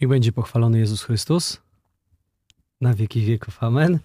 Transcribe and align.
Niech 0.00 0.10
będzie 0.10 0.32
pochwalony 0.32 0.78
Jezus 0.78 1.02
Chrystus. 1.02 1.60
Na 2.80 2.94
wieki 2.94 3.20
wieków. 3.20 3.62
Amen. 3.62 3.98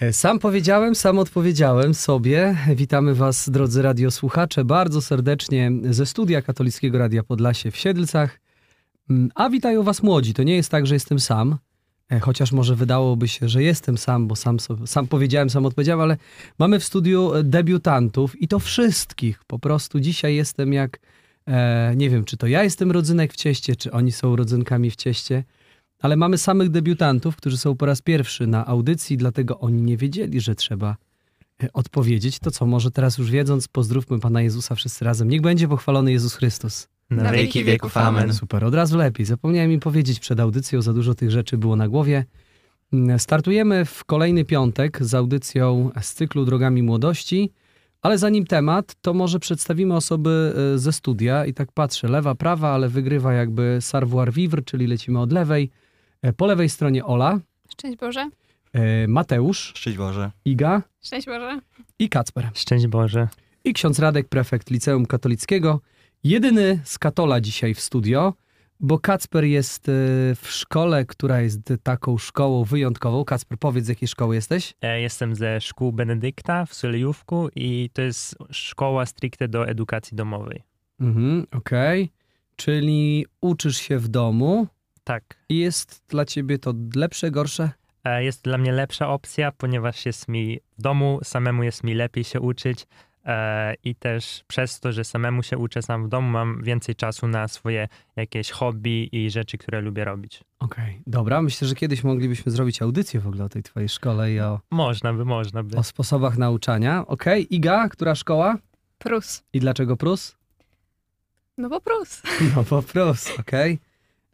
E, 0.00 0.12
Sam 0.12 0.38
powiedziałem, 0.38 0.94
sam 0.94 1.18
odpowiedziałem 1.18 1.94
sobie. 1.94 2.56
Witamy 2.76 3.14
Was, 3.14 3.50
drodzy 3.50 3.82
radiosłuchacze, 3.82 4.64
bardzo 4.64 5.02
serdecznie 5.02 5.72
ze 5.90 6.06
studia 6.06 6.42
Katolickiego 6.42 6.98
Radia 6.98 7.22
Podlasie 7.22 7.70
w 7.70 7.76
Siedlcach. 7.76 8.40
Mm, 9.10 9.30
A 9.34 9.50
witają 9.50 9.82
Was 9.82 10.02
młodzi. 10.02 10.34
To 10.34 10.42
nie 10.42 10.56
jest 10.56 10.70
tak, 10.70 10.86
że 10.86 10.94
jestem 10.94 11.20
sam, 11.20 11.58
e, 12.10 12.20
chociaż 12.20 12.52
może 12.52 12.76
wydałoby 12.76 13.28
się, 13.28 13.48
że 13.48 13.62
jestem 13.62 13.98
sam, 13.98 14.28
bo 14.28 14.36
sam, 14.36 14.56
sam 14.86 15.06
powiedziałem, 15.06 15.50
sam 15.50 15.66
odpowiedziałem, 15.66 16.00
ale 16.00 16.16
mamy 16.58 16.80
w 16.80 16.84
studiu 16.84 17.34
e, 17.34 17.42
debiutantów 17.42 18.42
i 18.42 18.48
to 18.48 18.58
wszystkich. 18.58 19.44
Po 19.46 19.58
prostu 19.58 20.00
dzisiaj 20.00 20.34
jestem 20.34 20.72
jak, 20.72 20.98
e, 21.48 21.92
nie 21.96 22.10
wiem, 22.10 22.24
czy 22.24 22.36
to 22.36 22.46
ja 22.46 22.62
jestem 22.62 22.92
rodzynek 22.92 23.32
w 23.32 23.36
cieście, 23.36 23.76
czy 23.76 23.92
oni 23.92 24.12
są 24.12 24.36
rodzynkami 24.36 24.90
w 24.90 24.96
cieście. 24.96 25.44
Ale 26.00 26.16
mamy 26.16 26.38
samych 26.38 26.70
debiutantów, 26.70 27.36
którzy 27.36 27.58
są 27.58 27.76
po 27.76 27.86
raz 27.86 28.02
pierwszy 28.02 28.46
na 28.46 28.66
audycji, 28.66 29.16
dlatego 29.16 29.58
oni 29.58 29.82
nie 29.82 29.96
wiedzieli, 29.96 30.40
że 30.40 30.54
trzeba 30.54 30.96
e, 31.62 31.72
odpowiedzieć. 31.72 32.38
To 32.38 32.50
co, 32.50 32.66
może 32.66 32.90
teraz 32.90 33.18
już 33.18 33.30
wiedząc, 33.30 33.68
pozdrówmy 33.68 34.18
Pana 34.18 34.42
Jezusa 34.42 34.74
wszyscy 34.74 35.04
razem. 35.04 35.28
Niech 35.28 35.40
będzie 35.40 35.68
pochwalony 35.68 36.12
Jezus 36.12 36.34
Chrystus. 36.34 36.88
Na 37.10 37.32
wieki 37.32 37.64
wieków. 37.64 37.96
Amen. 37.96 38.34
Super, 38.34 38.64
od 38.64 38.74
razu 38.74 38.96
lepiej. 38.96 39.26
Zapomniałem 39.26 39.72
im 39.72 39.80
powiedzieć 39.80 40.20
przed 40.20 40.40
audycją, 40.40 40.82
za 40.82 40.92
dużo 40.92 41.14
tych 41.14 41.30
rzeczy 41.30 41.58
było 41.58 41.76
na 41.76 41.88
głowie. 41.88 42.24
Mm, 42.92 43.18
Startujemy 43.18 43.84
w 43.84 44.04
kolejny 44.04 44.44
piątek 44.44 45.04
z 45.04 45.14
audycją 45.14 45.90
z 46.00 46.14
cyklu 46.14 46.44
Drogami 46.44 46.82
Młodości, 46.82 47.52
ale 48.02 48.18
zanim 48.18 48.46
temat, 48.46 48.94
to 49.02 49.14
może 49.14 49.38
przedstawimy 49.40 49.94
osoby 49.96 50.54
e, 50.74 50.78
ze 50.78 50.92
studia 50.92 51.46
i 51.46 51.54
tak 51.54 51.72
patrzę, 51.72 52.08
lewa, 52.08 52.34
prawa, 52.34 52.68
ale 52.70 52.88
wygrywa 52.88 53.32
jakby 53.32 53.78
Sarvoir 53.80 54.32
Vivre, 54.32 54.62
czyli 54.62 54.86
lecimy 54.86 55.20
od 55.20 55.32
lewej. 55.32 55.70
E, 56.22 56.32
Po 56.32 56.46
lewej 56.46 56.68
stronie 56.68 57.04
Ola, 57.04 57.40
Szczęść 57.72 57.96
Boże. 57.98 58.30
e, 58.72 59.08
Mateusz, 59.08 59.72
Szczęść 59.76 59.98
Boże. 59.98 60.30
Iga 60.44 60.82
Szczęść 61.02 61.26
Boże. 61.26 61.60
i 61.98 62.08
Kacper. 62.08 62.50
Szczęść 62.54 62.86
Boże. 62.86 63.28
I 63.64 63.72
ksiądz 63.72 63.98
Radek, 63.98 64.28
prefekt 64.28 64.70
Liceum 64.70 65.06
Katolickiego. 65.06 65.80
Jedyny 66.24 66.80
z 66.84 66.98
Katola 66.98 67.40
dzisiaj 67.40 67.74
w 67.74 67.80
studio, 67.80 68.34
bo 68.80 68.98
Kacper 68.98 69.44
jest 69.44 69.88
e, 69.88 69.92
w 70.34 70.46
szkole, 70.50 71.04
która 71.04 71.40
jest 71.40 71.60
taką 71.82 72.18
szkołą 72.18 72.64
wyjątkową. 72.64 73.24
Kacper, 73.24 73.58
powiedz 73.58 73.84
z 73.84 73.88
jakiej 73.88 74.08
szkoły 74.08 74.34
jesteś? 74.34 74.74
E, 74.82 75.00
Jestem 75.00 75.34
ze 75.34 75.60
szkół 75.60 75.92
Benedykta 75.92 76.66
w 76.66 76.74
Solejówku 76.74 77.48
i 77.56 77.90
to 77.92 78.02
jest 78.02 78.36
szkoła 78.50 79.06
stricte 79.06 79.48
do 79.48 79.68
edukacji 79.68 80.16
domowej. 80.16 80.62
Mhm, 81.00 81.46
okej. 81.52 82.12
Czyli 82.56 83.26
uczysz 83.40 83.76
się 83.76 83.98
w 83.98 84.08
domu 84.08 84.66
Tak. 85.04 85.24
i 85.48 85.58
jest 85.58 86.02
dla 86.08 86.24
ciebie 86.24 86.58
to 86.58 86.74
lepsze, 86.96 87.30
gorsze? 87.30 87.70
E, 88.04 88.24
Jest 88.24 88.44
dla 88.44 88.58
mnie 88.58 88.72
lepsza 88.72 89.08
opcja, 89.08 89.52
ponieważ 89.52 90.06
jest 90.06 90.28
mi 90.28 90.60
w 90.78 90.82
domu, 90.82 91.20
samemu 91.24 91.62
jest 91.62 91.84
mi 91.84 91.94
lepiej 91.94 92.24
się 92.24 92.40
uczyć 92.40 92.86
i 93.84 93.94
też 93.94 94.44
przez 94.46 94.80
to, 94.80 94.92
że 94.92 95.04
samemu 95.04 95.42
się 95.42 95.58
uczę 95.58 95.82
sam 95.82 96.04
w 96.04 96.08
domu, 96.08 96.28
mam 96.30 96.62
więcej 96.62 96.94
czasu 96.94 97.28
na 97.28 97.48
swoje 97.48 97.88
jakieś 98.16 98.50
hobby 98.50 99.08
i 99.12 99.30
rzeczy, 99.30 99.58
które 99.58 99.80
lubię 99.80 100.04
robić. 100.04 100.44
Okej, 100.58 101.02
dobra. 101.06 101.42
Myślę, 101.42 101.68
że 101.68 101.74
kiedyś 101.74 102.04
moglibyśmy 102.04 102.52
zrobić 102.52 102.82
audycję 102.82 103.20
w 103.20 103.26
ogóle 103.26 103.44
o 103.44 103.48
tej 103.48 103.62
twojej 103.62 103.88
szkole 103.88 104.32
i 104.32 104.40
o, 104.40 104.60
Można 104.70 105.12
by, 105.14 105.24
można 105.24 105.62
by. 105.62 105.76
o 105.76 105.82
sposobach 105.82 106.38
nauczania. 106.38 107.06
Okej, 107.06 107.54
Iga, 107.54 107.88
która 107.88 108.14
szkoła? 108.14 108.56
Prus. 108.98 109.42
I 109.52 109.60
dlaczego 109.60 109.96
Prus? 109.96 110.36
No 111.58 111.68
bo 111.68 111.80
Prus. 111.80 112.22
No 112.56 112.64
po 112.64 112.82
Prus, 112.82 113.38
okej. 113.40 113.78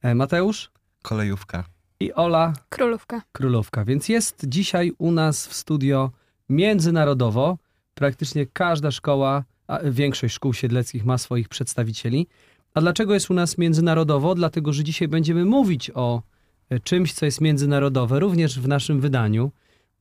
E, 0.03 0.14
Mateusz? 0.14 0.70
Kolejówka. 1.03 1.64
I 2.01 2.12
Ola 2.12 2.53
Królówka. 2.69 3.23
Królówka. 3.33 3.84
Więc 3.84 4.08
jest 4.08 4.45
dzisiaj 4.48 4.92
u 4.98 5.11
nas 5.12 5.47
w 5.47 5.55
studio 5.55 6.11
międzynarodowo. 6.48 7.58
Praktycznie 7.95 8.46
każda 8.46 8.91
szkoła, 8.91 9.45
większość 9.85 10.35
szkół 10.35 10.52
siedleckich 10.52 11.05
ma 11.05 11.18
swoich 11.18 11.48
przedstawicieli. 11.48 12.27
A 12.74 12.80
dlaczego 12.80 13.14
jest 13.14 13.30
u 13.30 13.35
nas 13.35 13.58
międzynarodowo? 13.58 14.35
Dlatego, 14.35 14.73
że 14.73 14.85
dzisiaj 14.85 15.08
będziemy 15.08 15.45
mówić 15.45 15.91
o 15.95 16.23
e, 16.70 16.80
czymś, 16.80 17.13
co 17.13 17.24
jest 17.27 17.41
międzynarodowe, 17.41 18.20
również 18.20 18.61
w 18.61 18.68
naszym 18.68 19.01
wydaniu. 19.01 19.51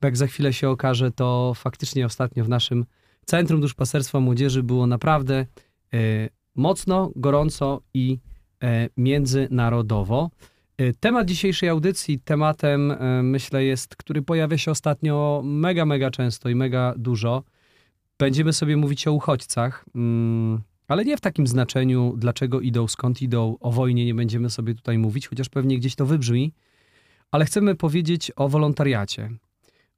Bo 0.00 0.06
jak 0.06 0.16
za 0.16 0.26
chwilę 0.26 0.52
się 0.52 0.70
okaże, 0.70 1.10
to 1.10 1.52
faktycznie 1.54 2.06
ostatnio 2.06 2.44
w 2.44 2.48
naszym 2.48 2.84
Centrum 3.26 3.60
Duszpasterstwa 3.60 4.20
Młodzieży 4.20 4.62
było 4.62 4.86
naprawdę 4.86 5.34
e, 5.34 5.46
mocno, 6.54 7.10
gorąco 7.16 7.80
i 7.94 8.18
e, 8.62 8.88
międzynarodowo. 8.96 10.30
Temat 11.00 11.26
dzisiejszej 11.26 11.68
audycji, 11.68 12.20
tematem 12.20 12.94
myślę 13.22 13.64
jest, 13.64 13.96
który 13.96 14.22
pojawia 14.22 14.58
się 14.58 14.70
ostatnio 14.70 15.42
mega, 15.44 15.86
mega 15.86 16.10
często 16.10 16.48
i 16.48 16.54
mega 16.54 16.94
dużo. 16.96 17.42
Będziemy 18.24 18.52
sobie 18.52 18.76
mówić 18.76 19.08
o 19.08 19.12
uchodźcach, 19.12 19.84
mm, 19.94 20.60
ale 20.88 21.04
nie 21.04 21.16
w 21.16 21.20
takim 21.20 21.46
znaczeniu, 21.46 22.14
dlaczego 22.16 22.60
idą, 22.60 22.88
skąd 22.88 23.22
idą, 23.22 23.56
o 23.60 23.72
wojnie 23.72 24.04
nie 24.04 24.14
będziemy 24.14 24.50
sobie 24.50 24.74
tutaj 24.74 24.98
mówić, 24.98 25.28
chociaż 25.28 25.48
pewnie 25.48 25.78
gdzieś 25.78 25.94
to 25.94 26.06
wybrzmi, 26.06 26.52
ale 27.30 27.44
chcemy 27.44 27.74
powiedzieć 27.74 28.32
o 28.36 28.48
wolontariacie. 28.48 29.30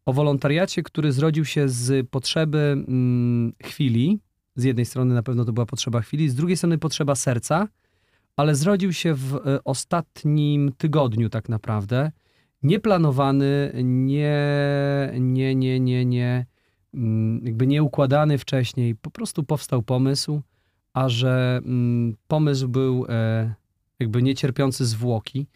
O 0.06 0.12
wolontariacie, 0.12 0.82
który 0.82 1.12
zrodził 1.12 1.44
się 1.44 1.68
z 1.68 2.08
potrzeby 2.10 2.58
mm, 2.58 3.52
chwili. 3.62 4.18
Z 4.56 4.64
jednej 4.64 4.86
strony 4.86 5.14
na 5.14 5.22
pewno 5.22 5.44
to 5.44 5.52
była 5.52 5.66
potrzeba 5.66 6.00
chwili, 6.00 6.28
z 6.28 6.34
drugiej 6.34 6.56
strony 6.56 6.78
potrzeba 6.78 7.14
serca, 7.14 7.68
ale 8.36 8.54
zrodził 8.54 8.92
się 8.92 9.14
w 9.14 9.34
e, 9.34 9.64
ostatnim 9.64 10.72
tygodniu 10.78 11.28
tak 11.28 11.48
naprawdę. 11.48 12.12
Nieplanowany, 12.62 13.72
nie, 13.84 14.38
nie, 15.20 15.54
nie, 15.54 15.80
nie, 15.80 16.04
nie, 16.04 16.46
jakby 17.42 17.66
nie 17.66 17.82
układany 17.82 18.38
wcześniej. 18.38 18.94
Po 18.94 19.10
prostu 19.10 19.44
powstał 19.44 19.82
pomysł, 19.82 20.42
a 20.92 21.08
że 21.08 21.60
mm, 21.64 22.16
pomysł 22.28 22.68
był 22.68 23.06
e, 23.08 23.54
jakby 24.00 24.22
niecierpiący 24.22 24.86
zwłoki, 24.86 25.46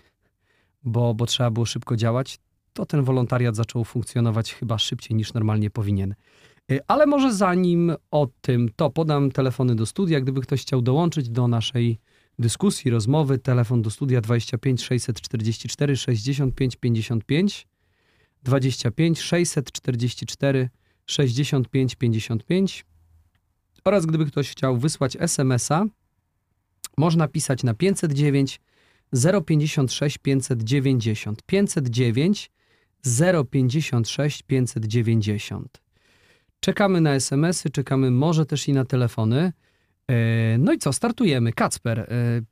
bo, 0.85 1.15
bo 1.15 1.27
trzeba 1.27 1.51
było 1.51 1.67
szybko 1.67 1.97
działać, 1.97 2.39
to 2.73 2.87
ten 2.87 3.03
wolontariat 3.03 3.57
zaczął 3.57 3.85
funkcjonować 3.85 4.55
chyba 4.55 4.79
szybciej 4.79 5.17
niż 5.17 5.35
normalnie 5.35 5.71
powinien. 5.71 6.15
E, 6.73 6.79
Ale 6.89 7.07
może 7.07 7.35
zanim 7.35 7.93
o 8.11 8.29
tym, 8.41 8.71
to 8.77 8.91
podam 8.91 9.31
telefony 9.31 9.75
do 9.75 9.87
studia, 9.87 10.21
gdyby 10.21 10.41
ktoś 10.41 10.63
chciał 10.63 10.83
dołączyć 10.83 11.29
do 11.29 11.49
naszej 11.49 11.99
dyskusji, 12.39 12.91
rozmowy, 12.91 13.39
telefon 13.39 13.83
do 13.83 13.91
studia 13.91 14.21
25 14.21 14.83
644 14.83 15.97
65 15.97 16.77
55 16.77 17.67
25 18.43 19.21
644 19.21 20.71
65 21.11 21.95
55 21.95 22.85
oraz 23.85 24.07
gdyby 24.07 24.27
ktoś 24.27 24.51
chciał 24.51 24.77
wysłać 24.77 25.17
SMS-a, 25.21 25.85
można 26.97 27.29
pisać 27.29 27.63
na 27.63 27.75
509 27.75 28.61
056 29.47 30.19
590 30.19 31.43
509 31.47 32.51
056 33.51 34.43
590. 34.43 35.83
Czekamy 36.61 37.01
na 37.01 37.15
SMS-y, 37.15 37.71
czekamy 37.71 38.11
może 38.11 38.47
też 38.47 38.69
i 38.69 38.73
na 38.73 38.85
telefony. 38.85 39.53
E, 40.09 40.59
No 40.59 40.73
i 40.73 40.79
co, 40.79 40.93
startujemy. 40.93 41.53
Kacper, 41.53 41.99
e, 41.99 42.07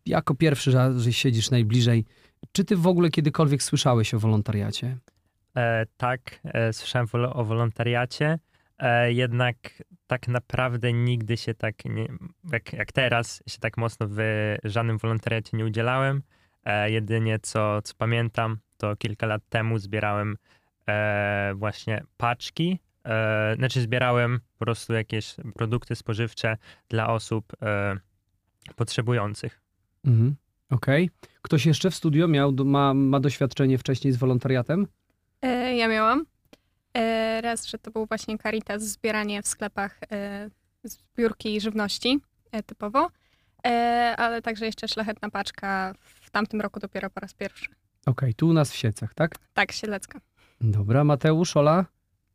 jako 0.06 0.34
pierwszy, 0.34 0.70
że 0.70 1.12
siedzisz 1.12 1.50
najbliżej, 1.50 2.04
czy 2.52 2.64
ty 2.64 2.76
w 2.76 2.86
ogóle 2.86 3.10
kiedykolwiek 3.10 3.62
słyszałeś 3.62 4.14
o 4.14 4.18
wolontariacie? 4.18 4.96
E, 5.56 5.86
tak, 5.96 6.40
e, 6.44 6.72
słyszałem 6.72 7.08
o 7.32 7.44
wolontariacie, 7.44 8.38
jednak 9.08 9.56
tak 10.06 10.28
naprawdę 10.28 10.92
nigdy 10.92 11.36
się 11.36 11.54
tak, 11.54 11.84
nie, 11.84 12.08
jak, 12.52 12.72
jak 12.72 12.92
teraz, 12.92 13.42
się 13.46 13.58
tak 13.58 13.76
mocno 13.76 14.06
w 14.10 14.18
żadnym 14.64 14.98
wolontariacie 14.98 15.56
nie 15.56 15.64
udzielałem. 15.64 16.22
E, 16.64 16.90
jedynie 16.90 17.38
co, 17.38 17.82
co 17.82 17.94
pamiętam, 17.98 18.58
to 18.76 18.96
kilka 18.96 19.26
lat 19.26 19.42
temu 19.48 19.78
zbierałem 19.78 20.36
e, 20.88 21.52
właśnie 21.56 22.02
paczki, 22.16 22.78
e, 23.04 23.54
znaczy 23.56 23.80
zbierałem 23.80 24.40
po 24.58 24.64
prostu 24.64 24.92
jakieś 24.92 25.36
produkty 25.54 25.96
spożywcze 25.96 26.56
dla 26.88 27.08
osób 27.08 27.52
e, 27.62 27.96
potrzebujących. 28.76 29.60
Mhm. 30.04 30.36
Okej. 30.70 31.10
Ktoś 31.42 31.66
jeszcze 31.66 31.90
w 31.90 31.94
studio 31.94 32.28
miał, 32.28 32.52
ma, 32.64 32.94
ma 32.94 33.20
doświadczenie 33.20 33.78
wcześniej 33.78 34.12
z 34.12 34.16
wolontariatem? 34.16 34.86
E, 35.42 35.76
ja 35.76 35.88
miałam. 35.88 36.26
E, 36.98 37.40
raz, 37.40 37.66
że 37.66 37.78
to 37.78 37.90
był 37.90 38.06
właśnie 38.06 38.38
Caritas, 38.38 38.82
zbieranie 38.82 39.42
w 39.42 39.48
sklepach 39.48 40.00
e, 40.12 40.50
zbiórki 40.84 41.60
żywności 41.60 42.18
e, 42.52 42.62
typowo, 42.62 43.10
ale 44.16 44.42
także 44.42 44.66
jeszcze 44.66 44.88
szlachetna 44.88 45.30
paczka 45.30 45.94
w 46.02 46.30
tamtym 46.30 46.60
roku 46.60 46.80
dopiero 46.80 47.10
po 47.10 47.20
raz 47.20 47.34
pierwszy. 47.34 47.68
Okej, 48.06 48.34
tu 48.34 48.48
u 48.48 48.52
nas 48.52 48.70
w 48.72 48.76
Siecach, 48.76 49.14
tak? 49.14 49.34
Tak, 49.54 49.72
Siedlecka. 49.72 50.20
Dobra, 50.60 51.04
Mateusz, 51.04 51.56
Ola, 51.56 51.84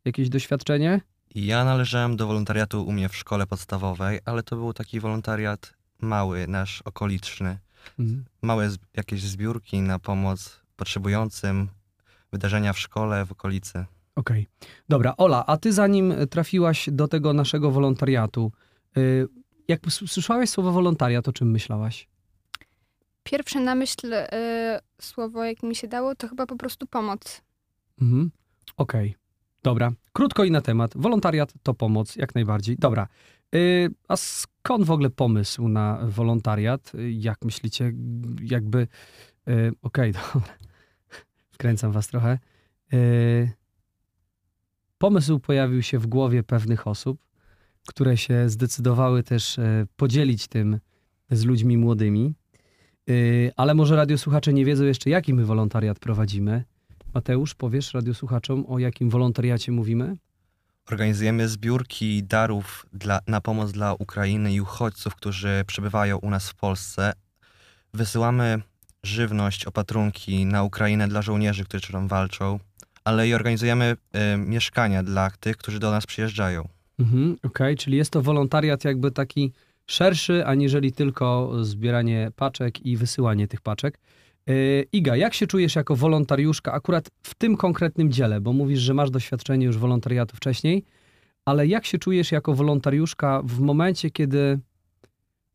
jakieś 0.04 0.28
doświadczenie? 0.28 1.00
Ja 1.34 1.64
należałem 1.64 2.16
do 2.16 2.26
wolontariatu 2.26 2.86
u 2.86 2.92
mnie 2.92 3.08
w 3.08 3.16
szkole 3.16 3.46
podstawowej, 3.46 4.20
ale 4.24 4.42
to 4.42 4.56
był 4.56 4.72
taki 4.72 5.00
wolontariat 5.00 5.74
mały, 6.00 6.46
nasz 6.48 6.82
okoliczny. 6.82 7.58
Mhm. 7.98 8.24
małe 8.42 8.70
z- 8.70 8.78
jakieś 8.96 9.22
zbiórki 9.22 9.80
na 9.80 9.98
pomoc 9.98 10.60
potrzebującym, 10.76 11.68
wydarzenia 12.32 12.72
w 12.72 12.78
szkole, 12.78 13.26
w 13.26 13.32
okolicy. 13.32 13.84
Okej. 14.16 14.46
Dobra, 14.88 15.14
Ola, 15.16 15.46
a 15.46 15.56
ty 15.56 15.72
zanim 15.72 16.14
trafiłaś 16.30 16.88
do 16.92 17.08
tego 17.08 17.32
naszego 17.32 17.70
wolontariatu, 17.70 18.52
y, 18.96 19.28
jak 19.68 19.80
słyszałaś 19.90 20.48
słowo 20.48 20.72
wolontariat, 20.72 21.28
o 21.28 21.32
czym 21.32 21.50
myślałaś? 21.50 22.08
Pierwsze 23.22 23.60
na 23.60 23.74
myśl 23.74 24.14
y, 24.14 24.26
słowo, 25.00 25.44
jak 25.44 25.62
mi 25.62 25.74
się 25.74 25.88
dało, 25.88 26.14
to 26.14 26.28
chyba 26.28 26.46
po 26.46 26.56
prostu 26.56 26.86
pomoc. 26.86 27.42
Mhm. 28.02 28.30
Okej. 28.76 29.14
Dobra. 29.62 29.92
Krótko 30.12 30.44
i 30.44 30.50
na 30.50 30.60
temat. 30.60 30.92
Wolontariat 30.96 31.52
to 31.62 31.74
pomoc, 31.74 32.16
jak 32.16 32.34
najbardziej. 32.34 32.76
Dobra. 32.76 33.08
Y, 33.54 33.90
a 34.08 34.16
skąd 34.16 34.84
w 34.84 34.90
ogóle 34.90 35.10
pomysł 35.10 35.68
na 35.68 35.98
wolontariat? 36.02 36.92
Jak 37.10 37.44
myślicie? 37.44 37.92
Jakby... 38.42 38.88
Okej, 39.82 40.12
dobra. 40.34 40.54
Wkręcam 41.50 41.92
was 41.92 42.08
trochę. 42.08 42.38
Y, 42.92 43.52
pomysł 45.04 45.40
pojawił 45.40 45.82
się 45.82 45.98
w 45.98 46.06
głowie 46.06 46.42
pewnych 46.42 46.86
osób, 46.86 47.24
które 47.86 48.16
się 48.16 48.48
zdecydowały 48.48 49.22
też 49.22 49.58
e, 49.58 49.86
podzielić 49.96 50.48
tym 50.48 50.78
z 51.30 51.44
ludźmi 51.44 51.76
młodymi. 51.76 52.34
Y, 53.10 53.52
ale 53.56 53.74
może 53.74 53.96
radiosłuchacze 53.96 54.52
nie 54.52 54.64
wiedzą 54.64 54.84
jeszcze, 54.84 55.10
jaki 55.10 55.34
my 55.34 55.44
wolontariat 55.44 55.98
prowadzimy. 55.98 56.64
Mateusz, 57.14 57.54
powiesz 57.54 57.94
radiosłuchaczom, 57.94 58.66
o 58.68 58.78
jakim 58.78 59.10
wolontariacie 59.10 59.72
mówimy? 59.72 60.16
Organizujemy 60.90 61.48
zbiórki 61.48 62.22
darów 62.22 62.86
dla, 62.92 63.20
na 63.26 63.40
pomoc 63.40 63.72
dla 63.72 63.94
Ukrainy 63.94 64.52
i 64.52 64.60
uchodźców, 64.60 65.14
którzy 65.14 65.64
przebywają 65.66 66.18
u 66.18 66.30
nas 66.30 66.50
w 66.50 66.54
Polsce. 66.54 67.12
Wysyłamy 67.94 68.62
żywność, 69.02 69.64
opatrunki 69.64 70.46
na 70.46 70.62
Ukrainę 70.62 71.08
dla 71.08 71.22
żołnierzy, 71.22 71.64
którzy 71.64 71.92
tam 71.92 72.08
walczą, 72.08 72.58
ale 73.04 73.28
i 73.28 73.34
organizujemy 73.34 73.96
y, 74.34 74.36
mieszkania 74.36 75.02
dla 75.02 75.30
tych, 75.30 75.56
którzy 75.56 75.78
do 75.78 75.90
nas 75.90 76.06
przyjeżdżają. 76.06 76.68
Mhm, 76.98 77.36
Okej, 77.42 77.76
czyli 77.76 77.96
jest 77.96 78.10
to 78.10 78.22
wolontariat 78.22 78.84
jakby 78.84 79.10
taki 79.10 79.52
szerszy, 79.86 80.46
aniżeli 80.46 80.92
tylko 80.92 81.50
zbieranie 81.64 82.30
paczek 82.36 82.86
i 82.86 82.96
wysyłanie 82.96 83.48
tych 83.48 83.60
paczek. 83.60 83.98
Yy, 84.46 84.86
Iga, 84.92 85.16
jak 85.16 85.34
się 85.34 85.46
czujesz 85.46 85.76
jako 85.76 85.96
wolontariuszka 85.96 86.72
akurat 86.72 87.10
w 87.22 87.34
tym 87.34 87.56
konkretnym 87.56 88.12
dziele? 88.12 88.40
Bo 88.40 88.52
mówisz, 88.52 88.80
że 88.80 88.94
masz 88.94 89.10
doświadczenie 89.10 89.66
już 89.66 89.78
wolontariatu 89.78 90.36
wcześniej, 90.36 90.84
ale 91.44 91.66
jak 91.66 91.86
się 91.86 91.98
czujesz 91.98 92.32
jako 92.32 92.54
wolontariuszka 92.54 93.42
w 93.44 93.60
momencie, 93.60 94.10
kiedy, 94.10 94.58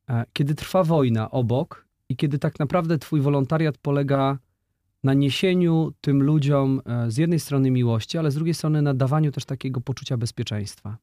e, 0.10 0.24
kiedy 0.34 0.56
trwa 0.56 0.84
wojna 0.84 1.31
obok 1.31 1.86
i 2.10 2.16
kiedy 2.16 2.40
tak 2.40 2.60
naprawdę 2.60 2.98
twój 2.98 3.22
wolontariat 3.22 3.78
polega 3.78 4.38
na 5.04 5.13
niesieniu 5.13 5.92
tym 6.01 6.24
ludziom 6.24 6.81
e, 6.86 7.12
z 7.12 7.18
jednej 7.18 7.40
strony 7.40 7.72
miłości, 7.72 8.18
ale 8.18 8.31
z 8.31 8.36
drugiej 8.36 8.54
strony 8.54 8.81
na 8.81 8.94
dawaniu 8.94 9.31
też 9.31 9.46
takiego 9.46 9.81
poczucia 9.81 10.18
bezpieczeństwa? 10.18 10.98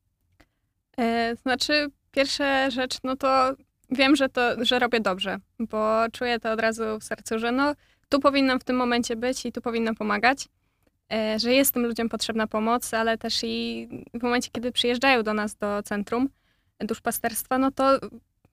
E, 0.98 1.36
Znaczy, 1.42 1.86
pierwsza 2.10 2.70
rzecz, 2.70 2.98
no 3.04 3.16
to 3.16 3.54
wiem, 3.90 4.16
że 4.16 4.28
to, 4.28 4.64
że 4.64 4.78
robię 4.78 5.00
dobrze, 5.00 5.36
bo 5.58 6.04
czuję 6.12 6.40
to 6.40 6.52
od 6.52 6.60
razu 6.60 6.84
w 7.00 7.04
sercu, 7.04 7.38
że 7.38 7.52
no, 7.52 7.74
tu 8.08 8.20
powinnam 8.20 8.60
w 8.60 8.64
tym 8.64 8.76
momencie 8.76 9.16
być 9.16 9.46
i 9.46 9.52
tu 9.52 9.60
powinnam 9.60 9.94
pomagać, 9.94 10.48
e, 11.12 11.38
że 11.38 11.52
jest 11.52 11.74
tym 11.74 11.86
ludziom 11.86 12.08
potrzebna 12.08 12.46
pomoc, 12.46 12.94
ale 12.94 13.18
też 13.18 13.40
i 13.44 13.88
w 14.14 14.22
momencie, 14.22 14.50
kiedy 14.52 14.72
przyjeżdżają 14.72 15.22
do 15.22 15.34
nas 15.34 15.54
do 15.54 15.82
centrum 15.82 16.28
duszpasterstwa, 16.80 17.58
no 17.58 17.70
to 17.70 17.98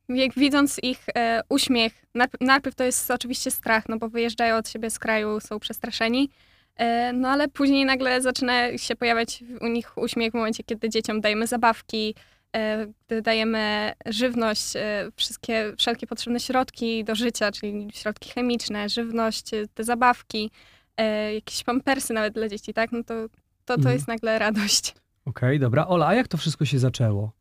jak 0.10 0.34
widząc 0.34 0.80
ich 0.84 1.06
e, 1.16 1.42
uśmiech, 1.50 2.06
najpierw, 2.42 2.76
to 2.76 2.84
jest 2.84 3.12
oczywiście 3.12 3.52
strach, 3.52 3.90
no 3.90 3.98
bo 3.98 4.10
wyjeżdżają 4.10 4.56
od 4.56 4.70
siebie 4.70 4.90
z 4.90 5.00
kraju, 5.00 5.40
są 5.40 5.60
przestraszeni, 5.60 6.30
e, 6.76 7.14
no 7.14 7.30
ale 7.30 7.48
później 7.48 7.86
nagle 7.86 8.22
zaczyna 8.22 8.78
się 8.78 8.96
pojawiać 8.96 9.44
u 9.62 9.68
nich 9.68 9.98
uśmiech 9.98 10.32
w 10.32 10.36
momencie, 10.36 10.64
kiedy 10.64 10.90
dzieciom 10.90 11.22
dajemy 11.22 11.48
zabawki, 11.48 12.16
e, 12.56 12.88
gdy 13.08 13.22
dajemy 13.22 13.94
żywność, 14.06 14.76
e, 14.76 15.10
wszystkie, 15.16 15.74
wszelkie 15.78 16.08
potrzebne 16.08 16.40
środki 16.40 17.04
do 17.04 17.16
życia, 17.16 17.52
czyli 17.52 17.88
środki 17.94 18.30
chemiczne, 18.30 18.90
żywność, 18.90 19.54
e, 19.54 19.68
te 19.74 19.84
zabawki, 19.84 20.52
e, 20.98 21.34
jakieś 21.34 21.64
pampersy 21.64 22.14
nawet 22.14 22.34
dla 22.34 22.50
dzieci, 22.50 22.74
tak? 22.74 22.92
No 22.92 23.04
to, 23.04 23.14
to, 23.30 23.30
to 23.66 23.74
Mhm. 23.74 23.94
jest 23.96 24.08
nagle 24.08 24.40
radość. 24.40 24.94
Okej, 25.26 25.60
dobra. 25.60 25.88
Ola, 25.88 26.08
a 26.08 26.14
jak 26.16 26.28
to 26.28 26.38
wszystko 26.38 26.66
się 26.66 26.80
zaczęło? 26.80 27.32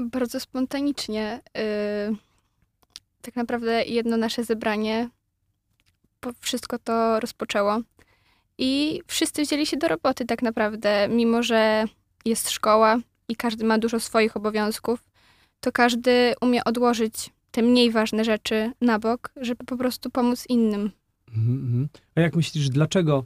Bardzo 0.00 0.40
spontanicznie. 0.40 1.40
y, 2.12 2.16
tak 3.22 3.36
naprawdę 3.36 3.84
jedno 3.84 4.16
nasze 4.16 4.44
zebranie 4.44 5.08
wszystko 6.40 6.78
to 6.78 7.20
rozpoczęło. 7.20 7.80
I 8.58 9.02
wszyscy 9.06 9.42
wzięli 9.42 9.66
się 9.66 9.76
do 9.76 9.88
roboty 9.88 10.24
tak 10.24 10.42
naprawdę, 10.42 11.08
mimo 11.08 11.42
że 11.42 11.84
jest 12.24 12.50
szkoła 12.50 12.98
i 13.28 13.36
każdy 13.36 13.64
ma 13.64 13.78
dużo 13.78 14.00
swoich 14.00 14.36
obowiązków, 14.36 15.04
to 15.60 15.72
każdy 15.72 16.34
umie 16.40 16.64
odłożyć 16.64 17.30
te 17.50 17.62
mniej 17.62 17.90
ważne 17.90 18.24
rzeczy 18.24 18.72
na 18.80 18.98
bok, 18.98 19.30
żeby 19.36 19.64
po 19.64 19.76
prostu 19.76 20.10
pomóc 20.10 20.44
innym. 20.48 20.90
Mhm, 21.28 21.58
mhm. 21.58 21.88
A 22.14 22.20
jak 22.20 22.36
myślisz, 22.36 22.68
dlaczego, 22.68 23.24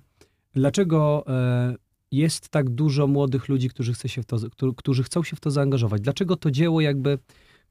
dlaczego 0.55 1.25
e, 1.29 1.75
jest 2.17 2.49
tak 2.49 2.71
dużo 2.71 3.07
młodych 3.07 3.49
ludzi, 3.49 3.69
którzy, 3.69 3.93
chce 3.93 4.09
się 4.09 4.23
w 4.23 4.27
to, 4.27 4.39
którzy, 4.77 5.03
chcą 5.03 5.23
się 5.23 5.37
w 5.37 5.41
to 5.41 5.51
zaangażować? 5.51 6.01
Dlaczego 6.01 6.37
to 6.37 6.51
dzieło 6.51 6.81
jakby 6.81 7.19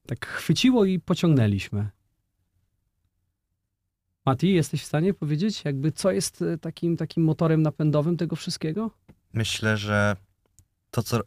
tak 0.05 0.25
chwyciło 0.25 0.85
i 0.85 0.99
pociągnęliśmy? 0.99 1.89
Mati, 4.25 4.53
jesteś 4.53 4.81
w 4.81 4.85
stanie 4.85 5.13
powiedzieć, 5.13 5.65
jakby 5.65 5.91
co 5.91 6.11
jest 6.11 6.41
e, 6.41 6.57
takim, 6.57 6.97
takim 6.97 7.23
motorem 7.23 7.61
napędowym 7.61 8.17
tego 8.17 8.35
wszystkiego? 8.35 8.91
Myślę, 9.33 9.77
że 9.77 10.15
to, 10.91 11.03
co 11.03 11.19
y, 11.19 11.23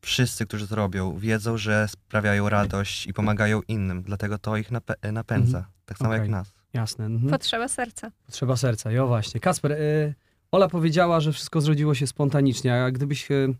wszyscy, 0.00 0.46
którzy 0.46 0.68
to 0.68 0.74
robią, 0.74 1.18
wiedzą, 1.18 1.56
że 1.56 1.88
sprawiają 1.88 2.48
radość 2.48 3.06
i 3.06 3.12
pomagają 3.12 3.60
innym, 3.68 4.02
dlatego 4.02 4.38
to 4.38 4.56
ich 4.56 4.70
napę- 4.70 5.12
napędza, 5.12 5.66
tak 5.86 5.98
samo 5.98 6.10
Okej. 6.10 6.20
jak 6.20 6.28
nas. 6.28 6.54
Jasne. 6.72 7.06
Mhm. 7.06 7.30
Potrzeba 7.30 7.68
serca. 7.68 8.10
Potrzeba 8.26 8.56
serca, 8.56 8.90
jo 8.90 9.06
właśnie. 9.06 9.40
Kasper, 9.40 9.72
y, 9.72 10.14
Ola 10.54 10.68
powiedziała, 10.68 11.20
że 11.20 11.32
wszystko 11.32 11.60
zrodziło 11.60 11.94
się 11.94 12.06
spontanicznie, 12.06 12.74
a 12.74 12.90
gdybyś 12.90 13.30
y, 13.30 13.54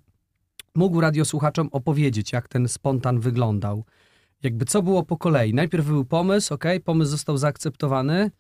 mógł 0.75 1.01
radiosłuchaczom 1.01 1.69
opowiedzieć, 1.73 2.33
jak 2.33 2.49
ten 2.49 2.69
spontan 2.69 3.21
wyglądał. 3.21 3.85
Jakby 4.43 4.65
co 4.65 4.83
było 4.83 5.03
po 5.03 5.17
kolei? 5.17 5.55
Najpierw 5.55 5.87
był 5.87 6.05
pomysł, 6.05 6.55
ok, 6.55 6.65
pomysł 6.85 7.11
został 7.11 7.37
zaakceptowany 7.37 8.31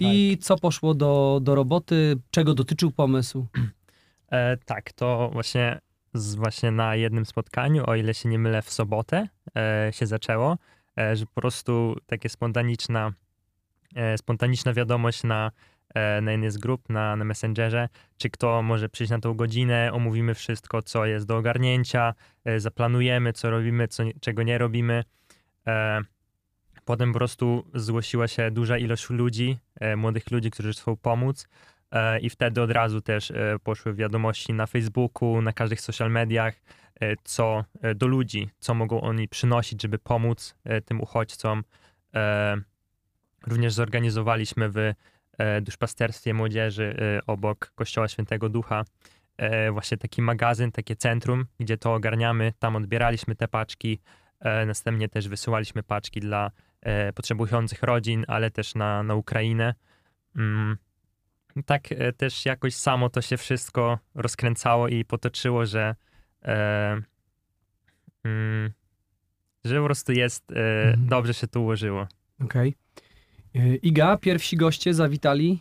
i 0.00 0.38
co 0.40 0.58
poszło 0.58 0.94
do, 0.94 1.40
do 1.42 1.54
roboty, 1.54 2.16
czego 2.30 2.54
dotyczył 2.54 2.90
pomysł? 2.90 3.46
E, 4.30 4.56
tak, 4.56 4.92
to 4.92 5.30
właśnie, 5.32 5.80
z, 6.14 6.34
właśnie 6.34 6.70
na 6.70 6.96
jednym 6.96 7.26
spotkaniu, 7.26 7.84
o 7.86 7.94
ile 7.94 8.14
się 8.14 8.28
nie 8.28 8.38
mylę, 8.38 8.62
w 8.62 8.70
sobotę 8.70 9.28
e, 9.56 9.90
się 9.92 10.06
zaczęło, 10.06 10.58
e, 10.98 11.16
że 11.16 11.26
po 11.26 11.40
prostu 11.40 11.96
takie 12.06 12.28
spontaniczna, 12.28 13.12
e, 13.94 14.18
spontaniczna 14.18 14.72
wiadomość 14.72 15.22
na, 15.22 15.46
e, 15.46 15.70
na 16.22 16.32
jednej 16.32 16.50
grup, 16.50 16.88
na, 16.88 17.16
na 17.16 17.24
Messengerze, 17.24 17.88
czy 18.18 18.30
kto 18.30 18.62
może 18.62 18.88
przyjść 18.88 19.10
na 19.10 19.18
tą 19.20 19.34
godzinę, 19.34 19.90
omówimy 19.92 20.34
wszystko, 20.34 20.82
co 20.82 21.06
jest 21.06 21.26
do 21.26 21.36
ogarnięcia, 21.36 22.14
e, 22.44 22.60
zaplanujemy, 22.60 23.32
co 23.32 23.50
robimy, 23.50 23.88
co, 23.88 24.02
czego 24.20 24.42
nie 24.42 24.58
robimy. 24.58 25.04
E, 25.66 26.00
Potem 26.84 27.12
po 27.12 27.18
prostu 27.18 27.70
zgłosiła 27.74 28.28
się 28.28 28.50
duża 28.50 28.78
ilość 28.78 29.10
ludzi, 29.10 29.58
e, 29.80 29.96
młodych 29.96 30.30
ludzi, 30.30 30.50
którzy 30.50 30.72
chcą 30.72 30.96
pomóc. 30.96 31.48
E, 31.90 32.20
I 32.20 32.30
wtedy 32.30 32.62
od 32.62 32.70
razu 32.70 33.00
też 33.00 33.30
e, 33.30 33.56
poszły 33.62 33.94
wiadomości 33.94 34.52
na 34.52 34.66
Facebooku, 34.66 35.42
na 35.42 35.52
każdych 35.52 35.80
social 35.80 36.10
mediach, 36.10 36.54
e, 37.00 37.14
co 37.24 37.64
e, 37.82 37.94
do 37.94 38.06
ludzi, 38.06 38.48
co 38.58 38.74
mogą 38.74 39.00
oni 39.00 39.28
przynosić, 39.28 39.82
żeby 39.82 39.98
pomóc 39.98 40.56
e, 40.64 40.80
tym 40.80 41.00
uchodźcom. 41.00 41.64
E, 42.14 42.56
Również 43.46 43.72
zorganizowaliśmy 43.72 44.68
w 44.68 44.78
e, 44.78 44.94
duszpasterstwie 45.62 46.34
młodzieży 46.34 46.96
e, 47.18 47.26
obok 47.26 47.72
Kościoła 47.74 48.08
Świętego 48.08 48.48
Ducha 48.48 48.84
e, 49.36 49.72
właśnie 49.72 49.96
taki 49.96 50.22
magazyn, 50.22 50.72
takie 50.72 50.96
centrum, 50.96 51.46
gdzie 51.60 51.78
to 51.78 51.94
ogarniamy. 51.94 52.52
Tam 52.58 52.76
odbieraliśmy 52.76 53.34
te 53.36 53.48
paczki. 53.48 54.00
e, 54.40 54.66
Następnie 54.66 55.08
też 55.08 55.28
wysyłaliśmy 55.28 55.82
paczki 55.82 56.20
dla 56.20 56.50
e, 56.80 57.12
potrzebujących 57.12 57.82
rodzin, 57.82 58.24
ale 58.28 58.50
też 58.50 58.74
na, 58.74 59.02
na 59.02 59.14
Ukrainę. 59.14 59.74
Mm. 60.36 60.76
Tak 61.66 61.92
e, 61.92 62.12
też 62.12 62.46
jakoś 62.46 62.74
samo 62.74 63.10
to 63.10 63.22
się 63.22 63.36
wszystko 63.36 63.98
rozkręcało 64.14 64.88
i 64.88 65.04
potoczyło, 65.04 65.66
że 65.66 65.94
e, 66.44 67.00
mm, 68.24 68.70
że 69.64 69.78
po 69.78 69.84
prostu 69.84 70.12
jest, 70.12 70.52
e, 70.52 70.82
Mhm. 70.90 71.06
dobrze 71.08 71.34
się 71.34 71.46
to 71.48 71.60
ułożyło. 71.60 72.06
Okej. 72.44 72.68
Y, 72.68 72.74
Iga, 73.82 74.16
pierwsi 74.16 74.56
goście 74.56 74.94
zawitali. 74.94 75.60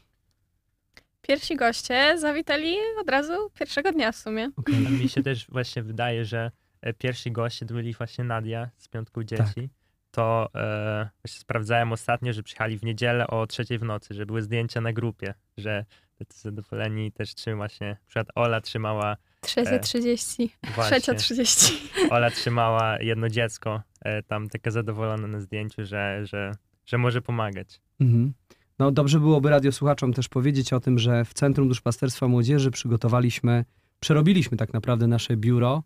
Pierwsi 1.21 1.55
goście 1.55 2.17
zawitali 2.17 2.75
od 3.01 3.09
razu 3.09 3.33
pierwszego 3.59 3.91
dnia 3.91 4.11
w 4.11 4.15
sumie. 4.15 4.49
A 4.87 4.89
mi 4.89 5.09
się 5.09 5.23
też 5.23 5.47
właśnie 5.49 5.83
wydaje, 5.83 6.25
że 6.25 6.51
e, 6.81 6.93
pierwsi 6.93 7.31
goście 7.31 7.65
to 7.65 7.73
byli 7.73 7.93
właśnie 7.93 8.23
Nadia 8.23 8.69
z 8.77 8.87
Piątką 8.87 9.23
Dzieci. 9.23 9.69
to 10.11 10.49
e, 10.55 11.09
właśnie 11.23 11.39
sprawdzałem 11.41 11.91
ostatnio, 11.91 12.33
że 12.33 12.43
przyjechali 12.43 12.77
w 12.77 12.83
niedzielę 12.83 13.27
o 13.27 13.47
trzeciej 13.47 13.79
w 13.79 13.83
nocy, 13.83 14.13
że 14.13 14.25
były 14.25 14.41
zdjęcia 14.41 14.81
na 14.81 14.93
grupie, 14.93 15.33
że 15.57 15.85
tacy 16.17 16.39
zadowoleni 16.39 17.11
też 17.11 17.35
trzyma 17.35 17.69
się, 17.69 17.85
na 17.85 17.95
przykład 18.07 18.27
Ola 18.35 18.61
trzymała 18.61 19.17
Trzecia 19.41 19.71
E, 19.71 19.79
30. 19.79 20.49
właśnie, 20.75 20.91
Trzecia 20.97 21.13
30. 21.13 21.73
Ola 22.09 22.31
trzymała 22.31 22.99
jedno 23.01 23.29
dziecko, 23.29 23.81
e, 24.01 24.23
tam 24.23 24.49
taka 24.49 24.71
zadowolona 24.71 25.27
na 25.27 25.39
zdjęciu, 25.39 25.85
że, 25.85 26.25
że, 26.25 26.51
że 26.89 26.97
może 26.97 27.21
pomagać. 27.21 27.81
Mhm. 27.99 28.33
No 28.79 28.91
dobrze 28.91 29.19
byłoby 29.19 29.49
radiosłuchaczom 29.49 30.13
też 30.13 30.27
powiedzieć 30.29 30.73
o 30.73 30.79
tym, 30.79 30.99
że 30.99 31.25
w 31.25 31.33
Centrum 31.33 31.67
Duszpasterstwa 31.67 32.27
Młodzieży 32.27 32.71
przygotowaliśmy, 32.71 33.65
przerobiliśmy 33.99 34.57
tak 34.57 34.73
naprawdę 34.73 35.07
nasze 35.07 35.37
biuro, 35.37 35.83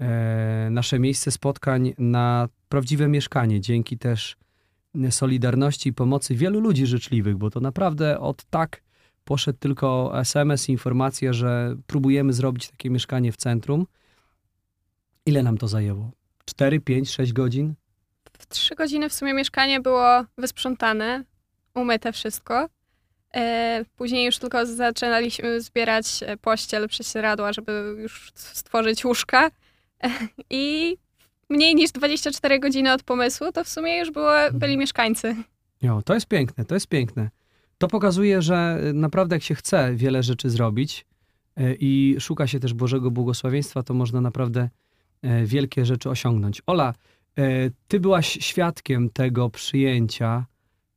e, 0.00 0.68
nasze 0.70 0.98
miejsce 0.98 1.30
spotkań 1.30 1.94
na 1.98 2.48
prawdziwe 2.68 3.08
mieszkanie, 3.08 3.60
dzięki 3.60 3.98
też 3.98 4.36
solidarności 5.10 5.88
i 5.88 5.92
pomocy 5.92 6.34
wielu 6.34 6.60
ludzi 6.60 6.86
życzliwych, 6.86 7.36
bo 7.36 7.50
to 7.50 7.60
naprawdę 7.60 8.20
od 8.20 8.44
tak 8.44 8.82
poszedł 9.24 9.58
tylko 9.58 10.12
SMS, 10.20 10.68
informacja, 10.68 11.32
że 11.32 11.76
próbujemy 11.86 12.32
zrobić 12.32 12.70
takie 12.70 12.90
mieszkanie 12.90 13.32
w 13.32 13.36
centrum. 13.36 13.86
Ile 15.26 15.42
nam 15.42 15.58
to 15.58 15.68
zajęło? 15.68 16.10
4, 16.44 16.80
5, 16.80 17.10
6 17.10 17.32
godzin? 17.32 17.74
W 18.40 18.46
trzy 18.46 18.74
godziny 18.74 19.08
w 19.08 19.12
sumie 19.12 19.34
mieszkanie 19.34 19.80
było 19.80 20.24
wysprzątane, 20.38 21.24
umyte 21.74 22.12
wszystko. 22.12 22.68
E, 23.34 23.84
Później 23.96 24.26
już 24.26 24.38
tylko 24.38 24.66
zaczynaliśmy 24.66 25.60
zbierać 25.60 26.06
e, 26.22 26.36
pościel, 26.36 26.88
prześcieradła, 26.88 27.52
żeby 27.52 27.96
już 27.98 28.32
stworzyć 28.34 29.04
łóżka. 29.04 29.50
E, 30.04 30.10
I 30.50 30.96
mniej 31.48 31.74
niż 31.74 31.90
24 31.90 32.58
godziny 32.58 32.92
od 32.92 33.02
pomysłu, 33.02 33.52
to 33.52 33.64
w 33.64 33.68
sumie 33.68 33.98
już 33.98 34.10
było, 34.10 34.32
byli 34.52 34.76
mieszkańcy. 34.76 35.36
Jo, 35.82 36.02
to 36.04 36.14
jest 36.14 36.26
piękne, 36.26 36.64
to 36.64 36.74
jest 36.74 36.86
piękne. 36.86 37.30
To 37.78 37.88
pokazuje, 37.88 38.42
że 38.42 38.80
naprawdę 38.94 39.36
jak 39.36 39.42
się 39.42 39.54
chce 39.54 39.94
wiele 39.94 40.22
rzeczy 40.22 40.50
zrobić 40.50 41.06
i 41.80 42.16
szuka 42.20 42.46
się 42.46 42.60
też 42.60 42.74
Bożego 42.74 43.10
błogosławieństwa, 43.10 43.82
to 43.82 43.94
można 43.94 44.20
naprawdę 44.20 44.68
wielkie 45.44 45.86
rzeczy 45.86 46.10
osiągnąć. 46.10 46.62
Ola, 46.66 46.94
ty 47.88 48.00
byłaś 48.00 48.38
świadkiem 48.40 49.10
tego 49.10 49.50
przyjęcia 49.50 50.46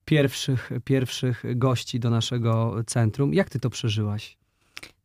pierwszych, 0.06 0.72
pierwszych 0.86 1.44
gości 1.56 2.00
do 2.00 2.10
naszego 2.10 2.76
centrum. 2.88 3.34
Jak 3.34 3.50
ty 3.50 3.60
to 3.60 3.70
przeżyłaś? 3.70 4.38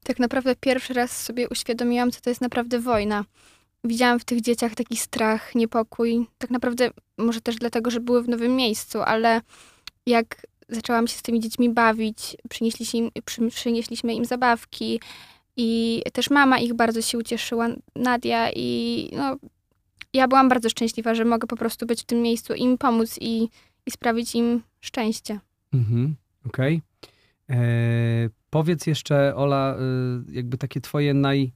Tak 0.05 0.19
naprawdę 0.19 0.57
pierwszy 0.57 0.95
raz 0.95 1.23
sobie 1.25 1.49
uświadomiłam, 1.49 2.11
co 2.11 2.21
to 2.21 2.31
jest 2.31 2.41
naprawdę 2.41 2.81
wojna. 2.81 3.25
Widziałam 3.85 4.21
w 4.21 4.25
tych 4.25 4.41
dzieciach 4.41 4.75
taki 4.75 4.97
strach, 4.97 5.55
niepokój. 5.55 6.27
Tak 6.39 6.51
naprawdę 6.51 6.91
może 7.19 7.41
też 7.41 7.57
dlatego, 7.57 7.91
że 7.91 8.01
były 8.01 8.23
w 8.23 8.29
nowym 8.29 8.57
miejscu, 8.57 9.03
ale 9.03 9.41
jak 10.07 10.47
zaczęłam 10.69 11.07
się 11.07 11.17
z 11.17 11.23
tymi 11.23 11.41
dziećmi 11.41 11.71
bawić, 11.71 12.37
przynieśliśmy 12.49 12.99
im, 12.99 13.11
przy, 13.25 13.49
przynieśliśmy 13.49 14.15
im 14.15 14.25
zabawki 14.25 15.01
i 15.57 16.03
też 16.13 16.31
mama 16.31 16.59
ich 16.59 16.75
bardzo 16.75 17.03
się 17.03 17.19
ucieszyła, 17.19 17.69
Nadia 17.97 18.51
i 18.57 19.11
no, 19.17 19.37
ja 20.13 20.29
byłam 20.29 20.49
bardzo 20.49 20.71
szczęśliwa, 20.71 21.15
że 21.15 21.25
mogę 21.25 21.47
po 21.47 21.57
prostu 21.57 21.87
być 21.87 22.03
w 22.03 22.07
tym 22.07 22.23
miejscu, 22.23 22.55
im 22.55 22.79
pomóc 22.79 23.19
i, 23.21 23.49
i 23.87 23.91
sprawić 23.91 24.35
im 24.35 24.63
szczęście. 24.81 25.41
Mhm, 25.73 26.17
okej. 26.47 26.83
E, 27.51 28.29
Powiedz 28.51 28.87
jeszcze, 28.87 29.37
Ola, 29.37 29.77
y, 30.29 30.33
jakby 30.33 30.59
takie 30.59 30.81
twoje 30.81 31.15
naj, 31.15 31.53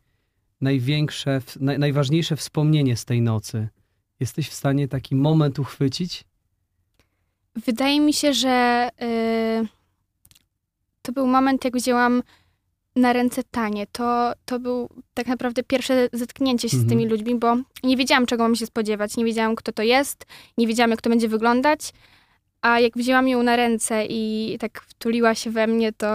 największe, 0.60 1.40
naj, 1.60 1.78
najważniejsze 1.78 2.36
wspomnienie 2.36 2.96
z 2.96 3.04
tej 3.04 3.22
nocy. 3.22 3.68
Jesteś 4.20 4.48
w 4.48 4.54
stanie 4.54 4.88
taki 4.88 5.14
moment 5.14 5.58
uchwycić? 5.58 6.24
Wydaje 7.56 8.00
mi 8.00 8.12
się, 8.12 8.34
że 8.34 8.88
y, 9.02 9.68
to 11.02 11.12
był 11.12 11.26
moment, 11.26 11.64
jak 11.64 11.76
wzięłam 11.76 12.22
na 12.96 13.12
ręce 13.12 13.42
Tanie. 13.50 13.86
To, 13.92 14.32
to 14.44 14.60
był 14.60 14.88
tak 15.14 15.26
naprawdę 15.26 15.62
pierwsze 15.62 16.08
zetknięcie 16.12 16.68
się 16.68 16.76
Mhm. 16.76 16.88
z 16.88 16.92
tymi 16.92 17.08
ludźmi, 17.10 17.38
bo 17.38 17.56
nie 17.84 17.96
wiedziałam, 17.96 18.26
czego 18.26 18.42
mam 18.42 18.56
się 18.56 18.66
spodziewać. 18.66 19.16
Nie 19.16 19.24
wiedziałam, 19.24 19.56
kto 19.56 19.72
to 19.72 19.82
jest, 19.82 20.26
nie 20.58 20.66
wiedziałam, 20.66 20.90
jak 20.90 21.02
to 21.02 21.10
będzie 21.10 21.28
wyglądać. 21.28 21.92
A 22.60 22.80
jak 22.80 22.96
wzięłam 22.96 23.28
ją 23.28 23.42
na 23.42 23.56
ręce 23.56 24.06
i 24.08 24.56
tak 24.60 24.80
wtuliła 24.82 25.34
się 25.34 25.50
we 25.50 25.66
mnie, 25.66 25.92
to, 25.92 26.06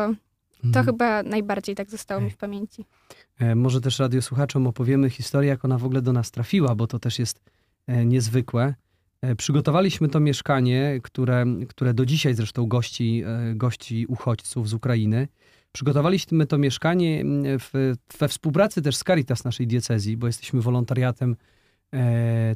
to 0.62 0.67
Mhm. 0.67 0.86
chyba 0.86 1.24
najbardziej 1.24 1.75
tak 1.75 1.89
zostało 1.89 2.22
mi 2.22 2.29
w 2.29 2.38
pamięci. 2.38 2.86
E, 3.39 3.55
Może 3.55 3.81
też 3.81 4.00
radiosłuchaczom 4.00 4.67
opowiemy 4.67 5.10
historię, 5.10 5.50
jak 5.50 5.65
ona 5.65 5.77
w 5.77 5.86
ogóle 5.86 6.01
do 6.01 6.13
nas 6.13 6.31
trafiła, 6.31 6.75
bo 6.75 6.88
to 6.88 7.00
też 7.00 7.19
jest 7.19 7.41
e, 7.88 8.05
niezwykłe. 8.05 8.75
E, 9.22 9.36
Przygotowaliśmy 9.36 10.07
to 10.10 10.19
mieszkanie, 10.19 11.00
które, 11.03 11.46
które 11.69 11.93
do 11.93 12.05
dzisiaj 12.05 12.34
zresztą 12.34 12.65
gości, 12.67 13.24
gości 13.55 14.05
uchodźców 14.10 14.69
z 14.69 14.74
Ukrainy. 14.74 15.27
Przygotowaliśmy 15.77 16.46
to 16.46 16.57
mieszkanie 16.57 17.22
m, 17.22 17.43
w, 17.60 17.93
we 18.19 18.27
współpracy 18.27 18.81
też 18.81 18.96
z 18.96 19.03
Caritas 19.03 19.43
naszej 19.43 19.67
diecezji, 19.67 20.17
bo 20.17 20.27
jesteśmy 20.27 20.62
wolontariatem, 20.62 21.36
e, 21.93 22.55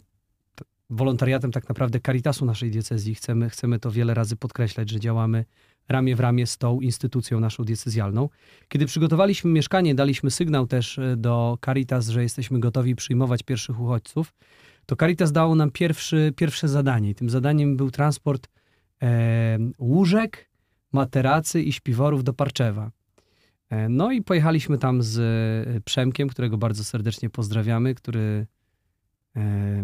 wolontariatem 0.90 1.52
tak 1.52 1.70
naprawdę 1.70 2.00
Caritasu 2.00 2.46
naszej 2.46 2.72
diecezji. 2.72 3.16
Chcemy, 3.16 3.50
chcemy 3.50 3.80
to 3.80 3.92
wiele 3.92 4.14
razy 4.14 4.36
podkreślać, 4.36 4.90
że 4.90 5.00
działamy 5.00 5.46
ramię 5.90 6.16
w 6.16 6.20
ramię 6.20 6.48
z 6.48 6.58
tą 6.58 6.80
instytucją 6.80 7.40
naszą 7.40 7.64
diecezjalną. 7.64 8.30
Kiedy 8.68 8.86
przygotowaliśmy 8.86 9.52
mieszkanie, 9.52 9.96
daliśmy 9.96 10.32
sygnał 10.32 10.68
też 10.68 11.00
e, 11.00 11.16
do 11.18 11.58
Caritas, 11.66 12.08
że 12.08 12.24
jesteśmy 12.24 12.60
gotowi 12.60 12.96
przyjmować 12.96 13.44
pierwszych 13.44 13.80
uchodźców, 13.80 14.34
to 14.86 14.96
Caritas 14.96 15.32
dało 15.32 15.56
nam 15.56 15.72
pierwszy, 15.72 16.34
pierwsze 16.36 16.68
zadanie. 16.68 17.16
Tym 17.16 17.30
zadaniem 17.30 17.78
był 17.78 17.92
transport 17.92 18.48
e, 19.02 19.58
łóżek, 19.80 20.50
materacy 20.92 21.62
i 21.62 21.74
śpiworów 21.74 22.24
do 22.24 22.34
Parczewa. 22.34 22.92
E, 23.72 23.90
no 23.90 24.12
i 24.12 24.22
pojechaliśmy 24.22 24.78
tam 24.78 25.04
z 25.04 25.20
e, 25.78 25.82
Przemkiem, 25.82 26.28
którego 26.28 26.58
bardzo 26.58 26.84
serdecznie 26.84 27.30
pozdrawiamy, 27.30 27.96
który 27.96 28.48
e, 29.36 29.84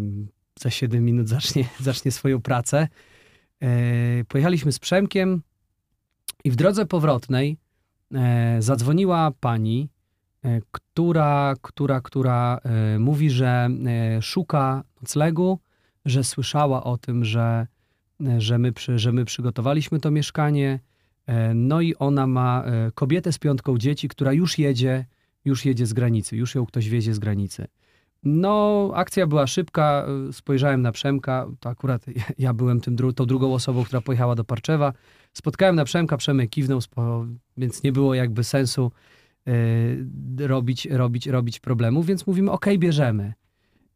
za 0.58 0.70
7 0.70 1.04
minut 1.04 1.28
zacznie, 1.28 1.64
zacznie 1.80 2.10
swoją 2.12 2.42
pracę. 2.42 2.88
Pojechaliśmy 4.28 4.72
z 4.72 4.78
Przemkiem 4.78 5.42
i 6.44 6.50
w 6.50 6.56
drodze 6.56 6.86
powrotnej 6.86 7.56
zadzwoniła 8.58 9.32
pani, 9.40 9.88
która, 10.70 11.54
która, 11.62 12.00
która 12.00 12.60
mówi, 12.98 13.30
że 13.30 13.68
szuka 14.20 14.84
noclegu, 15.00 15.58
że 16.04 16.24
słyszała 16.24 16.84
o 16.84 16.98
tym, 16.98 17.24
że, 17.24 17.66
że, 18.38 18.58
my, 18.58 18.72
że 18.96 19.12
my 19.12 19.24
przygotowaliśmy 19.24 20.00
to 20.00 20.10
mieszkanie. 20.10 20.80
E, 21.28 21.54
no 21.54 21.80
i 21.80 21.94
ona 21.94 22.26
ma 22.26 22.64
e, 22.64 22.92
kobietę 22.94 23.32
z 23.32 23.38
piątką 23.38 23.78
dzieci, 23.78 24.08
która 24.08 24.32
już 24.32 24.58
jedzie, 24.58 25.06
już 25.44 25.64
jedzie 25.64 25.86
z 25.86 25.92
granicy, 25.92 26.36
już 26.36 26.54
ją 26.54 26.66
ktoś 26.66 26.88
wiezie 26.88 27.14
z 27.14 27.18
granicy. 27.18 27.66
No, 28.24 28.90
akcja 28.94 29.26
była 29.26 29.46
szybka. 29.46 30.06
e, 30.28 30.32
Spojrzałem 30.32 30.82
na 30.82 30.92
Przemka. 30.92 31.46
To 31.60 31.68
akurat 31.68 32.06
ja, 32.38 32.54
byłem 32.54 32.80
tym, 32.80 32.96
dru- 32.96 33.12
tą 33.14 33.26
drugą 33.26 33.54
osobą, 33.54 33.84
która 33.84 34.00
pojechała 34.00 34.34
do 34.34 34.44
Parczewa. 34.44 34.92
Spotkałem 35.32 35.76
na 35.76 35.84
Przemka, 35.84 36.16
Przemek 36.16 36.50
kiwnął, 36.50 36.80
więc 37.56 37.82
nie 37.82 37.92
było 37.92 38.14
jakby 38.14 38.44
sensu 38.44 38.92
robić, 40.38 40.86
robić, 40.86 41.26
robić 41.26 41.60
problemu, 41.60 42.02
więc 42.02 42.26
mówimy, 42.26 42.50
ok, 42.50 42.66
bierzemy. 42.78 43.32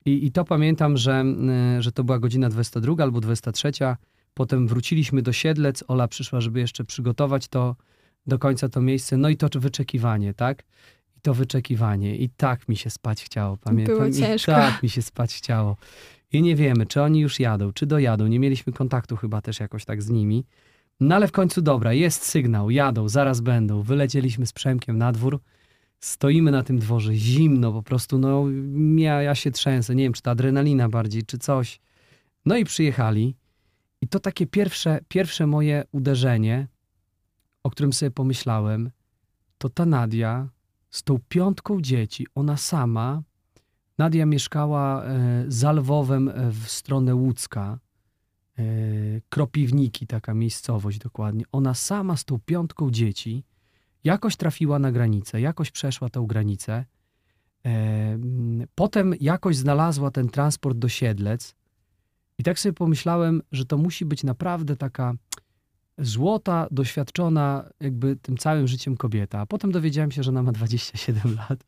I, 0.05 0.27
I 0.27 0.33
to 0.33 0.45
pamiętam, 0.45 0.97
że, 0.97 1.25
że 1.79 1.93
to 1.93 2.05
była 2.05 2.19
godzina 2.19 2.49
22 2.49 3.03
albo 3.03 3.21
23. 3.21 3.73
Potem 4.35 4.69
wróciliśmy 4.69 5.23
do 5.23 5.33
Siedlec. 5.33 5.85
Ola 5.89 6.09
przyszła, 6.09 6.41
żeby 6.41 6.61
jeszcze 6.61 6.85
przygotować 6.85 7.49
to 7.49 7.77
do 8.27 8.39
końca 8.39 8.69
to 8.69 8.81
miejsce. 8.81 9.17
No 9.17 9.29
i 9.29 9.37
to 9.37 9.49
wyczekiwanie, 9.61 10.35
tak? 10.35 10.65
I 11.17 11.21
to 11.21 11.35
wyczekiwanie. 11.35 12.17
I 12.17 12.29
tak 12.29 12.69
mi 12.69 12.77
się 12.77 12.91
spać 12.91 13.25
chciało, 13.25 13.57
pamiętam. 13.57 13.97
Było 13.97 14.07
I 14.07 14.15
ciężko. 14.15 14.53
tak 14.53 14.83
mi 14.83 14.89
się 14.89 15.03
spać 15.03 15.35
chciało. 15.35 15.77
I 16.33 16.43
nie 16.43 16.57
wiemy, 16.57 16.87
czy 16.87 17.03
oni 17.03 17.21
już 17.21 17.41
jadą, 17.41 17.73
czy 17.73 17.87
dojadą. 17.87 18.27
Nie 18.27 18.39
mieliśmy 18.41 18.73
kontaktu 18.73 19.17
chyba 19.17 19.41
też 19.41 19.61
jakoś 19.61 19.85
tak 19.85 20.03
z 20.03 20.11
nimi. 20.11 20.45
No 21.01 21.15
ale 21.15 21.29
w 21.29 21.33
końcu 21.33 21.63
dobra, 21.63 21.93
jest 21.93 22.23
sygnał, 22.27 22.71
jadą, 22.71 23.09
zaraz 23.09 23.41
będą. 23.41 23.83
Wylecieliśmy 23.83 24.47
z 24.47 24.53
Przemkiem 24.53 24.99
na 24.99 25.13
dwór. 25.13 25.41
Stoimy 26.01 26.51
na 26.51 26.63
tym 26.63 26.79
dworze, 26.79 27.15
zimno 27.15 27.73
po 27.73 27.83
prostu, 27.83 28.19
no 28.19 28.45
ja, 28.97 29.23
ja 29.23 29.35
się 29.35 29.51
trzęsę, 29.51 29.95
nie 29.95 30.05
wiem, 30.05 30.13
czy 30.13 30.23
to 30.23 30.31
adrenalina 30.31 30.89
bardziej, 30.89 31.23
czy 31.23 31.39
coś. 31.39 31.81
No 32.47 32.57
i 32.57 32.65
przyjechali. 32.65 33.35
I 34.03 34.09
to 34.09 34.21
takie 34.21 34.47
pierwsze, 34.47 35.01
pierwsze 35.09 35.47
moje 35.47 35.85
uderzenie, 35.93 36.69
o 37.63 37.71
którym 37.71 37.93
sobie 37.93 38.11
pomyślałem, 38.11 38.91
to 39.59 39.69
ta 39.69 39.87
Nadia 39.87 40.49
z 40.91 41.03
tą 41.03 41.19
piątką 41.29 41.81
dzieci, 41.81 42.27
ona 42.35 42.57
sama, 42.57 43.23
Nadia 43.99 44.27
mieszkała 44.27 45.05
e, 45.05 45.45
za 45.49 45.73
Lwowem 45.73 46.29
e, 46.29 46.51
w 46.51 46.69
stronę 46.69 47.15
Łódzka, 47.15 47.79
e, 48.59 48.63
Kropiwniki, 49.29 50.07
taka 50.07 50.35
miejscowość 50.35 50.99
dokładnie. 50.99 51.45
Ona 51.53 51.75
sama 51.75 52.17
z 52.17 52.25
tą 52.25 52.39
piątką 52.47 52.91
dzieci 52.91 53.45
jakoś 54.05 54.37
trafiła 54.37 54.79
na 54.79 54.93
granicę, 54.93 55.41
jakoś 55.41 55.71
przeszła 55.71 56.09
tą 56.09 56.27
granicę. 56.27 56.85
Potem 58.75 59.15
jakoś 59.21 59.57
znalazła 59.57 60.11
ten 60.11 60.29
transport 60.29 60.79
do 60.79 60.89
Siedlec 60.89 61.55
I 62.43 62.45
tak 62.45 62.59
sobie 62.59 62.73
pomyślałem, 62.73 63.43
że 63.53 63.65
to 63.65 63.79
musi 63.79 64.05
być 64.05 64.25
naprawdę 64.25 64.77
taka 64.77 65.15
złota, 65.99 66.67
doświadczona 66.71 67.69
jakby 67.81 68.17
tym 68.17 68.37
całym 68.37 68.69
życiem 68.69 68.97
kobieta. 68.97 69.41
A 69.41 69.47
potem 69.47 69.73
dowiedziałem 69.73 70.11
się, 70.11 70.23
że 70.23 70.31
ona 70.31 70.43
ma 70.43 70.53
27 70.53 71.37
lat. 71.37 71.65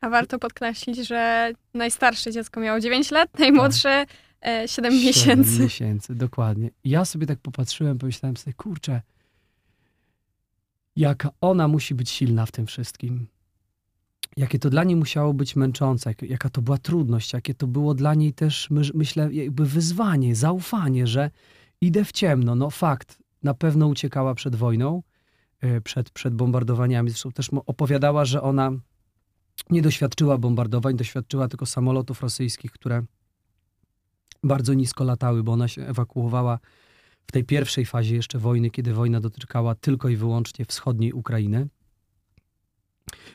A 0.00 0.10
warto 0.10 0.38
podkreślić, 0.38 1.08
że 1.08 1.52
najstarsze 1.74 2.32
dziecko 2.32 2.60
miało 2.60 2.80
9 2.80 3.10
lat, 3.10 3.38
najmłodsze 3.38 4.06
e, 4.46 4.68
7 4.68 4.92
miesięcy. 4.92 5.50
7 5.50 5.64
miesięcy, 5.64 6.14
dokładnie. 6.14 6.70
I 6.84 6.90
ja 6.90 7.04
sobie 7.04 7.26
tak 7.26 7.38
popatrzyłem, 7.38 7.98
pomyślałem 7.98 8.36
sobie, 8.36 8.54
kurczę, 8.54 9.02
jaka 10.96 11.30
ona 11.40 11.68
musi 11.68 11.94
być 11.94 12.10
silna 12.10 12.46
w 12.46 12.52
tym 12.52 12.66
wszystkim. 12.66 13.26
Jakie 14.36 14.58
to 14.58 14.70
dla 14.70 14.84
niej 14.84 14.96
musiało 14.96 15.34
być 15.34 15.56
męczące, 15.56 16.10
jak- 16.10 16.22
jaka 16.22 16.50
to 16.50 16.62
była 16.62 16.78
trudność, 16.78 17.32
jakie 17.32 17.54
to 17.54 17.66
było 17.66 17.94
dla 17.94 18.14
niej 18.14 18.32
też, 18.32 18.70
my- 18.70 18.82
myślę, 18.94 19.32
jakby 19.32 19.66
wyzwanie, 19.66 20.34
zaufanie, 20.36 21.06
że 21.06 21.30
idę 21.80 22.04
w 22.04 22.12
ciemno. 22.12 22.54
No 22.54 22.70
fakt, 22.70 23.18
na 23.42 23.54
pewno 23.54 23.86
uciekała 23.86 24.34
przed 24.34 24.56
wojną, 24.56 25.02
e, 25.60 25.80
przed, 25.80 26.10
przed 26.10 26.34
bombardowaniami. 26.34 27.10
Zresztą 27.10 27.32
też 27.32 27.50
opowiadała, 27.66 28.24
że 28.24 28.42
ona 28.42 28.70
nie 29.70 29.82
doświadczyła 29.82 30.38
bombardowań, 30.38 30.96
doświadczyła 30.96 31.48
tylko 31.48 31.66
samolotów 31.66 32.22
rosyjskich, 32.22 32.72
które 32.72 33.02
bardzo 34.44 34.74
nisko 34.74 35.04
latały, 35.04 35.42
bo 35.42 35.52
ona 35.52 35.68
się 35.68 35.82
ewakuowała 35.86 36.58
w 37.26 37.32
tej 37.32 37.44
pierwszej 37.44 37.86
fazie 37.86 38.16
jeszcze 38.16 38.38
wojny, 38.38 38.70
kiedy 38.70 38.94
wojna 38.94 39.20
dotykała 39.20 39.74
tylko 39.74 40.08
i 40.08 40.16
wyłącznie 40.16 40.64
wschodniej 40.64 41.12
Ukrainy. 41.12 41.68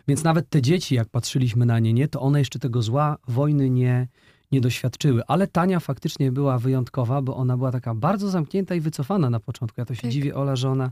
Więc 0.07 0.23
nawet 0.23 0.49
te 0.49 0.61
dzieci, 0.61 0.95
jak 0.95 1.09
patrzyliśmy 1.09 1.65
na 1.65 1.79
nie, 1.79 1.93
nie, 1.93 2.07
to 2.07 2.21
one 2.21 2.39
jeszcze 2.39 2.59
tego 2.59 2.81
zła 2.81 3.17
wojny 3.27 3.69
nie, 3.69 4.07
nie 4.51 4.61
doświadczyły. 4.61 5.21
Ale 5.27 5.47
Tania 5.47 5.79
faktycznie 5.79 6.31
była 6.31 6.57
wyjątkowa, 6.59 7.21
bo 7.21 7.35
ona 7.35 7.57
była 7.57 7.71
taka 7.71 7.93
bardzo 7.95 8.29
zamknięta 8.29 8.75
i 8.75 8.79
wycofana 8.81 9.29
na 9.29 9.39
początku. 9.39 9.81
Ja 9.81 9.85
to 9.85 9.95
się 9.95 10.01
Tak. 10.01 10.11
dziwię, 10.11 10.35
Ola, 10.35 10.55
że 10.55 10.69
ona 10.69 10.91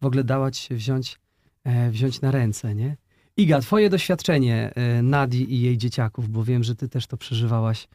w 0.00 0.06
ogóle 0.06 0.24
dała 0.24 0.50
ci 0.50 0.62
się 0.62 0.74
wziąć, 0.74 1.18
e, 1.64 1.90
wziąć 1.90 2.20
na 2.20 2.30
ręce, 2.30 2.74
nie? 2.74 2.96
Iga, 3.36 3.60
twoje 3.60 3.90
doświadczenie 3.90 4.72
e, 4.74 5.02
Nadii 5.02 5.54
i 5.54 5.60
jej 5.60 5.78
dzieciaków, 5.78 6.28
bo 6.28 6.44
wiem, 6.44 6.64
że 6.64 6.74
ty 6.74 6.88
też 6.88 7.06
to 7.06 7.16
przeżywałaś. 7.16 7.88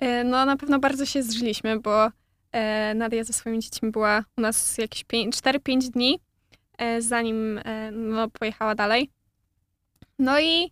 E, 0.00 0.24
No 0.24 0.46
na 0.46 0.56
pewno 0.56 0.78
bardzo 0.78 1.06
się 1.06 1.22
zżyliśmy, 1.22 1.80
bo 1.80 2.10
e, 2.52 2.94
Nadia 2.94 3.24
ze 3.24 3.32
swoimi 3.32 3.58
dziećmi 3.60 3.90
była 3.90 4.24
u 4.38 4.40
nas 4.40 4.78
jakieś 4.78 5.04
4-5 5.04 5.90
dni, 5.90 6.18
e, 6.78 7.02
zanim 7.02 7.58
e, 7.64 7.90
no, 7.92 8.30
pojechała 8.30 8.74
dalej. 8.74 9.10
No 10.18 10.40
i 10.40 10.70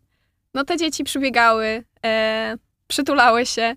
no, 0.54 0.64
te 0.64 0.76
dzieci 0.76 1.04
przybiegały, 1.04 1.84
e, 2.04 2.56
przytulały 2.86 3.46
się 3.46 3.74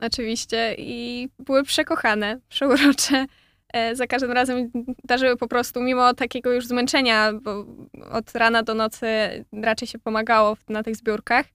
oczywiście 0.00 0.74
i 0.78 1.28
były 1.38 1.62
przekochane, 1.62 2.40
przeurocze. 2.48 3.26
E, 3.72 3.96
za 3.96 4.06
każdym 4.06 4.32
razem 4.32 4.70
darzyły 5.04 5.36
po 5.36 5.48
prostu, 5.48 5.80
mimo 5.80 6.14
takiego 6.14 6.52
już 6.52 6.66
zmęczenia, 6.66 7.32
bo 7.32 7.66
od 8.10 8.34
rana 8.34 8.62
do 8.62 8.74
nocy 8.74 9.06
raczej 9.52 9.88
się 9.88 9.98
pomagało 9.98 10.56
na 10.68 10.82
tych 10.82 10.96
zbiórkach, 10.96 11.46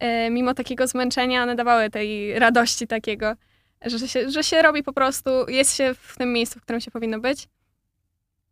e, 0.00 0.30
mimo 0.30 0.54
takiego 0.54 0.86
zmęczenia 0.86 1.42
one 1.42 1.54
dawały 1.54 1.90
tej 1.90 2.38
radości 2.38 2.86
takiego, 2.86 3.32
że 3.86 4.08
się, 4.08 4.30
że 4.30 4.44
się 4.44 4.62
robi 4.62 4.82
po 4.82 4.92
prostu, 4.92 5.30
jest 5.48 5.76
się 5.76 5.94
w 5.94 6.16
tym 6.18 6.32
miejscu, 6.32 6.58
w 6.58 6.62
którym 6.62 6.80
się 6.80 6.90
powinno 6.90 7.20
być. 7.20 7.48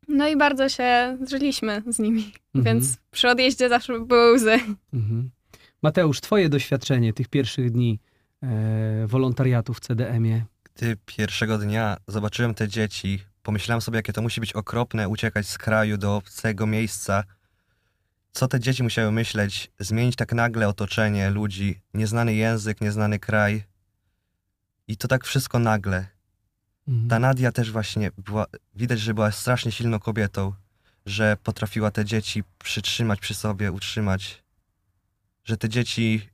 No 0.08 0.28
i 0.28 0.36
bardzo 0.36 0.68
się 0.68 1.18
zżyliśmy 1.26 1.82
z 1.86 1.98
nimi, 1.98 2.32
Mhm. 2.54 2.64
więc 2.64 2.96
przy 3.10 3.28
odjeździe 3.28 3.68
zawsze 3.68 4.00
były 4.00 4.32
łzy. 4.32 4.58
Mhm. 4.94 5.30
Mateusz, 5.82 6.20
twoje 6.20 6.48
doświadczenie 6.48 7.12
tych 7.12 7.28
pierwszych 7.28 7.70
dni 7.70 8.00
e, 8.42 9.06
wolontariatu 9.06 9.74
w 9.74 9.80
CDM-ie. 9.80 10.44
Gdy 10.74 10.96
pierwszego 11.06 11.58
dnia 11.58 11.96
zobaczyłem 12.06 12.54
te 12.54 12.68
dzieci, 12.68 13.18
pomyślałem 13.42 13.80
sobie, 13.80 13.96
jakie 13.96 14.12
to 14.12 14.22
musi 14.22 14.40
być 14.40 14.52
okropne 14.52 15.08
uciekać 15.08 15.46
z 15.48 15.58
kraju 15.58 15.96
do 15.96 16.16
obcego 16.16 16.66
miejsca. 16.66 17.24
Co 18.32 18.48
te 18.48 18.60
dzieci 18.60 18.82
musiały 18.82 19.12
myśleć, 19.12 19.70
zmienić 19.78 20.16
tak 20.16 20.32
nagle 20.32 20.68
otoczenie 20.68 21.30
ludzi, 21.30 21.80
nieznany 21.94 22.34
język, 22.34 22.80
nieznany 22.80 23.18
kraj. 23.18 23.62
I 24.88 24.96
to 24.96 25.08
tak 25.08 25.24
wszystko 25.24 25.58
nagle. 25.58 26.06
Mhm. 26.88 27.08
Ta 27.08 27.18
Nadia 27.18 27.52
też 27.52 27.72
właśnie 27.72 28.10
była, 28.18 28.46
widać, 28.74 29.00
że 29.00 29.14
była 29.14 29.30
strasznie 29.32 29.72
silną 29.72 29.98
kobietą, 29.98 30.52
że 31.06 31.36
potrafiła 31.42 31.90
te 31.90 32.04
dzieci 32.04 32.44
przytrzymać 32.58 33.20
przy 33.20 33.34
sobie, 33.34 33.72
utrzymać. 33.72 34.42
Że 35.44 35.56
te 35.56 35.68
dzieci 35.68 36.28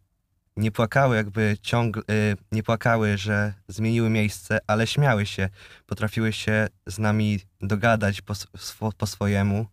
nie 0.56 0.72
płakały 0.72 1.16
jakby 1.16 1.56
ciągle, 1.62 2.02
y, 2.02 2.36
nie 2.52 2.62
płakały, 2.62 3.18
że 3.18 3.54
zmieniły 3.68 4.10
miejsce, 4.10 4.58
ale 4.66 4.86
śmiały 4.86 5.26
się. 5.26 5.48
Potrafiły 5.86 6.32
się 6.32 6.68
z 6.86 6.98
nami 6.98 7.40
dogadać 7.60 8.22
po, 8.22 8.32
swo- 8.34 8.92
po 8.96 9.06
swojemu, 9.06 9.66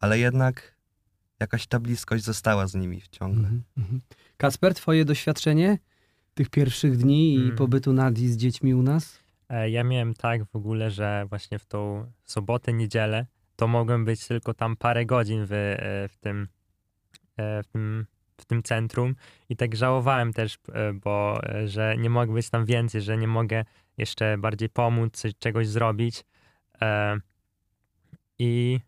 ale 0.00 0.18
jednak 0.18 0.76
jakaś 1.40 1.66
ta 1.66 1.80
bliskość 1.80 2.24
została 2.24 2.66
z 2.66 2.74
nimi 2.74 3.02
ciągle. 3.10 3.42
Mhm, 3.42 3.62
mhm. 3.78 4.00
Kacper, 4.36 4.74
twoje 4.74 5.04
doświadczenie 5.04 5.78
tych 6.34 6.50
pierwszych 6.50 6.96
dni 6.96 7.34
i 7.34 7.42
Mm. 7.42 7.56
pobytu 7.56 7.92
Nadii 7.92 8.28
z 8.32 8.36
dziećmi 8.36 8.74
u 8.74 8.82
nas? 8.82 9.21
E, 9.52 9.70
Ja 9.70 9.84
miałem 9.84 10.14
tak 10.14 10.44
w 10.44 10.56
ogóle, 10.56 10.90
że 10.90 11.26
właśnie 11.28 11.58
w 11.58 11.66
tą 11.66 12.12
sobotę, 12.24 12.72
niedzielę 12.72 13.26
to 13.56 13.68
mogłem 13.68 14.04
być 14.04 14.26
tylko 14.26 14.54
tam 14.54 14.76
parę 14.76 15.06
godzin 15.06 15.46
w, 15.46 15.52
e, 15.52 16.08
w, 16.08 16.16
tym, 16.20 16.48
e, 17.36 17.62
w, 17.62 17.66
tym, 17.66 18.06
w 18.36 18.44
tym 18.44 18.62
centrum 18.62 19.14
i 19.48 19.56
tak 19.56 19.76
żałowałem 19.76 20.32
też, 20.32 20.58
bo 20.94 21.40
że 21.66 21.96
nie 21.98 22.10
mogę 22.10 22.32
być 22.32 22.50
tam 22.50 22.64
więcej, 22.64 23.00
że 23.00 23.16
nie 23.16 23.28
mogę 23.28 23.64
jeszcze 23.98 24.38
bardziej 24.38 24.68
pomóc, 24.68 25.22
czegoś 25.38 25.68
zrobić. 25.68 26.24
I, 28.38 28.80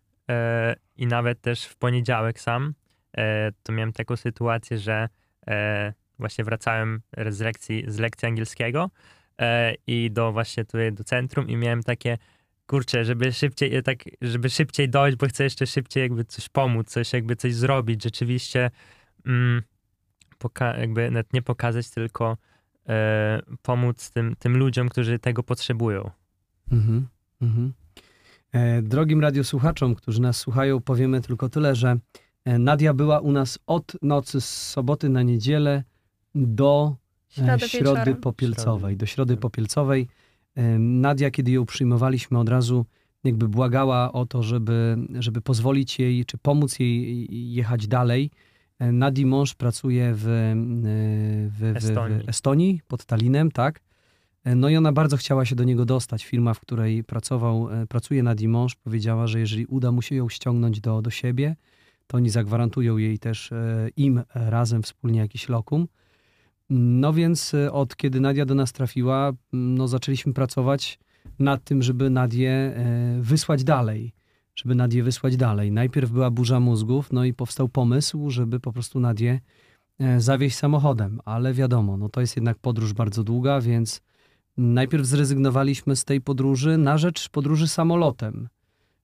I 0.97 1.07
nawet 1.07 1.41
też 1.41 1.65
w 1.65 1.77
poniedziałek 1.77 2.41
sam 2.41 2.75
to 3.63 3.73
miałem 3.73 3.93
taką 3.93 4.17
sytuację, 4.17 4.79
że 4.79 5.09
właśnie 6.19 6.45
wracałem 6.45 7.03
z 7.29 7.41
lekcji, 7.41 7.85
z 7.89 7.99
lekcji 7.99 8.29
angielskiego 8.29 8.91
i 9.87 10.11
do 10.11 10.33
właśnie 10.33 10.65
tutaj 10.65 10.93
do 10.93 11.05
centrum 11.05 11.49
i 11.49 11.57
miałem 11.57 11.83
takie 11.83 12.19
kurczę, 12.67 13.05
żeby 13.05 13.33
szybciej, 13.33 13.77
e, 13.77 13.83
tak, 13.83 13.99
żeby 14.23 14.51
szybciej 14.51 14.89
dojść, 14.89 15.17
bo 15.17 15.27
chcę 15.27 15.45
jeszcze 15.45 15.67
szybciej 15.67 16.03
jakby 16.03 16.25
coś 16.25 16.49
pomóc, 16.49 16.89
coś 16.89 17.13
jakby 17.13 17.37
coś 17.37 17.55
zrobić, 17.55 18.03
rzeczywiście 18.03 18.71
mm, 19.27 19.63
poka- 20.39 20.79
jakby 20.79 21.11
nawet 21.11 21.33
nie 21.33 21.43
pokazać, 21.43 21.91
tylko 21.91 22.37
e, 22.89 23.43
pomóc 23.63 24.11
tym, 24.11 24.37
tym 24.39 24.57
ludziom, 24.57 24.89
którzy 24.89 25.19
tego 25.19 25.43
potrzebują. 25.43 26.11
Mhm, 26.73 27.07
mhm. 27.43 27.73
E, 28.53 28.83
drogim 28.83 29.21
radiosłuchaczom, 29.21 29.95
którzy 29.95 30.21
nas 30.21 30.37
słuchają, 30.37 30.81
powiemy 30.81 31.21
tylko 31.21 31.49
tyle, 31.49 31.75
że 31.75 31.99
e, 32.45 32.59
Nadia 32.59 32.95
była 32.95 33.21
u 33.21 33.33
nas 33.33 33.59
od 33.67 33.97
nocy 34.03 34.41
z 34.41 34.71
soboty 34.71 35.09
na 35.09 35.23
niedzielę 35.23 35.85
do 36.35 36.97
e, 37.39 37.59
Środę 37.59 37.69
środy 37.69 38.15
popielcowej. 38.15 38.81
Środy. 38.81 38.97
Do 38.97 39.07
środy 39.07 39.37
popielcowej. 39.37 40.09
Nadia, 40.79 41.31
kiedy 41.31 41.51
ją 41.51 41.67
przyjmowaliśmy 41.67 42.39
od 42.39 42.49
razu, 42.49 42.87
jakby 43.25 43.49
błagała 43.49 44.13
o 44.13 44.27
to, 44.27 44.43
żeby, 44.43 44.97
żeby 45.19 45.41
pozwolić 45.41 45.99
jej, 45.99 46.25
czy 46.25 46.39
pomóc 46.39 46.79
jej 46.79 47.55
jechać 47.55 47.87
dalej. 47.87 48.31
E, 48.79 48.93
Nadii 48.93 49.27
mąż 49.27 49.55
pracuje 49.55 50.13
w, 50.15 50.25
w, 50.25 51.53
w, 51.59 51.73
w 51.73 51.77
Estonii. 51.77 52.29
Estonii, 52.29 52.81
pod 52.89 53.05
Tallinem, 53.05 53.51
tak? 53.51 53.81
E, 54.45 54.55
No 54.55 54.69
i 54.69 54.77
ona 54.77 54.93
bardzo 54.93 55.17
chciała 55.17 55.45
się 55.45 55.55
do 55.55 55.65
niego 55.65 55.85
dostać. 55.85 56.25
Firma, 56.25 56.55
w 56.55 56.61
której 56.61 57.05
pracował, 57.05 57.69
pracuje 57.89 58.23
Nadii 58.23 58.49
mąż, 58.49 58.75
powiedziała, 58.75 59.27
że 59.27 59.41
jeżeli 59.41 59.67
uda 59.67 59.93
mu 59.93 60.03
się 60.03 60.15
ją 60.15 60.29
ściągnąć 60.29 60.81
do, 60.81 61.03
do 61.03 61.11
siebie, 61.11 61.57
to 62.07 62.17
oni 62.17 62.31
zagwarantują 62.31 62.97
jej 62.97 63.19
też 63.19 63.51
im 63.97 64.23
razem 64.35 64.83
wspólnie 64.83 65.21
jakiś 65.21 65.49
lokum. 65.49 65.89
No 66.71 67.13
więc 67.13 67.55
e, 67.55 67.73
od 67.73 67.97
kiedy 67.97 68.21
Nadia 68.21 68.45
do 68.45 68.55
nas 68.55 68.73
trafiła, 68.73 69.29
m, 69.29 69.35
no 69.75 69.89
zaczęliśmy 69.89 70.33
pracować 70.33 70.99
nad 71.39 71.65
tym, 71.65 71.83
żeby 71.83 72.11
Nadię 72.11 72.51
e, 72.51 73.19
wysłać 73.21 73.65
dalej. 73.65 74.13
Żeby 74.55 74.75
Nadię 74.75 75.03
wysłać 75.03 75.37
dalej. 75.37 75.73
Najpierw 75.73 76.11
była 76.11 76.31
burza 76.31 76.61
mózgów, 76.61 77.13
no 77.13 77.25
i 77.25 77.35
powstał 77.35 77.69
pomysł, 77.69 78.31
żeby 78.31 78.61
po 78.61 78.73
prostu 78.73 79.01
Nadię 79.01 79.41
e, 79.99 80.21
zawieźć 80.21 80.57
samochodem, 80.57 81.21
ale 81.25 81.55
wiadomo, 81.55 81.97
no 81.97 82.09
to 82.09 82.21
jest 82.21 82.37
jednak 82.37 82.59
podróż 82.59 82.93
bardzo 82.93 83.25
długa, 83.25 83.61
więc 83.61 84.01
najpierw 84.57 85.07
zrezygnowaliśmy 85.07 85.97
z 85.97 86.05
tej 86.05 86.21
podróży 86.21 86.79
na 86.79 86.99
rzecz 86.99 87.29
podróży 87.29 87.69
samolotem. 87.69 88.49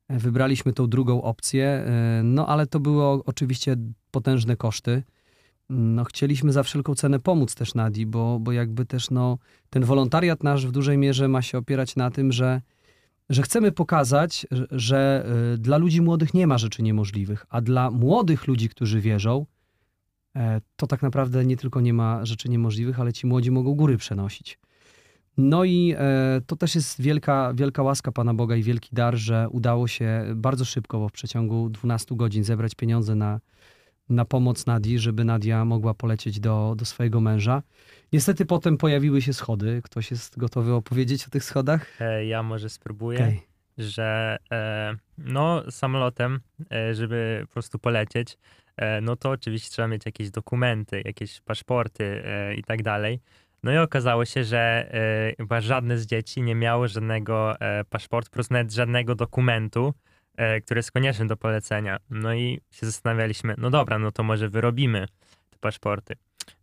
E, 0.09 0.19
Wybraliśmy 0.19 0.73
tą 0.73 0.87
drugą 0.87 1.23
opcję, 1.23 1.87
no 2.25 2.47
ale 2.47 2.67
to 2.67 2.81
były 2.81 3.05
oczywiście 3.05 3.77
potężne 4.11 4.57
koszty. 4.57 5.03
No, 5.73 6.05
chcieliśmy 6.05 6.53
za 6.53 6.63
wszelką 6.63 6.95
cenę 6.95 7.19
pomóc 7.19 7.55
też 7.55 7.75
Nadii, 7.75 8.07
bo, 8.07 8.39
bo 8.41 8.53
jakby 8.53 8.87
też 8.87 9.11
no, 9.11 9.39
ten 9.71 9.85
wolontariat 9.85 10.43
nasz 10.43 10.67
w 10.67 10.73
dużej 10.73 10.99
mierze 10.99 11.29
ma 11.29 11.43
się 11.43 11.59
opierać 11.59 11.97
na 11.97 12.11
tym, 12.11 12.33
że, 12.33 12.61
że 13.29 13.43
chcemy 13.43 13.73
pokazać, 13.73 14.47
że, 14.51 14.67
że 14.71 15.27
y, 15.55 15.59
dla 15.59 15.77
ludzi 15.77 16.01
młodych 16.01 16.35
nie 16.35 16.47
ma 16.47 16.59
rzeczy 16.59 16.83
niemożliwych, 16.83 17.47
a 17.49 17.61
dla 17.61 17.91
młodych 17.91 18.47
ludzi, 18.47 18.69
którzy 18.69 19.01
wierzą, 19.01 19.47
e, 20.37 20.61
to 20.77 20.87
tak 20.87 21.03
naprawdę 21.03 21.45
nie 21.45 21.57
tylko 21.57 21.81
nie 21.81 21.95
ma 21.95 22.25
rzeczy 22.25 22.49
niemożliwych, 22.49 23.01
ale 23.01 23.13
ci 23.13 23.27
młodzi 23.27 23.51
mogą 23.51 23.75
góry 23.75 23.97
przenosić. 23.97 24.59
No 25.37 25.65
i 25.65 25.95
e, 25.99 26.41
to 26.47 26.57
też 26.57 26.75
jest 26.75 27.03
wielka, 27.03 27.53
wielka 27.55 27.83
łaska 27.83 28.13
Pana 28.13 28.35
Boga 28.35 28.57
i 28.57 28.63
wielki 28.63 28.89
dar, 28.93 29.17
że 29.17 29.49
udało 29.51 29.89
się 29.89 30.25
bardzo 30.37 30.65
szybko, 30.65 30.99
bo 30.99 31.09
w 31.09 31.13
przeciągu 31.13 31.69
12 31.69 32.17
godzin 32.17 32.45
zebrać 32.45 32.75
pieniądze 32.75 33.15
na, 33.15 33.41
na 34.11 34.25
pomoc 34.25 34.67
Nadii, 34.67 34.99
żeby 34.99 35.25
Nadia 35.25 35.65
mogła 35.65 35.95
polecieć 35.95 36.41
do, 36.41 36.75
do 36.77 36.85
swojego 36.85 37.21
męża. 37.21 37.63
Niestety 38.13 38.47
potem 38.47 38.77
pojawiły 38.77 39.23
się 39.23 39.33
schody. 39.33 39.81
Ktoś 39.85 40.11
jest 40.11 40.39
gotowy 40.39 40.73
opowiedzieć 40.75 41.27
o 41.27 41.31
tych 41.31 41.45
schodach? 41.45 42.01
E, 42.01 42.25
Ja 42.27 42.43
może 42.43 42.69
spróbuję. 42.69 43.19
Okej. 43.19 43.41
że 43.79 44.39
e, 44.53 44.95
no 45.19 45.63
samolotem, 45.71 46.41
e, 46.73 46.95
żeby 46.95 47.43
po 47.47 47.53
prostu 47.53 47.79
polecieć, 47.79 48.39
no 49.03 49.17
to 49.17 49.31
oczywiście 49.31 49.71
trzeba 49.71 49.89
mieć 49.89 50.07
jakieś 50.07 50.31
dokumenty, 50.31 51.03
jakieś 51.05 51.41
paszporty 51.41 52.23
i 52.57 52.63
tak 52.63 52.83
dalej. 52.83 53.21
No 53.63 53.73
i 53.73 53.77
okazało 53.79 54.25
się, 54.25 54.45
że 54.45 54.91
chyba 55.37 55.61
żadne 55.61 55.99
z 55.99 56.07
dzieci 56.07 56.43
nie 56.43 56.55
miało 56.55 56.89
żadnego 56.89 57.55
paszportu, 57.91 58.31
po 58.31 58.35
prostu 58.35 58.55
nawet 58.55 58.73
żadnego 58.73 59.15
dokumentu, 59.15 59.95
który 60.65 60.79
jest 60.79 60.93
konieczny 60.93 61.27
do 61.27 61.37
polecenia. 61.37 61.97
No 62.11 62.35
i 62.35 62.61
się 62.71 62.87
zastanawialiśmy, 62.87 63.55
no 63.59 63.71
dobra, 63.71 63.99
no 63.99 64.13
to 64.13 64.23
może 64.23 64.49
wyrobimy 64.49 65.07
te 65.51 65.59
paszporty. 65.61 66.15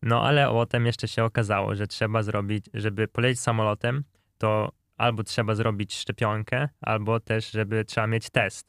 No 0.02 0.24
ale 0.24 0.48
potem 0.48 0.86
jeszcze 0.86 1.08
się 1.08 1.24
okazało, 1.24 1.76
że 1.76 1.88
trzeba 1.88 2.24
zrobić, 2.24 2.66
żeby 2.74 3.08
polecieć 3.08 3.40
samolotem, 3.40 4.04
to 4.38 4.72
albo 4.98 5.24
trzeba 5.24 5.56
zrobić 5.56 5.96
szczepionkę, 5.96 6.70
albo 6.82 7.20
też, 7.20 7.52
żeby 7.52 7.86
trzeba 7.86 8.08
mieć 8.08 8.30
test. 8.30 8.68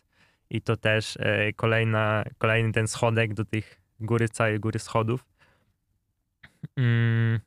I 0.51 0.63
to 0.63 0.77
też 0.77 1.17
e, 1.21 1.53
kolejna, 1.53 2.25
kolejny 2.39 2.73
ten 2.73 2.89
schodek 2.89 3.35
do 3.35 3.45
tych 3.45 3.81
góry, 4.01 4.29
całej 4.29 4.61
góry 4.61 4.79
schodów. 4.79 5.25
Mm, 6.77 7.41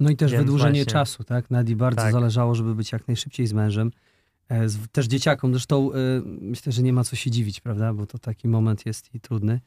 No 0.00 0.10
i 0.10 0.16
też 0.16 0.32
wydłużenie 0.34 0.80
właśnie. 0.80 0.92
czasu, 0.92 1.24
tak? 1.24 1.50
Nadii 1.50 1.76
bardzo 1.76 2.02
Tak. 2.02 2.12
zależało, 2.12 2.54
żeby 2.54 2.74
być 2.74 2.92
jak 2.92 3.08
najszybciej 3.08 3.46
z 3.46 3.52
mężem. 3.52 3.90
E, 4.48 4.66
też 4.92 5.06
dzieciakom. 5.06 5.52
Zresztą 5.52 5.92
e, 5.92 5.96
myślę, 6.24 6.72
że 6.72 6.82
nie 6.82 6.92
ma 6.92 7.04
co 7.04 7.16
się 7.16 7.30
dziwić, 7.30 7.60
prawda? 7.60 7.94
Bo 7.94 8.06
to 8.06 8.18
taki 8.18 8.48
moment 8.48 8.86
jest 8.86 9.14
i 9.14 9.20
trudny. 9.20 9.60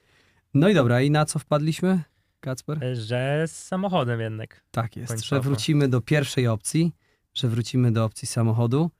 No 0.54 0.70
i 0.70 0.74
dobra, 0.74 1.02
i 1.02 1.12
na 1.12 1.26
co 1.26 1.40
wpadliśmy, 1.40 2.04
Kacper? 2.40 2.84
e, 2.84 2.96
że 2.96 3.46
z 3.48 3.64
samochodem 3.64 4.20
jednak. 4.20 4.64
Tak 4.72 4.96
jest, 4.96 5.12
że 5.12 5.16
końcowo. 5.16 5.42
wrócimy 5.42 5.88
do 5.88 6.02
pierwszej 6.02 6.48
opcji, 6.48 6.92
że 7.34 7.48
wrócimy 7.48 7.92
do 7.92 8.06
opcji 8.06 8.28
samochodu. 8.28 8.92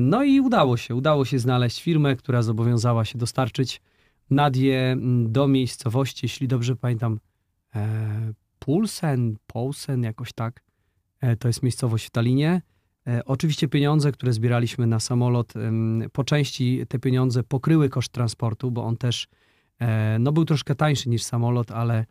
No 0.00 0.24
i 0.24 0.40
udało 0.40 0.76
się, 0.76 0.94
udało 0.94 1.24
się 1.24 1.38
znaleźć 1.38 1.82
firmę, 1.82 2.16
która 2.16 2.42
zobowiązała 2.42 3.04
się 3.04 3.18
dostarczyć 3.18 3.80
Nadię 4.30 4.92
mm, 4.92 5.32
do 5.32 5.48
miejscowości, 5.48 6.20
jeśli 6.22 6.48
dobrze 6.48 6.76
pamiętam, 6.76 7.20
Pulsen, 8.58 9.36
Polsen, 9.46 10.02
jakoś 10.02 10.32
tak. 10.32 10.62
To 11.38 11.48
jest 11.48 11.62
miejscowość 11.62 12.06
w 12.06 12.10
Talinie. 12.10 12.62
E, 13.06 13.24
Oczywiście 13.24 13.68
pieniądze, 13.68 14.12
które 14.12 14.32
zbieraliśmy 14.32 14.86
na 14.86 15.00
samolot, 15.00 15.52
po 16.12 16.24
części 16.24 16.86
te 16.88 16.98
pieniądze 16.98 17.42
pokryły 17.42 17.88
koszt 17.88 18.12
transportu, 18.12 18.70
bo 18.70 18.84
on 18.84 18.96
też 18.96 19.28
e, 19.78 20.18
no, 20.18 20.32
był 20.32 20.44
troszkę 20.44 20.74
tańszy 20.74 21.08
niż 21.08 21.22
samolot, 21.22 21.70
ale 21.70 22.04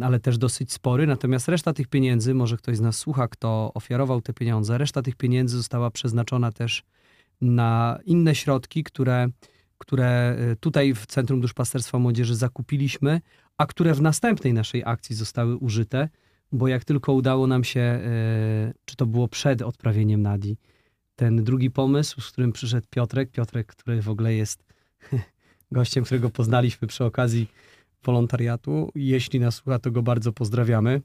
ale 0.00 0.20
też 0.20 0.38
dosyć 0.38 0.72
spory. 0.72 1.06
Natomiast 1.06 1.48
reszta 1.48 1.72
tych 1.72 1.88
pieniędzy, 1.88 2.34
może 2.34 2.56
ktoś 2.56 2.76
z 2.76 2.80
nas 2.80 2.96
słucha, 2.96 3.28
kto 3.28 3.70
ofiarował 3.74 4.20
te 4.20 4.32
pieniądze, 4.32 4.78
reszta 4.78 5.02
tych 5.02 5.16
pieniędzy 5.16 5.56
została 5.56 5.90
przeznaczona 5.90 6.52
też 6.52 6.82
na 7.40 7.98
inne 8.04 8.34
środki, 8.34 8.84
które, 8.84 9.28
które 9.78 10.36
y, 10.52 10.56
tutaj 10.56 10.94
w 10.94 11.06
Centrum 11.06 11.40
Duszpasterstwa 11.40 11.98
Młodzieży 11.98 12.36
zakupiliśmy, 12.36 13.20
a 13.58 13.66
które 13.66 13.94
w 13.94 14.02
następnej 14.02 14.52
naszej 14.52 14.82
akcji 14.84 15.16
zostały 15.16 15.56
użyte, 15.56 16.08
bo 16.54 16.68
jak 16.68 16.84
tylko 16.84 17.12
udało 17.12 17.46
nam 17.46 17.64
się, 17.64 18.00
y, 18.70 18.74
czy 18.84 18.96
to 18.96 19.06
było 19.06 19.28
przed 19.28 19.62
odprawieniem 19.62 20.22
Nadi, 20.22 20.56
ten 21.16 21.44
drugi 21.44 21.70
pomysł, 21.70 22.20
z 22.20 22.30
którym 22.30 22.52
przyszedł 22.52 22.86
Piotrek, 22.90 23.30
Piotrek, 23.30 23.66
który 23.66 24.02
w 24.02 24.08
ogóle 24.08 24.34
jest 24.34 24.64
gościem, 25.72 26.04
którego 26.04 26.30
poznaliśmy 26.30 26.88
przy 26.88 27.04
okazji 27.04 27.48
wolontariatu. 28.04 28.90
Jeśli 28.94 29.40
nas 29.40 29.54
słucha, 29.54 29.78
to 29.78 29.90
go 29.90 30.02
bardzo 30.02 30.32
pozdrawiamy. 30.32 31.00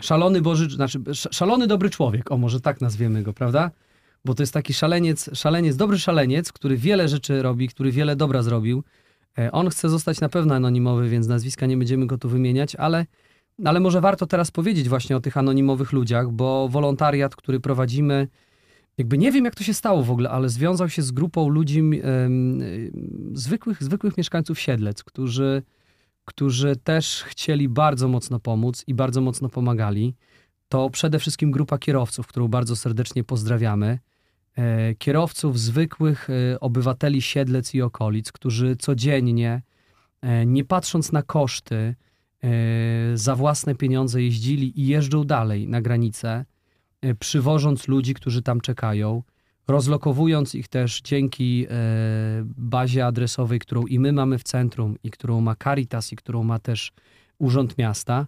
Szalony 0.00 0.40
Boży, 0.40 0.70
znaczy 0.70 0.98
sz- 1.06 1.34
szalony 1.34 1.66
dobry 1.66 1.90
człowiek, 1.90 2.32
o 2.32 2.36
może 2.36 2.60
tak 2.60 2.80
nazwiemy 2.80 3.22
go, 3.22 3.32
prawda? 3.32 3.70
Bo 4.24 4.34
to 4.34 4.42
jest 4.42 4.52
taki 4.52 4.74
szaleniec, 4.74 5.30
szaleniec, 5.34 5.76
dobry 5.76 5.98
szaleniec, 5.98 6.52
który 6.52 6.76
wiele 6.76 7.08
rzeczy 7.08 7.42
robi, 7.42 7.68
który 7.68 7.92
wiele 7.92 8.16
dobra 8.16 8.42
zrobił. 8.42 8.84
E, 9.38 9.52
On 9.52 9.68
chce 9.68 9.88
zostać 9.88 10.20
na 10.20 10.28
pewno 10.28 10.54
anonimowy, 10.54 11.08
więc 11.08 11.26
nazwiska 11.26 11.66
nie 11.66 11.76
będziemy 11.76 12.06
go 12.06 12.18
tu 12.18 12.28
wymieniać, 12.28 12.74
ale, 12.74 13.06
ale 13.64 13.80
może 13.80 14.00
warto 14.00 14.26
teraz 14.26 14.50
powiedzieć 14.50 14.88
właśnie 14.88 15.16
o 15.16 15.20
tych 15.20 15.36
anonimowych 15.36 15.92
ludziach, 15.92 16.30
bo 16.30 16.68
wolontariat, 16.68 17.36
który 17.36 17.60
prowadzimy, 17.60 18.28
jakby 18.98 19.18
nie 19.18 19.32
wiem 19.32 19.44
jak 19.44 19.54
to 19.54 19.64
się 19.64 19.74
stało 19.74 20.02
w 20.02 20.10
ogóle, 20.10 20.30
ale 20.30 20.48
związał 20.48 20.88
się 20.88 21.02
z 21.02 21.10
grupą 21.10 21.48
ludzi, 21.48 21.78
em, 21.80 22.60
zwykłych, 23.32 23.82
zwykłych 23.82 24.16
mieszkańców 24.16 24.60
Siedlec, 24.60 25.04
którzy, 25.04 25.62
którzy 26.24 26.76
też 26.76 27.24
chcieli 27.26 27.68
bardzo 27.68 28.08
mocno 28.08 28.40
pomóc 28.40 28.84
i 28.86 28.94
bardzo 28.94 29.20
mocno 29.20 29.48
pomagali. 29.48 30.14
To 30.68 30.90
przede 30.90 31.18
wszystkim 31.18 31.50
grupa 31.50 31.78
kierowców, 31.78 32.26
którą 32.26 32.48
bardzo 32.48 32.76
serdecznie 32.76 33.24
pozdrawiamy. 33.24 33.98
E, 34.56 34.94
Kierowców, 34.94 35.58
zwykłych 35.58 36.28
e, 36.30 36.60
obywateli 36.60 37.22
Siedlec 37.22 37.74
i 37.74 37.82
okolic, 37.82 38.32
którzy 38.32 38.76
codziennie, 38.76 39.62
e, 40.22 40.46
nie 40.46 40.64
patrząc 40.64 41.12
na 41.12 41.22
koszty, 41.22 41.94
za 43.14 43.36
własne 43.36 43.74
pieniądze 43.74 44.22
jeździli 44.22 44.80
i 44.80 44.86
jeżdżą 44.86 45.24
dalej 45.24 45.68
na 45.68 45.82
granicę, 45.82 46.44
e, 47.02 47.14
przywożąc 47.14 47.88
ludzi, 47.88 48.14
którzy 48.14 48.42
tam 48.42 48.60
czekają, 48.60 49.22
rozlokowując 49.68 50.54
ich 50.54 50.68
też 50.68 51.00
dzięki 51.00 51.66
e, 51.66 51.74
bazie 52.44 53.06
adresowej, 53.06 53.58
którą 53.58 53.86
i 53.86 53.98
my 53.98 54.12
mamy 54.12 54.38
w 54.38 54.42
centrum, 54.42 54.96
i 55.04 55.10
którą 55.10 55.40
ma 55.40 55.56
Caritas, 55.56 56.12
i 56.12 56.16
którą 56.16 56.44
ma 56.44 56.58
też 56.58 56.92
Urząd 57.38 57.78
Miasta. 57.78 58.26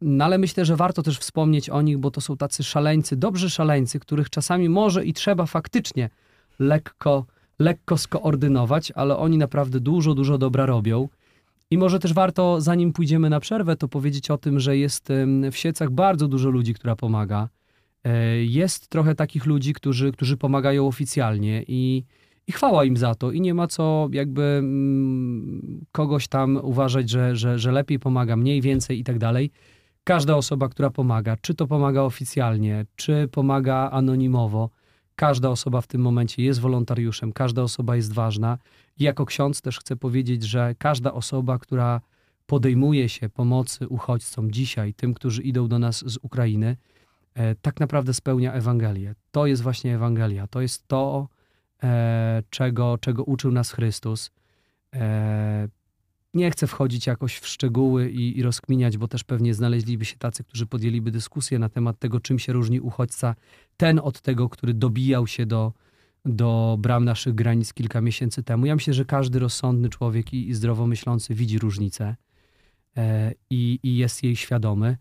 No 0.00 0.24
ale 0.24 0.38
myślę, 0.38 0.64
że 0.64 0.76
warto 0.76 1.02
też 1.02 1.18
wspomnieć 1.18 1.70
o 1.70 1.82
nich, 1.82 1.98
bo 1.98 2.10
to 2.10 2.20
są 2.20 2.36
tacy 2.36 2.62
szaleńcy, 2.62 3.16
dobrzy 3.16 3.50
szaleńcy, 3.50 4.00
których 4.00 4.30
czasami 4.30 4.68
może 4.68 5.04
i 5.04 5.12
trzeba 5.12 5.46
faktycznie 5.46 6.10
lekko, 6.58 7.26
lekko 7.58 7.98
skoordynować, 7.98 8.90
ale 8.90 9.16
oni 9.16 9.38
naprawdę 9.38 9.80
dużo, 9.80 10.14
dużo 10.14 10.38
dobra 10.38 10.66
robią. 10.66 11.08
I 11.70 11.78
może 11.78 11.98
też 11.98 12.12
warto, 12.12 12.60
zanim 12.60 12.92
pójdziemy 12.92 13.30
na 13.30 13.40
przerwę, 13.40 13.76
to 13.76 13.88
powiedzieć 13.88 14.30
o 14.30 14.38
tym, 14.38 14.60
że 14.60 14.76
jest 14.76 15.08
w 15.52 15.56
Siecach 15.56 15.90
bardzo 15.90 16.28
dużo 16.28 16.50
ludzi, 16.50 16.74
która 16.74 16.96
pomaga. 16.96 17.48
E, 18.04 18.44
Jest 18.44 18.88
trochę 18.88 19.14
takich 19.14 19.46
ludzi, 19.46 19.72
którzy, 19.72 20.12
którzy 20.12 20.36
pomagają 20.36 20.86
oficjalnie 20.86 21.64
i, 21.68 22.04
i 22.46 22.52
chwała 22.52 22.84
im 22.84 22.96
za 22.96 23.14
to. 23.14 23.32
I 23.32 23.40
nie 23.40 23.54
ma 23.54 23.66
co 23.66 24.08
jakby 24.12 24.42
mm, 24.42 25.84
kogoś 25.92 26.28
tam 26.28 26.56
uważać, 26.62 27.10
że, 27.10 27.36
że, 27.36 27.58
że 27.58 27.72
lepiej 27.72 27.98
pomaga, 27.98 28.36
mniej, 28.36 28.60
więcej 28.60 28.98
i 29.00 29.04
tak 29.04 29.18
dalej. 29.18 29.50
Każda 30.04 30.36
osoba, 30.36 30.68
która 30.68 30.90
pomaga, 30.90 31.36
czy 31.40 31.54
to 31.54 31.66
pomaga 31.66 32.02
oficjalnie, 32.02 32.86
czy 32.96 33.28
pomaga 33.32 33.90
anonimowo, 33.92 34.70
każda 35.16 35.50
osoba 35.50 35.80
w 35.80 35.86
tym 35.86 36.00
momencie 36.00 36.42
jest 36.42 36.60
wolontariuszem, 36.60 37.32
każda 37.32 37.62
osoba 37.62 37.96
jest 37.96 38.12
ważna. 38.12 38.58
I 39.00 39.04
jako 39.04 39.26
ksiądz 39.26 39.60
też 39.60 39.78
chcę 39.78 39.96
powiedzieć, 39.96 40.42
że 40.42 40.74
każda 40.78 41.12
osoba, 41.12 41.58
która 41.58 42.00
podejmuje 42.46 43.08
się 43.08 43.28
pomocy 43.28 43.88
uchodźcom 43.88 44.50
dzisiaj, 44.50 44.94
tym, 44.94 45.14
którzy 45.14 45.42
idą 45.42 45.68
do 45.68 45.78
nas 45.78 46.04
z 46.06 46.18
Ukrainy, 46.22 46.76
e, 47.34 47.54
tak 47.54 47.80
naprawdę 47.80 48.14
spełnia 48.14 48.52
Ewangelię. 48.52 49.14
To 49.30 49.46
jest 49.46 49.62
właśnie 49.62 49.94
Ewangelia. 49.94 50.46
To 50.46 50.60
jest 50.60 50.88
to, 50.88 51.28
e, 51.82 52.42
czego, 52.50 52.98
czego 52.98 53.24
uczył 53.24 53.52
nas 53.52 53.72
Chrystus. 53.72 54.30
E, 54.94 55.68
nie 56.34 56.50
chcę 56.50 56.66
wchodzić 56.66 57.06
jakoś 57.06 57.38
w 57.38 57.46
szczegóły 57.46 58.10
i, 58.10 58.38
i 58.38 58.42
rozkminiać, 58.42 58.98
bo 58.98 59.08
też 59.08 59.24
pewnie 59.24 59.54
znaleźliby 59.54 60.04
się 60.04 60.16
tacy, 60.16 60.44
którzy 60.44 60.66
podjęliby 60.66 61.10
dyskusję 61.10 61.58
na 61.58 61.68
temat 61.68 61.98
tego, 61.98 62.20
czym 62.20 62.38
się 62.38 62.52
różni 62.52 62.80
uchodźca 62.80 63.34
ten 63.76 63.98
od 63.98 64.20
tego, 64.20 64.48
który 64.48 64.74
dobijał 64.74 65.26
się 65.26 65.46
do, 65.46 65.72
do 66.24 66.76
bram 66.80 67.04
naszych 67.04 67.34
granic 67.34 67.72
kilka 67.72 68.00
miesięcy 68.00 68.42
temu. 68.42 68.66
Ja 68.66 68.74
myślę, 68.74 68.94
że 68.94 69.04
każdy 69.04 69.38
rozsądny 69.38 69.88
człowiek 69.88 70.32
i, 70.32 70.48
i 70.48 70.54
zdrowo 70.54 70.86
myślący 70.86 71.34
widzi 71.34 71.58
różnicę 71.58 72.16
e, 72.96 73.32
i, 73.50 73.78
i 73.82 73.96
jest 73.96 74.22
jej 74.22 74.36
świadomy. 74.36 74.96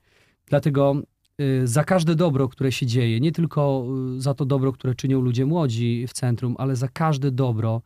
Dlatego 0.45 1.01
y, 1.41 1.67
za 1.67 1.84
każde 1.84 2.15
dobro, 2.15 2.47
które 2.47 2.71
się 2.71 2.86
dzieje, 2.86 3.19
nie 3.19 3.32
tylko 3.32 3.86
y, 4.17 4.21
za 4.21 4.34
to 4.34 4.45
dobro, 4.45 4.71
które 4.71 4.95
czynią 4.95 5.21
ludzie 5.21 5.45
młodzi 5.45 6.05
w 6.08 6.13
centrum, 6.13 6.55
ale 6.58 6.75
za 6.75 6.88
każde 6.88 7.32
dobro, 7.32 7.82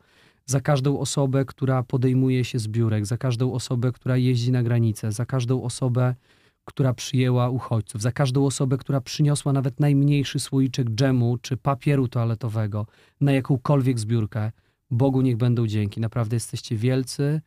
za 0.46 0.60
każdą 0.60 0.98
osobę, 0.98 1.44
która 1.44 1.82
podejmuje 1.82 2.44
się 2.44 2.58
zbiórek, 2.58 3.06
za 3.06 3.18
każdą 3.18 3.52
osobę, 3.52 3.92
która 3.92 4.16
jeździ 4.16 4.52
na 4.52 4.62
granicę, 4.62 5.12
za 5.12 5.26
każdą 5.26 5.62
osobę, 5.62 6.14
która 6.64 6.94
przyjęła 6.94 7.48
uchodźców, 7.48 8.02
za 8.02 8.12
każdą 8.12 8.46
osobę, 8.46 8.78
która 8.78 9.00
przyniosła 9.00 9.52
nawet 9.52 9.80
najmniejszy 9.80 10.40
słoiczek 10.40 10.90
dżemu 10.90 11.38
czy 11.38 11.56
papieru 11.56 12.08
toaletowego 12.08 12.86
na 13.20 13.32
jakąkolwiek 13.32 13.98
zbiórkę. 13.98 14.52
Bogu 14.90 15.20
niech 15.22 15.36
będą 15.36 15.66
dzięki. 15.66 16.00
Naprawdę 16.00 16.36
jesteście 16.36 16.76
wielcy 16.76 17.40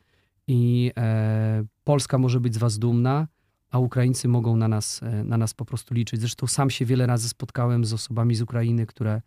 i 0.46 0.92
e, 0.96 1.64
Polska 1.84 2.18
może 2.18 2.40
być 2.40 2.54
z 2.54 2.58
was 2.58 2.78
dumna, 2.78 3.28
a 3.70 3.78
Ukraińcy 3.78 4.28
mogą 4.28 4.56
na 4.56 4.68
nas, 4.68 5.02
e, 5.02 5.24
na 5.24 5.36
nas 5.38 5.54
po 5.54 5.64
prostu 5.64 5.94
liczyć. 5.94 6.20
Zresztą 6.20 6.46
sam 6.46 6.70
się 6.70 6.84
wiele 6.84 7.06
razy 7.06 7.28
spotkałem 7.28 7.84
z 7.84 7.92
osobami 7.92 8.34
z 8.34 8.42
Ukrainy, 8.42 8.86
które, 8.86 9.22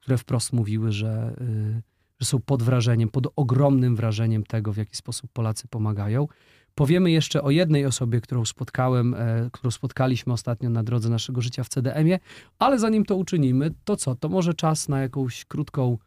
które 0.00 0.18
wprost 0.18 0.52
mówiły, 0.52 0.92
że, 0.92 1.36
y, 1.40 1.82
że 2.20 2.26
są 2.26 2.40
pod 2.40 2.62
wrażeniem, 2.62 3.08
pod 3.08 3.26
ogromnym 3.36 3.96
wrażeniem 3.96 4.44
tego, 4.44 4.72
w 4.72 4.76
jaki 4.76 4.96
sposób 4.96 5.30
Polacy 5.32 5.68
pomagają. 5.68 6.28
Powiemy 6.76 7.10
jeszcze 7.10 7.42
o 7.42 7.50
jednej 7.50 7.86
osobie, 7.86 8.20
którą 8.20 8.44
spotkałem, 8.44 9.14
e, 9.14 9.50
którą 9.52 9.70
spotkaliśmy 9.70 10.32
ostatnio 10.32 10.70
na 10.70 10.82
drodze 10.82 11.08
naszego 11.08 11.40
życia 11.40 11.64
w 11.64 11.68
CDM-ie, 11.68 12.18
ale 12.58 12.78
zanim 12.78 13.04
to 13.04 13.16
uczynimy, 13.16 13.70
to 13.84 13.96
co? 13.96 14.14
To 14.14 14.28
może 14.28 14.54
czas 14.54 14.88
na 14.88 15.00
jakąś 15.00 15.44
krótką 15.44 15.98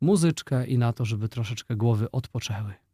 muzyczkę 0.00 0.66
i 0.66 0.78
na 0.78 0.92
to, 0.92 1.04
żeby 1.04 1.28
troszeczkę 1.28 1.76
głowy 1.76 2.10
odpoczęły. 2.10 2.87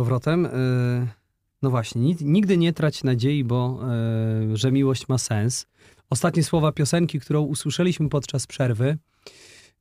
powrotem. 0.00 0.46
E, 0.46 0.50
no 1.62 1.70
właśnie, 1.70 2.14
nigdy 2.20 2.56
nie 2.56 2.72
trać 2.72 3.04
nadziei, 3.04 3.44
bo 3.44 3.80
e, 3.82 4.56
że 4.56 4.72
miłość 4.72 5.08
ma 5.08 5.18
sens. 5.18 5.66
Ostatnie 6.10 6.42
słowa 6.42 6.72
piosenki, 6.72 7.20
którą 7.20 7.42
usłyszeliśmy 7.42 8.08
podczas 8.08 8.46
przerwy. 8.46 8.98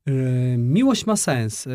E, 0.06 0.12
miłość 0.58 1.06
ma 1.06 1.16
sens. 1.16 1.68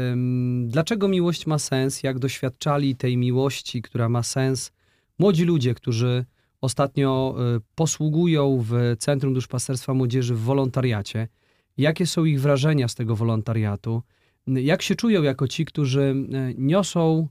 Dlaczego 0.67 1.09
miłość 1.09 1.47
ma 1.47 1.59
sens? 1.59 2.03
Jak 2.03 2.19
doświadczali 2.19 2.97
tej 2.97 3.17
miłości, 3.17 3.83
która 3.83 4.09
ma 4.09 4.23
sens, 4.23 4.73
młodzi 5.19 5.45
ludzie, 5.45 5.75
którzy 5.75 6.25
ostatnio 6.61 7.37
posługują 7.75 8.65
w 8.69 8.97
Centrum 8.99 9.35
Duszpasterstwa 9.35 9.95
Młodzieży 9.95 10.35
w 10.35 10.41
wolontariacie. 10.41 11.29
Jakie 11.77 12.07
są 12.07 12.25
ich 12.25 12.41
wrażenia 12.41 12.89
z 12.89 12.95
tego 12.95 13.17
wolontariatu? 13.17 14.03
Jak 14.47 14.83
się 14.83 14.95
czują 14.95 15.23
jako 15.23 15.49
ci, 15.49 15.65
którzy 15.65 16.15
niosą 16.59 17.29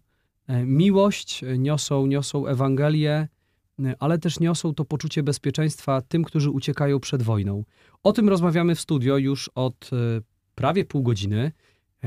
E, 0.48 0.66
miłość, 0.66 1.44
e, 1.44 1.58
niosą, 1.58 2.06
niosą 2.06 2.48
Ewangelię, 2.48 3.28
e, 3.80 3.96
ale 4.00 4.18
też 4.18 4.40
niosą 4.40 4.74
to 4.74 4.86
poczucie 4.86 5.24
bezpieczeństwa 5.24 6.02
tym, 6.02 6.24
którzy 6.24 6.50
uciekają 6.50 7.00
przed 7.00 7.24
wojną. 7.24 7.64
O 8.04 8.14
tym 8.14 8.30
rozmawiamy 8.30 8.76
w 8.76 8.82
studio 8.82 9.18
już 9.18 9.50
od 9.56 9.90
prawie 10.56 10.86
pół 10.86 11.04
godziny, 11.04 11.52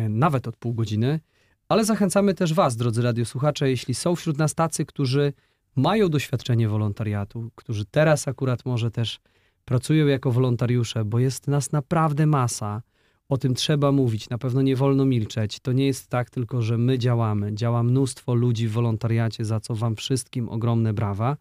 nawet 0.09 0.49
od 0.49 0.57
pół 0.57 0.75
godziny, 0.75 1.21
ale 1.69 1.85
zachęcamy 1.85 2.35
też 2.35 2.55
Was, 2.55 2.77
drodzy 2.77 3.03
radiosłuchacze, 3.03 3.71
jeśli 3.71 3.95
są 3.95 4.17
wśród 4.17 4.39
nas 4.39 4.55
tacy, 4.55 4.87
którzy 4.87 5.33
mają 5.77 6.09
doświadczenie 6.09 6.69
wolontariatu, 6.69 7.51
którzy 7.55 7.85
teraz 7.85 8.29
akurat 8.29 8.65
może 8.65 8.91
też 8.91 9.21
pracują 9.65 10.07
jako 10.07 10.33
wolontariusze, 10.33 11.05
bo 11.05 11.19
jest 11.19 11.49
nas 11.49 11.73
naprawdę 11.73 12.27
masa. 12.27 12.83
O 13.29 13.37
tym 13.39 13.55
trzeba 13.55 13.93
mówić, 13.93 14.29
na 14.29 14.39
pewno 14.39 14.63
nie 14.63 14.77
wolno 14.77 15.05
milczeć. 15.05 15.61
To 15.61 15.73
nie 15.73 15.87
jest 15.87 16.09
tak 16.09 16.31
tylko, 16.31 16.63
że 16.63 16.79
my 16.79 16.99
działamy. 16.99 17.55
Działa 17.55 17.83
mnóstwo 17.83 18.35
ludzi 18.35 18.69
w 18.69 18.73
wolontariacie, 18.73 19.45
za 19.45 19.61
co 19.61 19.75
Wam 19.75 19.97
wszystkim 19.97 20.49
ogromne 20.49 20.95
brawa. 20.95 21.37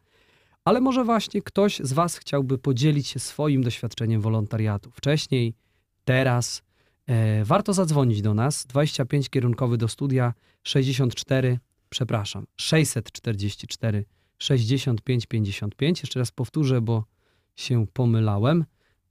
Ale 0.66 0.82
może 0.82 1.04
właśnie 1.04 1.42
ktoś 1.42 1.80
z 1.80 1.94
Was 1.94 2.18
chciałby 2.18 2.58
podzielić 2.58 3.08
się 3.08 3.20
swoim 3.20 3.64
doświadczeniem 3.64 4.22
wolontariatu. 4.22 4.92
Wcześniej, 4.92 5.54
teraz. 6.06 6.64
E, 7.08 7.46
warto 7.46 7.74
zadzwonić 7.74 8.22
do 8.22 8.34
nas. 8.34 8.66
25 8.66 9.30
kierunkowy 9.30 9.78
do 9.78 9.88
studia 9.88 10.34
64, 10.64 11.60
przepraszam, 11.90 12.46
644 12.56 14.06
65 14.38 15.26
55. 15.26 16.02
Jeszcze 16.02 16.20
raz 16.20 16.32
powtórzę, 16.32 16.82
bo 16.82 17.06
się 17.56 17.88
pomylałem. 17.94 18.66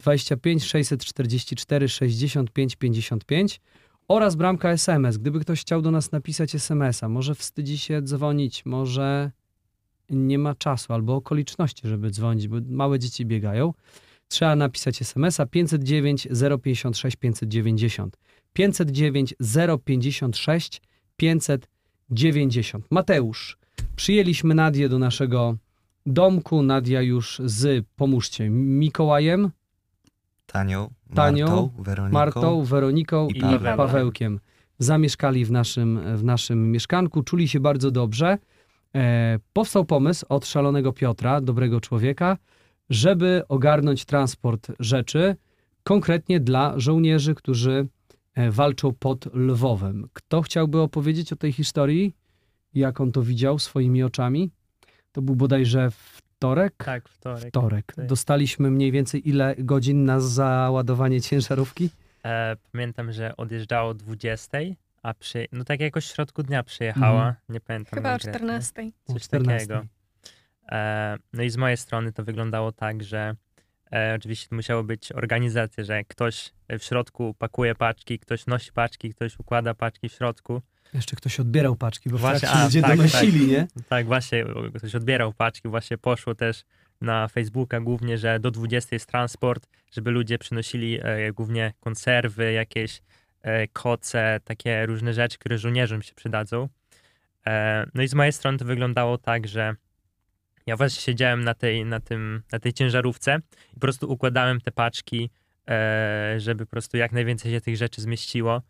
25 0.05 0.65
644 0.65 1.89
65 1.89 2.77
55 2.77 3.61
oraz 4.09 4.37
bramka 4.37 4.71
SMS. 4.71 5.17
Gdyby 5.17 5.41
ktoś 5.41 5.61
chciał 5.61 5.83
do 5.83 5.91
nas 5.91 6.13
napisać 6.13 6.55
SMS-a, 6.55 7.09
może 7.09 7.35
wstydzi 7.35 7.79
się 7.79 8.03
dzwonić, 8.03 8.67
może 8.67 9.31
nie 10.11 10.39
ma 10.39 10.55
czasu 10.55 10.93
albo 10.93 11.15
okoliczności, 11.15 11.89
żeby 11.89 12.11
dzwonić, 12.11 12.49
bo 12.49 12.57
małe 12.69 12.99
dzieci 12.99 13.27
biegają. 13.27 13.75
Trzeba 14.29 14.57
napisać 14.57 15.03
SMS-a 15.03 15.47
509 15.47 16.29
056 16.63 17.17
590. 17.17 18.17
509 18.53 19.35
056 19.85 20.83
590. 21.17 22.87
Mateusz, 22.91 23.59
przyjęliśmy 23.97 24.55
Nadię 24.55 24.89
do 24.89 24.99
naszego 24.99 25.57
domku. 26.07 26.63
Nadia 26.63 27.03
już 27.03 27.41
z, 27.45 27.87
pomóżcie, 27.97 28.51
Mikołajem, 28.51 29.51
Tanią, 30.55 30.91
Tanią, 31.15 31.47
Martą, 31.47 31.83
Weroniką. 31.83 32.13
Martą, 32.13 32.65
Weroniką 32.65 33.29
i, 33.29 33.39
I 33.39 33.59
Pawełkiem. 33.77 34.41
Zamieszkali 34.79 35.45
w 35.45 35.51
naszym, 35.51 36.17
w 36.17 36.25
naszym 36.25 36.71
mieszkanku, 36.73 37.23
czuli 37.23 37.49
się 37.49 37.61
bardzo 37.61 37.91
dobrze. 37.91 38.39
E, 38.95 39.39
powstał 39.53 39.85
pomysł 39.85 40.27
od 40.29 40.47
szalonego 40.47 40.93
Piotra, 40.93 41.41
dobrego 41.41 41.81
człowieka, 41.81 42.39
żeby 42.91 43.43
ogarnąć 43.49 44.05
transport 44.05 44.73
rzeczy, 44.81 45.37
konkretnie 45.83 46.41
dla 46.41 46.75
żołnierzy, 46.77 47.35
którzy 47.35 47.89
e, 48.35 48.51
walczą 48.51 48.93
pod 48.93 49.35
Lwowem. 49.35 50.09
Kto 50.13 50.43
chciałby 50.43 50.81
opowiedzieć 50.81 51.33
o 51.33 51.37
tej 51.37 51.53
historii? 51.53 52.15
Jak 52.75 53.01
on 53.01 53.13
to 53.13 53.23
widział 53.23 53.59
swoimi 53.59 54.03
oczami? 54.03 54.51
To 55.13 55.23
był 55.23 55.37
bodajże 55.37 55.91
wtorek? 56.37 56.75
Tak, 56.77 57.09
wtorek. 57.09 57.49
Wtorek. 57.49 57.93
Tak. 57.93 58.07
Dostaliśmy 58.07 58.71
mniej 58.71 58.93
więcej 58.93 59.29
ile 59.29 59.55
godzin 59.59 60.05
na 60.05 60.21
załadowanie 60.21 61.21
ciężarówki? 61.21 61.91
E, 62.25 62.57
pamiętam, 62.73 63.13
że 63.13 63.37
odjeżdżało 63.37 63.91
o 63.91 63.95
20, 63.95 64.59
a 65.03 65.15
przy, 65.15 65.47
no 65.53 65.65
tak 65.65 65.81
jakoś 65.81 66.07
w 66.07 66.15
środku 66.15 66.43
dnia 66.43 66.63
przyjechała. 66.63 67.29
Mhm. 67.29 67.35
Nie 67.49 67.61
pamiętam. 67.61 67.97
Chyba 67.97 68.09
o 68.09 68.13
konkretnie. 68.13 68.39
14. 68.39 68.91
O 69.09 69.13
Coś 69.13 69.23
14. 69.23 69.59
takiego. 69.59 69.87
E, 70.73 71.17
no 71.33 71.43
i 71.43 71.51
z 71.51 71.57
mojej 71.57 71.77
strony 71.77 72.13
to 72.13 72.25
wyglądało 72.25 72.73
tak, 72.73 73.03
że 73.03 73.35
e, 73.93 74.15
oczywiście 74.17 74.49
to 74.49 74.57
musiało 74.57 74.85
być 74.85 75.13
organizacja, 75.13 75.85
że 75.85 76.05
ktoś 76.05 76.53
w 76.79 76.83
środku 76.83 77.35
pakuje 77.39 77.75
paczki, 77.75 78.19
ktoś 78.19 78.47
nosi 78.47 78.73
paczki, 78.73 79.11
ktoś 79.11 79.39
układa 79.39 79.75
paczki 79.75 80.09
w 80.09 80.13
środku. 80.13 80.63
Jeszcze 80.95 81.17
ktoś 81.17 81.41
odbierał 81.41 81.77
paczki, 81.77 82.11
bo 82.11 82.19
Właśnie, 82.19 82.49
a, 82.49 82.65
ludzie 82.65 82.83
tak, 82.83 82.97
donosili, 82.97 83.47
nie? 83.47 83.67
Tak, 83.89 84.07
właśnie 84.07 84.45
ktoś 84.75 84.95
odbierał 84.95 85.33
paczki, 85.33 85.69
właśnie 85.69 85.99
poszło 85.99 86.35
też 86.35 86.65
na 87.01 87.29
Facebooka 87.29 87.81
głównie, 87.81 88.19
że 88.19 88.41
do 88.41 88.51
20 88.51 88.97
jest 88.97 89.07
transport, 89.07 89.69
żeby 89.93 90.11
ludzie 90.11 90.39
przynosili 90.39 90.99
e, 91.03 91.33
głównie 91.33 91.73
konserwy, 91.81 92.53
jakieś 92.53 93.03
e, 93.43 93.69
koce, 93.69 94.41
takie 94.45 94.87
różne 94.87 95.15
rzeczy, 95.15 95.39
które 95.39 95.59
żołnierzom 95.59 96.03
się 96.03 96.15
przydadzą. 96.15 96.69
E, 97.47 97.87
no 97.95 98.03
i 98.03 98.09
z 98.09 98.15
mojej 98.15 98.33
strony 98.33 98.59
to 98.59 98.65
wyglądało 98.65 99.19
tak, 99.19 99.49
że 99.49 99.75
ja 100.67 100.77
właśnie 100.77 101.03
siedziałem 101.03 101.45
na 101.45 101.55
tej, 101.55 101.85
na 101.85 102.01
tym, 102.01 102.43
na 102.53 102.59
tej 102.59 102.73
ciężarówce 102.73 103.39
i 103.71 103.75
po 103.75 103.81
prostu 103.81 104.13
układałem 104.13 104.61
te 104.61 104.73
paczki, 104.73 105.31
e, 105.69 106.35
żeby 106.39 106.67
po 106.67 106.71
prostu 106.71 106.97
jak 106.97 107.13
najwięcej 107.13 107.53
się 107.53 107.61
tych 107.61 107.77
rzeczy 107.77 108.03
zmieściło. 108.03 108.63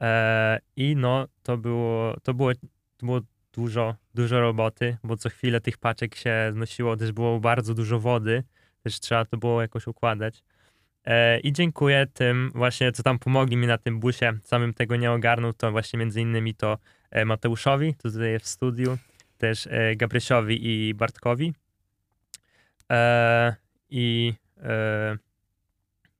E, 0.00 0.58
I 0.76 0.96
no, 0.96 1.28
to 1.42 1.56
było, 1.56 2.16
to 2.22 2.34
było, 2.34 2.52
to 2.96 3.06
było 3.06 3.20
dużo, 3.52 3.94
dużo 4.14 4.40
roboty, 4.40 4.96
bo 5.04 5.16
co 5.16 5.28
chwilę 5.28 5.60
tych 5.60 5.78
paczek 5.78 6.14
się 6.14 6.50
znosiło, 6.52 6.96
też 6.96 7.12
było 7.12 7.40
bardzo 7.40 7.74
dużo 7.74 8.00
wody, 8.00 8.42
też 8.82 9.00
trzeba 9.00 9.24
to 9.24 9.36
było 9.36 9.62
jakoś 9.62 9.86
układać. 9.86 10.42
E, 11.04 11.40
I 11.40 11.52
dziękuję 11.52 12.06
tym 12.14 12.50
właśnie, 12.54 12.92
co 12.92 13.02
tam 13.02 13.18
pomogli 13.18 13.56
mi 13.56 13.66
na 13.66 13.78
tym 13.78 14.00
busie, 14.00 14.32
samym 14.42 14.74
tego 14.74 14.96
nie 14.96 15.12
ogarnął, 15.12 15.52
to 15.52 15.72
właśnie 15.72 15.98
między 15.98 16.20
innymi 16.20 16.54
to 16.54 16.78
e, 17.10 17.24
Mateuszowi, 17.24 17.94
to 17.94 18.10
tutaj 18.10 18.38
w 18.38 18.46
studiu, 18.46 18.98
też 19.38 19.66
e, 19.70 19.96
Gabrysiowi 19.96 20.88
i 20.88 20.94
Bartkowi. 20.94 21.54
E, 22.90 23.54
I 23.90 24.34
e, 24.62 25.16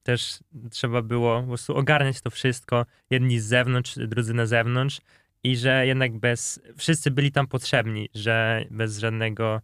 też 0.05 0.39
trzeba 0.71 1.03
było 1.03 1.41
po 1.41 1.49
prostu 1.49 1.77
ogarniać 1.77 2.21
to 2.21 2.31
wszystko, 2.31 2.87
jedni 3.11 3.41
z 3.41 3.47
zewnątrz, 3.47 3.99
drudzy 3.99 4.35
na 4.35 4.47
zewnątrz 4.47 5.01
i 5.43 5.57
że 5.57 5.87
jednak 5.87 6.19
bez, 6.19 6.61
wszyscy 6.77 7.11
byli 7.11 7.33
tam 7.33 7.47
potrzebni, 7.47 8.09
że 8.15 8.65
bez 8.71 8.99
żadnego, 8.99 9.61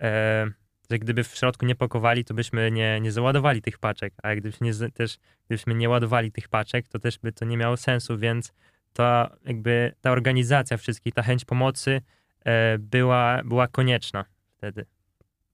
e, 0.00 0.46
że 0.90 0.98
gdyby 0.98 1.24
w 1.24 1.36
środku 1.36 1.66
nie 1.66 1.74
pakowali, 1.74 2.24
to 2.24 2.34
byśmy 2.34 2.70
nie, 2.70 3.00
nie 3.00 3.12
załadowali 3.12 3.62
tych 3.62 3.78
paczek, 3.78 4.14
a 4.22 4.34
gdybyśmy 4.34 4.66
nie, 4.66 4.90
też, 4.90 5.18
gdybyśmy 5.46 5.74
nie 5.74 5.88
ładowali 5.88 6.32
tych 6.32 6.48
paczek, 6.48 6.88
to 6.88 6.98
też 6.98 7.18
by 7.18 7.32
to 7.32 7.44
nie 7.44 7.56
miało 7.56 7.76
sensu, 7.76 8.18
więc 8.18 8.52
ta 8.92 9.36
jakby 9.44 9.94
ta 10.00 10.10
organizacja 10.10 10.76
wszystkich, 10.76 11.14
ta 11.14 11.22
chęć 11.22 11.44
pomocy 11.44 12.00
e, 12.44 12.78
była, 12.78 13.42
była 13.44 13.68
konieczna 13.68 14.24
wtedy. 14.56 14.86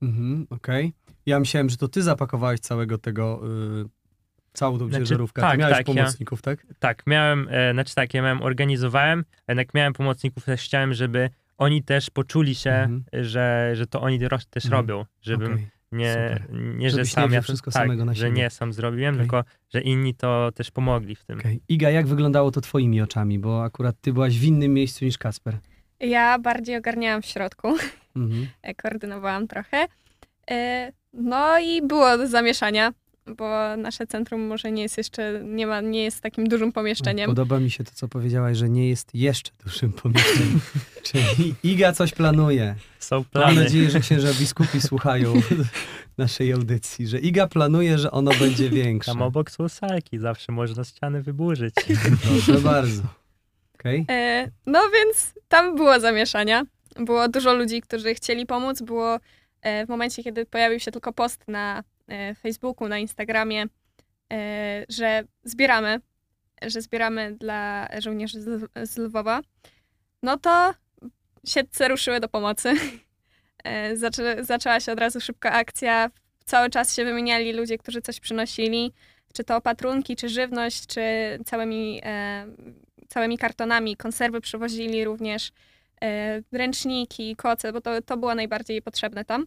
Mhm, 0.03 0.47
okej. 0.51 0.93
Ja 1.27 1.41
myślałem, 1.41 1.69
że 1.69 1.77
to 1.77 1.89
ty 1.89 2.03
zapakowałeś 2.03 2.61
całego 2.61 2.99
tego, 2.99 3.41
y, 3.85 3.98
całą 4.59 4.79
tą 4.79 4.89
Znaczy, 4.89 4.99
ciężarówkę. 5.05 5.43
tak, 5.43 5.53
ty 5.53 5.59
miałeś 5.59 5.77
tak, 5.77 5.89
ja- 5.89 5.95
pomocników, 5.95 6.43
tak? 6.43 6.67
Tak, 6.79 7.03
miałem, 7.07 7.49
e, 7.51 7.73
znaczy 7.73 7.95
tak, 7.95 8.15
ja 8.15 8.23
miałem, 8.23 8.43
organizowałem, 8.43 9.25
a 9.47 9.53
jednak 9.53 9.75
miałem 9.75 9.93
pomocników, 9.93 10.45
też 10.45 10.63
chciałem, 10.65 10.95
żeby 10.95 11.31
oni 11.59 11.83
też 11.83 12.11
poczuli 12.11 12.55
się, 12.55 12.71
Mhm. 12.71 13.05
że, 13.13 13.71
że 13.75 13.87
to 13.87 14.01
oni 14.01 14.29
ro- 14.29 14.39
też 14.51 14.65
Mhm. 14.65 14.81
robią, 14.81 15.05
żebym 15.23 15.53
Okej. 15.53 15.69
nie, 15.93 16.13
super. 16.13 16.43
nie 16.53 16.91
że 16.91 16.97
Żebyś 16.97 17.13
sam 17.13 17.33
ja 17.33 17.41
wszystko 17.43 17.71
tak, 17.71 17.83
samego 17.83 18.05
na 18.05 18.15
że 18.15 18.21
siebie. 18.27 18.33
nie 18.43 18.51
sam 18.51 18.73
zrobiłem, 18.73 19.15
Okej. 19.15 19.27
tylko 19.27 19.45
że 19.75 19.81
inni 19.81 20.15
to 20.15 20.53
też 20.55 20.71
pomogli 20.71 21.15
w 21.17 21.25
tym. 21.25 21.39
Okej. 21.39 21.61
Iga, 21.69 21.91
jak 21.91 22.07
wyglądało 22.07 22.51
to 22.51 22.61
twoimi 22.61 23.01
oczami? 23.03 23.39
Bo 23.39 23.65
akurat 23.65 23.97
ty 24.01 24.13
byłaś 24.13 24.39
w 24.39 24.45
innym 24.45 24.75
miejscu 24.75 25.05
niż 25.05 25.19
Kasper. 25.19 25.59
Ja 26.01 26.39
bardziej 26.39 26.77
ogarniałam 26.77 27.23
w 27.23 27.27
środku, 27.27 27.69
Mhm. 28.17 28.47
e, 28.63 28.75
koordynowałam 28.75 29.47
trochę. 29.49 29.87
E, 30.51 30.93
No 31.13 31.59
i 31.59 31.83
było 31.83 32.27
zamieszania, 32.27 32.93
bo 33.37 33.77
nasze 33.77 34.07
centrum 34.07 34.41
może 34.47 34.73
nie 34.73 34.83
jest 34.83 34.99
jeszcze, 34.99 35.41
nie, 35.45 35.67
ma, 35.67 35.81
nie 35.81 36.05
jest 36.05 36.21
takim 36.21 36.49
dużym 36.49 36.73
pomieszczeniem. 36.73 37.27
Podoba 37.27 37.61
mi 37.61 37.71
się 37.71 37.85
to, 37.85 37.91
co 37.95 38.09
powiedziałaś, 38.09 38.57
że 38.57 38.69
nie 38.69 38.89
jest 38.89 39.15
jeszcze 39.15 39.51
dużym 39.65 39.93
pomieszczeniem. 39.93 40.61
Czyli 41.03 41.55
Iga 41.63 41.93
coś 41.93 42.13
planuje. 42.13 42.75
Są 42.99 43.17
Mam 43.17 43.25
plany. 43.25 43.63
nadzieję, 43.63 43.91
że 43.91 44.01
księża 44.01 44.29
biskupi 44.41 44.81
słuchają 44.81 45.35
naszej 46.19 46.53
audycji, 46.53 47.07
że 47.07 47.19
Iga 47.19 47.47
planuje, 47.47 47.99
że 47.99 48.11
ono 48.11 48.31
będzie 48.41 48.71
większe. 48.81 49.13
Tam 49.13 49.23
obok 49.23 49.51
są 49.51 49.69
salki, 49.69 50.19
zawsze 50.19 50.53
można 50.53 50.85
ściany 50.85 51.23
wyburzyć. 51.23 51.75
Proszę 52.23 52.61
bardzo. 52.61 53.03
Okej? 53.75 54.05
E, 54.11 54.51
No 54.67 54.81
więc 54.95 55.35
tam 55.49 55.77
było 55.77 56.01
zamieszania. 56.01 56.63
Było 56.97 57.29
dużo 57.29 57.55
ludzi, 57.55 57.81
którzy 57.83 58.15
chcieli 58.15 58.47
pomóc. 58.47 58.83
Było 58.83 59.19
e, 59.63 59.87
w 59.87 59.89
momencie, 59.89 60.25
kiedy 60.25 60.47
pojawił 60.47 60.81
się 60.81 60.91
tylko 60.91 61.13
post 61.13 61.45
na 61.49 61.85
Facebooku, 62.35 62.89
na 62.89 62.99
Instagramie, 62.99 63.67
e, 64.33 64.87
że 64.89 65.25
zbieramy, 65.45 66.01
że 66.63 66.83
zbieramy 66.83 67.37
dla 67.37 67.89
żołnierzy 67.99 68.41
z, 68.83 68.99
Lwowa, 68.99 69.41
no 70.23 70.39
to 70.39 70.75
siedce 71.47 71.89
ruszyły 71.89 72.21
do 72.21 72.29
pomocy. 72.29 72.75
E, 73.65 73.97
Zaczę, 73.97 74.45
zaczęła 74.45 74.81
się 74.81 74.93
od 74.93 74.99
razu 75.01 75.21
szybka 75.21 75.53
akcja. 75.53 76.11
Cały 76.45 76.71
czas 76.71 76.97
się 76.97 77.05
wymieniali 77.05 77.53
ludzie, 77.53 77.79
którzy 77.79 78.03
coś 78.03 78.21
przynosili, 78.21 78.93
czy 79.33 79.45
to 79.45 79.57
opatrunki, 79.57 80.17
czy 80.17 80.29
żywność, 80.29 80.87
czy 80.87 81.01
całymi 81.45 82.01
e, 82.05 82.47
całymi 83.09 83.39
kartonami. 83.39 83.97
Konserwy 83.97 84.41
przywozili 84.41 85.05
również, 85.05 85.53
e, 86.03 86.43
ręczniki, 86.53 87.37
koce, 87.37 87.73
bo 87.73 87.81
to, 87.81 88.03
to 88.03 88.17
było 88.17 88.35
najbardziej 88.35 88.83
potrzebne 88.83 89.25
tam. 89.25 89.47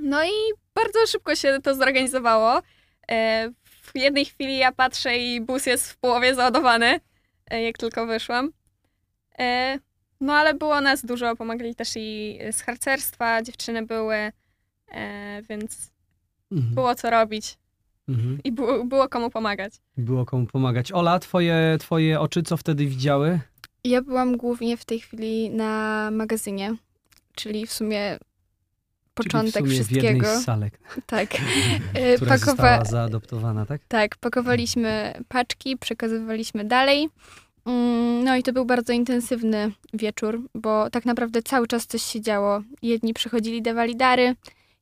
No 0.00 0.24
i 0.24 0.30
bardzo 0.74 0.98
szybko 1.06 1.34
się 1.36 1.58
to 1.62 1.74
zorganizowało. 1.74 2.62
E, 3.10 3.50
w 3.82 3.90
jednej 3.94 4.24
chwili 4.24 4.58
ja 4.58 4.72
patrzę 4.72 5.18
i 5.18 5.40
bus 5.40 5.66
jest 5.66 5.92
w 5.92 5.96
połowie 5.96 6.34
załadowany, 6.34 7.00
e, 7.50 7.62
jak 7.62 7.78
tylko 7.78 8.06
wyszłam. 8.06 8.52
E, 9.38 9.78
No 10.20 10.32
ale 10.34 10.54
było 10.54 10.80
nas 10.80 11.04
dużo, 11.04 11.36
pomagali 11.36 11.74
też 11.74 11.88
i 11.96 12.38
z 12.52 12.60
harcerstwa, 12.62 13.42
dziewczyny 13.42 13.86
były, 13.86 14.32
więc 15.48 15.90
Mhm. 16.52 16.74
było 16.74 16.94
co 16.94 17.10
robić 17.10 17.58
Mhm. 18.08 18.38
i 18.44 18.52
było, 18.52 18.84
było 18.84 19.08
komu 19.08 19.30
pomagać. 19.30 19.72
Było 19.96 20.24
komu 20.26 20.46
pomagać. 20.46 20.92
Ola, 20.92 21.18
twoje, 21.18 21.76
twoje 21.80 22.20
oczy 22.20 22.42
co 22.42 22.56
wtedy 22.56 22.86
widziały? 22.86 23.40
Ja 23.84 24.02
byłam 24.02 24.36
głównie 24.36 24.76
w 24.76 24.84
tej 24.84 25.00
chwili 25.00 25.50
na 25.50 26.08
magazynie, 26.12 26.74
czyli 27.34 27.66
w 27.66 27.72
sumie 27.72 28.18
początek 29.24 29.64
Czyli 29.64 29.76
w 29.78 29.82
w 29.82 29.86
wszystkiego. 29.86 30.26
z 30.40 30.44
salek, 30.44 30.78
Tak. 31.06 31.28
E, 31.94 32.16
która 32.16 32.36
Pakowa- 32.36 32.38
została 32.46 32.84
zaadoptowana, 32.84 33.66
tak? 33.66 33.80
tak, 33.88 34.16
pakowaliśmy 34.16 35.12
paczki, 35.28 35.76
przekazywaliśmy 35.76 36.64
dalej. 36.64 37.08
Mm, 37.66 38.24
No 38.24 38.36
i 38.36 38.42
to 38.42 38.52
był 38.52 38.64
bardzo 38.64 38.92
intensywny 38.92 39.72
wieczór, 39.94 40.40
bo 40.54 40.90
tak 40.90 41.04
naprawdę 41.04 41.42
cały 41.42 41.66
czas 41.66 41.86
coś 41.86 42.02
się 42.02 42.20
działo. 42.20 42.60
Jedni 42.82 43.14
przychodzili, 43.14 43.62
dawali 43.62 43.96
dary, 43.96 44.34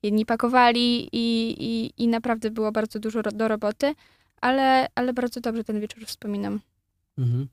jedni 0.02 0.26
pakowali 0.26 1.08
i, 1.12 1.54
i, 1.58 1.92
i 2.02 2.08
naprawdę 2.08 2.50
było 2.50 2.72
bardzo 2.72 2.98
dużo 2.98 3.22
do 3.22 3.48
roboty, 3.48 3.94
ale, 4.40 4.86
ale 4.94 5.12
bardzo 5.12 5.40
dobrze 5.40 5.64
ten 5.64 5.80
wieczór 5.80 6.06
wspominam. 6.06 6.60
Mhm. 7.18 7.48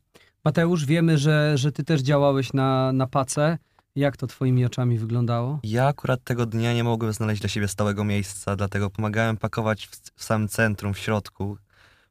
Mateusz, 0.45 0.85
wiemy, 0.85 1.17
że, 1.17 1.57
że 1.57 1.71
ty 1.71 1.83
też 1.83 2.01
działałeś 2.01 2.53
na, 2.53 2.91
na 2.93 3.07
pace. 3.07 3.57
Jak 3.95 4.17
to 4.17 4.27
twoimi 4.27 4.65
oczami 4.65 4.97
wyglądało? 4.97 5.59
Ja 5.63 5.87
akurat 5.87 6.23
tego 6.23 6.45
dnia 6.45 6.73
nie 6.73 6.83
mogłem 6.83 7.13
znaleźć 7.13 7.41
dla 7.41 7.49
siebie 7.49 7.67
stałego 7.67 8.03
miejsca, 8.03 8.55
dlatego 8.55 8.89
pomagałem 8.89 9.37
pakować 9.37 9.87
w, 9.87 9.91
w 10.15 10.23
samym 10.23 10.47
centrum, 10.47 10.93
w 10.93 10.99
środku. 10.99 11.57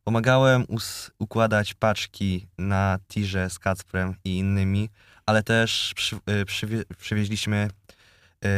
Pomagałem 0.04 0.64
układać 1.18 1.74
paczki 1.74 2.46
na 2.58 2.98
tirze 3.08 3.50
z 3.50 3.58
Kacprem 3.58 4.14
i 4.24 4.38
innymi, 4.38 4.88
ale 5.26 5.42
też 5.42 5.92
przy, 5.96 6.16
y, 6.16 6.44
przywie, 6.44 6.82
przywieźliśmy 6.98 7.68
y, 8.44 8.48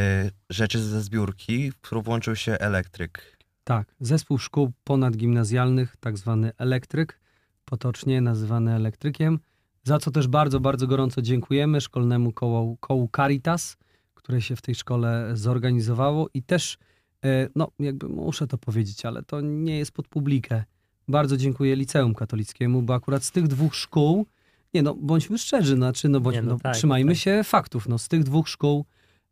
rzeczy 0.51 0.83
ze 0.83 1.03
zbiórki, 1.03 1.70
w 1.70 1.77
którą 1.77 2.03
włączył 2.03 2.37
się 2.37 2.53
elektryk. 2.53 3.39
Tak, 3.64 3.95
zespół 4.01 4.39
szkół 4.39 4.72
ponadgimnazjalnych, 4.85 5.97
tak 6.01 6.18
zwany 6.18 6.53
elektryk, 6.59 7.20
potocznie 7.64 8.20
nazywany 8.20 8.75
elektrykiem, 8.75 9.39
za 9.85 9.99
co 9.99 10.11
też 10.11 10.28
bardzo, 10.28 10.61
bardzo 10.61 10.87
gorąco 10.87 11.22
dziękujemy 11.22 11.80
szkolnemu 11.80 12.32
kołu, 12.32 12.76
kołu 12.80 13.09
Caritas, 13.16 13.76
które 14.14 14.43
się 14.43 14.57
w 14.57 14.62
tej 14.62 14.74
szkole 14.74 15.30
zorganizowało 15.35 16.28
i 16.35 16.43
też, 16.43 16.78
e, 17.24 17.49
no 17.55 17.70
jakby 17.78 18.09
muszę 18.09 18.47
to 18.47 18.59
powiedzieć, 18.59 19.05
ale 19.05 19.22
to 19.22 19.41
nie 19.41 19.78
jest 19.78 19.93
pod 19.93 20.09
publikę. 20.09 20.64
Bardzo 21.09 21.37
dziękuję 21.37 21.76
Liceum 21.76 22.14
Katolickiemu, 22.14 22.82
bo 22.82 22.95
akurat 22.95 23.24
z 23.24 23.30
tych 23.30 23.49
dwóch 23.49 23.74
szkół, 23.74 24.26
nie 24.74 24.82
no, 24.82 24.95
bądźmy 24.95 25.39
szczerzy, 25.39 25.74
znaczy, 25.74 26.09
no, 26.09 26.20
bądź, 26.20 26.37
Nie, 26.37 26.43
no 26.43 26.53
no, 26.53 26.59
tak, 26.59 26.74
trzymajmy 26.74 27.12
tak. 27.12 27.18
się 27.20 27.41
faktów, 27.45 27.89
no 27.89 27.99
z 27.99 28.09
tych 28.09 28.24
dwóch 28.24 28.49
szkół 28.49 28.85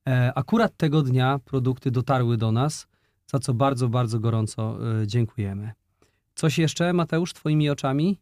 e, 0.08 0.32
akurat 0.34 0.76
tego 0.76 1.02
dnia 1.02 1.40
produkty 1.44 1.90
dotarły 1.90 2.36
do 2.36 2.52
nas, 2.52 2.86
za 3.26 3.38
co 3.38 3.54
bardzo, 3.54 3.88
bardzo 3.88 4.20
gorąco 4.20 4.78
y, 5.02 5.06
dziękujemy. 5.06 5.72
Coś 6.34 6.58
jeszcze, 6.58 6.92
Mateusz, 6.92 7.32
twoimi 7.32 7.70
oczami? 7.70 8.20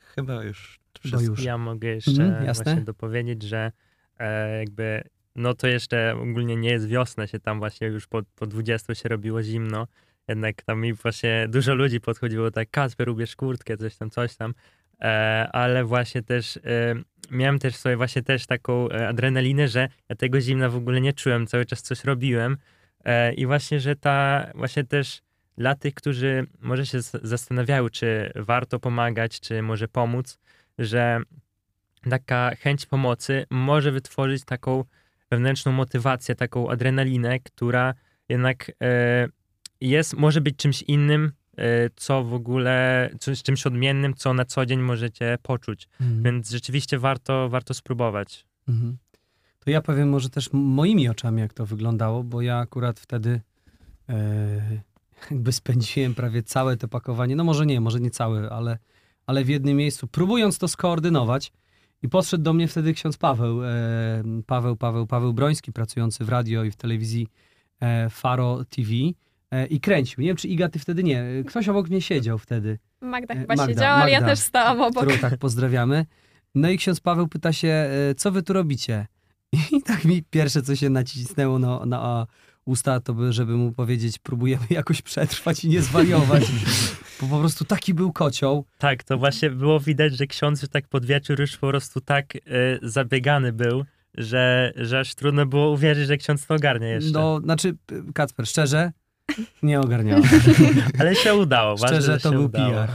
Chyba 0.00 0.44
już 0.44 0.81
Bo 1.12 1.20
już. 1.20 1.44
Ja 1.44 1.58
mogę 1.58 1.88
jeszcze 1.88 2.22
Mhm, 2.22 2.44
jasne. 2.44 2.64
właśnie 2.64 2.82
dopowiedzieć, 2.82 3.42
że 3.42 3.72
e, 4.18 4.58
jakby 4.58 5.02
no 5.36 5.54
to 5.54 5.66
jeszcze 5.66 6.14
ogólnie 6.16 6.56
nie 6.56 6.70
jest 6.70 6.88
wiosna, 6.88 7.26
się 7.26 7.40
tam 7.40 7.58
właśnie 7.58 7.86
już 7.86 8.06
po, 8.06 8.22
po 8.36 8.46
20 8.46 8.94
się 8.94 9.08
robiło 9.08 9.42
zimno. 9.42 9.86
Jednak 10.28 10.62
tam 10.62 10.80
mi 10.80 10.92
właśnie 10.92 11.46
dużo 11.48 11.74
ludzi 11.74 12.00
podchodziło 12.00 12.50
tak, 12.50 12.70
Kasper, 12.70 13.08
ubierz 13.08 13.36
kurtkę, 13.36 13.76
coś 13.76 13.96
tam, 13.96 14.10
coś 14.10 14.36
tam. 14.36 14.54
E, 15.00 15.48
ale 15.52 15.84
właśnie 15.84 16.22
też 16.22 16.56
e, 16.56 16.94
miałem 17.30 17.58
też 17.58 17.76
sobie 17.76 17.96
właśnie 17.96 18.22
też 18.22 18.46
taką 18.46 18.88
e, 18.88 19.08
adrenalinę, 19.08 19.68
że 19.68 19.88
ja 20.08 20.16
tego 20.16 20.40
zimna 20.40 20.68
w 20.68 20.76
ogóle 20.76 21.00
nie 21.00 21.12
czułem, 21.12 21.46
cały 21.46 21.66
czas 21.66 21.82
coś 21.82 22.04
robiłem. 22.04 22.56
E, 23.04 23.32
I 23.34 23.46
właśnie, 23.46 23.80
że 23.80 23.96
ta 23.96 24.46
właśnie 24.54 24.84
też 24.84 25.22
dla 25.58 25.74
tych, 25.74 25.94
którzy 25.94 26.46
może 26.60 26.86
się 26.86 26.98
zastanawiają, 27.22 27.88
czy 27.88 28.32
warto 28.34 28.78
pomagać, 28.80 29.40
czy 29.40 29.62
może 29.62 29.88
pomóc, 29.88 30.38
że 30.78 31.20
taka 32.10 32.50
chęć 32.54 32.86
pomocy 32.86 33.46
może 33.50 33.92
wytworzyć 33.92 34.44
taką 34.44 34.84
wewnętrzną 35.30 35.72
motywację, 35.72 36.34
taką 36.34 36.70
adrenalinę, 36.70 37.40
która 37.40 37.94
jednak 38.28 38.72
e, 38.82 39.28
jest, 39.80 40.14
może 40.14 40.40
być 40.40 40.56
czymś 40.56 40.82
innym, 40.82 41.32
e, 41.56 41.90
co 41.96 42.24
w 42.24 42.34
ogóle, 42.34 43.10
czymś, 43.20 43.42
czymś 43.42 43.66
odmiennym, 43.66 44.14
co 44.14 44.34
na 44.34 44.44
co 44.44 44.66
dzień 44.66 44.80
możecie 44.80 45.38
poczuć. 45.42 45.88
Mhm. 46.00 46.22
Więc 46.22 46.50
rzeczywiście 46.50 46.98
warto, 46.98 47.48
warto 47.48 47.74
spróbować. 47.74 48.46
Mhm. 48.68 48.96
To 49.58 49.70
ja 49.70 49.80
powiem 49.80 50.08
może 50.08 50.30
też 50.30 50.52
moimi 50.52 51.08
oczami, 51.08 51.40
jak 51.40 51.52
to 51.54 51.66
wyglądało, 51.66 52.24
bo 52.24 52.42
ja 52.42 52.58
akurat 52.58 53.00
wtedy 53.00 53.40
e, 54.08 54.80
jakby 55.30 55.52
spędziłem 55.52 56.14
prawie 56.14 56.42
całe 56.42 56.76
to 56.76 56.88
pakowanie, 56.88 57.36
no 57.36 57.44
może 57.44 57.66
nie, 57.66 57.80
może 57.80 58.00
nie 58.00 58.10
całe, 58.10 58.50
ale, 58.50 58.78
ale 59.26 59.44
w 59.44 59.48
jednym 59.48 59.76
miejscu, 59.76 60.06
próbując 60.06 60.58
to 60.58 60.68
skoordynować 60.68 61.52
i 62.02 62.08
podszedł 62.08 62.44
do 62.44 62.52
mnie 62.52 62.68
wtedy 62.68 62.94
ksiądz 62.94 63.16
Paweł, 63.16 63.64
e, 63.64 63.68
Paweł, 64.46 64.76
Paweł, 64.76 65.06
Paweł 65.06 65.32
Broński, 65.32 65.72
pracujący 65.72 66.24
w 66.24 66.28
radio 66.28 66.64
i 66.64 66.70
w 66.70 66.76
telewizji 66.76 67.28
e, 67.80 68.10
Faro 68.10 68.64
TV 68.64 68.90
e, 69.50 69.66
i 69.66 69.80
kręcił. 69.80 70.20
Nie 70.22 70.28
wiem, 70.28 70.36
czy 70.36 70.48
Iga, 70.48 70.68
ty 70.68 70.78
wtedy 70.78 71.02
nie. 71.02 71.24
Ktoś 71.46 71.68
obok 71.68 71.88
mnie 71.88 72.00
siedział 72.00 72.38
wtedy. 72.38 72.78
Magda 73.00 73.34
E, 73.34 73.38
chyba 73.40 73.54
Magda, 73.54 73.66
siedziała, 73.66 73.94
ale 73.94 74.10
ja 74.10 74.20
też 74.22 74.38
stałam 74.38 74.80
obok. 74.80 75.04
którą 75.04 75.18
tak 75.18 75.38
pozdrawiamy. 75.38 76.06
No 76.54 76.70
i 76.70 76.78
ksiądz 76.78 77.00
Paweł 77.00 77.28
pyta 77.28 77.52
się, 77.52 77.68
e, 77.68 78.14
co 78.14 78.30
wy 78.32 78.42
tu 78.42 78.52
robicie? 78.52 79.06
I 79.76 79.82
tak 79.82 80.04
mi 80.04 80.22
pierwsze, 80.22 80.62
co 80.62 80.76
się 80.76 80.90
nacisnęło 80.90 81.58
na, 81.58 81.86
na 81.86 82.26
usta, 82.64 83.00
to 83.00 83.14
by, 83.14 83.32
żeby 83.32 83.52
mu 83.56 83.72
powiedzieć, 83.72 84.18
próbujemy 84.18 84.66
jakoś 84.80 85.02
przetrwać 85.02 85.64
i 85.64 85.68
nie 85.68 85.82
zwariować. 85.82 86.44
Bo 87.20 87.26
po 87.26 87.38
prostu 87.38 87.64
taki 87.64 87.94
był 87.94 88.12
kocioł. 88.12 88.64
Tak, 88.78 89.04
to 89.04 89.18
właśnie 89.18 89.50
było 89.50 89.80
widać, 89.80 90.16
że 90.16 90.26
ksiądz 90.26 90.62
już 90.62 90.70
tak 90.70 90.88
pod 90.88 91.06
wieczór 91.06 91.40
już 91.40 91.56
po 91.56 91.68
prostu 91.68 92.00
tak 92.00 92.36
e, 92.36 92.40
zabiegany 92.82 93.52
był, 93.52 93.84
że, 94.14 94.72
że 94.76 95.00
aż 95.00 95.14
trudno 95.14 95.46
było 95.46 95.70
uwierzyć, 95.70 96.06
że 96.06 96.16
ksiądz 96.16 96.46
to 96.46 96.54
ogarnia 96.54 96.88
jeszcze. 96.88 97.12
No, 97.12 97.40
znaczy, 97.40 97.76
Kacper, 98.14 98.46
szczerze, 98.46 98.92
nie 99.62 99.80
ogarniałem. 99.80 100.22
Ale 100.98 101.14
się 101.14 101.34
udało. 101.34 101.76
ważne, 101.76 101.96
Szczerze, 101.96 102.12
że 102.12 102.20
to 102.20 102.30
był 102.30 102.44
udało. 102.44 102.70
PR. 102.70 102.90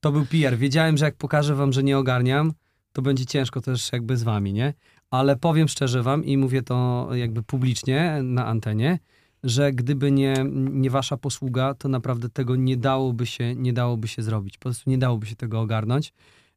To 0.00 0.12
był 0.12 0.26
PR. 0.26 0.56
Wiedziałem, 0.58 0.96
że 0.96 1.04
jak 1.04 1.16
pokażę 1.16 1.54
wam, 1.54 1.72
że 1.72 1.82
nie 1.82 1.98
ogarniam, 1.98 2.52
to 2.92 3.02
będzie 3.02 3.26
ciężko 3.26 3.60
też 3.60 3.92
jakby 3.92 4.16
z 4.16 4.22
wami, 4.22 4.52
nie? 4.52 4.74
Ale 5.14 5.36
powiem 5.36 5.68
szczerze 5.68 6.02
wam 6.02 6.24
i 6.24 6.36
mówię 6.36 6.62
to 6.62 7.08
jakby 7.12 7.42
publicznie 7.42 8.20
na 8.22 8.46
antenie, 8.46 8.98
że 9.44 9.72
gdyby 9.72 10.10
nie, 10.12 10.34
nie 10.54 10.90
wasza 10.90 11.16
posługa, 11.16 11.74
to 11.74 11.88
naprawdę 11.88 12.28
tego 12.28 12.56
nie 12.56 12.76
dałoby 12.76 13.26
się, 13.26 13.54
nie 13.54 13.72
dałoby 13.72 14.08
się 14.08 14.22
zrobić. 14.22 14.58
Po 14.58 14.62
prostu 14.62 14.90
nie 14.90 14.98
dałoby 14.98 15.26
się 15.26 15.36
tego 15.36 15.60
ogarnąć. 15.60 16.12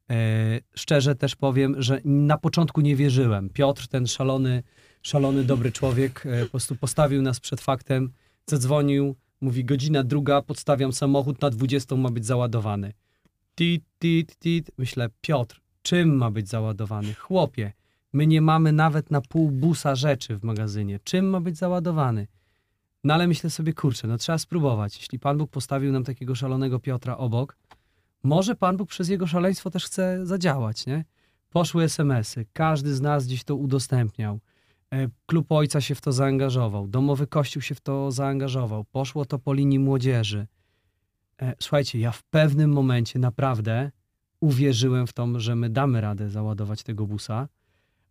E, 0.09 0.15
szczerze 0.75 1.15
też 1.15 1.35
powiem, 1.35 1.75
że 1.81 2.01
na 2.05 2.37
początku 2.37 2.81
nie 2.81 2.95
wierzyłem. 2.95 3.49
Piotr, 3.49 3.87
ten 3.87 4.07
szalony, 4.07 4.63
szalony, 5.01 5.43
dobry 5.43 5.71
człowiek, 5.71 6.23
e, 6.25 6.43
po 6.45 6.51
prostu 6.51 6.75
postawił 6.75 7.21
nas 7.21 7.39
przed 7.39 7.61
faktem, 7.61 8.11
zadzwonił, 8.45 9.15
mówi 9.41 9.65
godzina 9.65 10.03
druga, 10.03 10.41
podstawiam 10.41 10.93
samochód, 10.93 11.41
na 11.41 11.49
20 11.49 11.95
ma 11.95 12.09
być 12.09 12.25
załadowany. 12.25 12.93
Tit, 13.55 13.83
tit, 13.99 14.35
tit. 14.39 14.71
Myślę, 14.77 15.09
Piotr, 15.21 15.61
czym 15.81 16.15
ma 16.15 16.31
być 16.31 16.49
załadowany? 16.49 17.13
Chłopie, 17.13 17.76
my 18.17 18.27
nie 18.27 18.41
mamy 18.41 18.71
nawet 18.71 19.11
na 19.11 19.21
pół 19.21 19.51
busa 19.51 19.95
rzeczy 19.95 20.37
w 20.37 20.43
magazynie. 20.43 20.99
Czym 21.03 21.29
ma 21.29 21.41
być 21.41 21.57
załadowany? 21.57 22.27
No 23.03 23.13
ale 23.13 23.27
myślę 23.27 23.49
sobie, 23.49 23.73
kurczę, 23.73 24.07
no 24.07 24.17
trzeba 24.17 24.37
spróbować. 24.37 24.97
Jeśli 24.97 25.19
Pan 25.19 25.37
Bóg 25.37 25.51
postawił 25.51 25.91
nam 25.91 26.03
takiego 26.03 26.35
szalonego 26.35 26.79
Piotra 26.79 27.17
obok, 27.17 27.57
może 28.23 28.55
Pan 28.55 28.77
Bóg 28.77 28.89
przez 28.89 29.09
jego 29.09 29.27
szaleństwo 29.27 29.69
też 29.69 29.85
chce 29.85 30.25
zadziałać, 30.25 30.85
nie? 30.85 31.05
Poszły 31.49 31.83
SMS-y, 31.83 32.45
każdy 32.53 32.95
z 32.95 33.01
nas 33.01 33.25
gdzieś 33.25 33.43
to 33.43 33.55
udostępniał. 33.55 34.39
E, 34.93 35.07
Klub 35.25 35.51
Ojca 35.51 35.81
się 35.81 35.95
w 35.95 36.01
to 36.01 36.11
zaangażował, 36.11 36.87
domowy 36.87 37.27
kościół 37.27 37.61
się 37.61 37.75
w 37.75 37.81
to 37.81 38.11
zaangażował, 38.11 38.83
poszło 38.83 39.25
to 39.25 39.39
po 39.39 39.53
linii 39.53 39.79
młodzieży. 39.79 40.47
E, 41.41 41.55
Słuchajcie, 41.59 41.99
ja 41.99 42.11
w 42.11 42.23
pewnym 42.23 42.73
momencie 42.73 43.19
naprawdę 43.19 43.91
uwierzyłem 44.39 45.07
w 45.07 45.13
to, 45.13 45.39
że 45.39 45.55
my 45.55 45.69
damy 45.69 46.01
radę 46.01 46.29
załadować 46.29 46.83
tego 46.83 47.07
busa, 47.07 47.47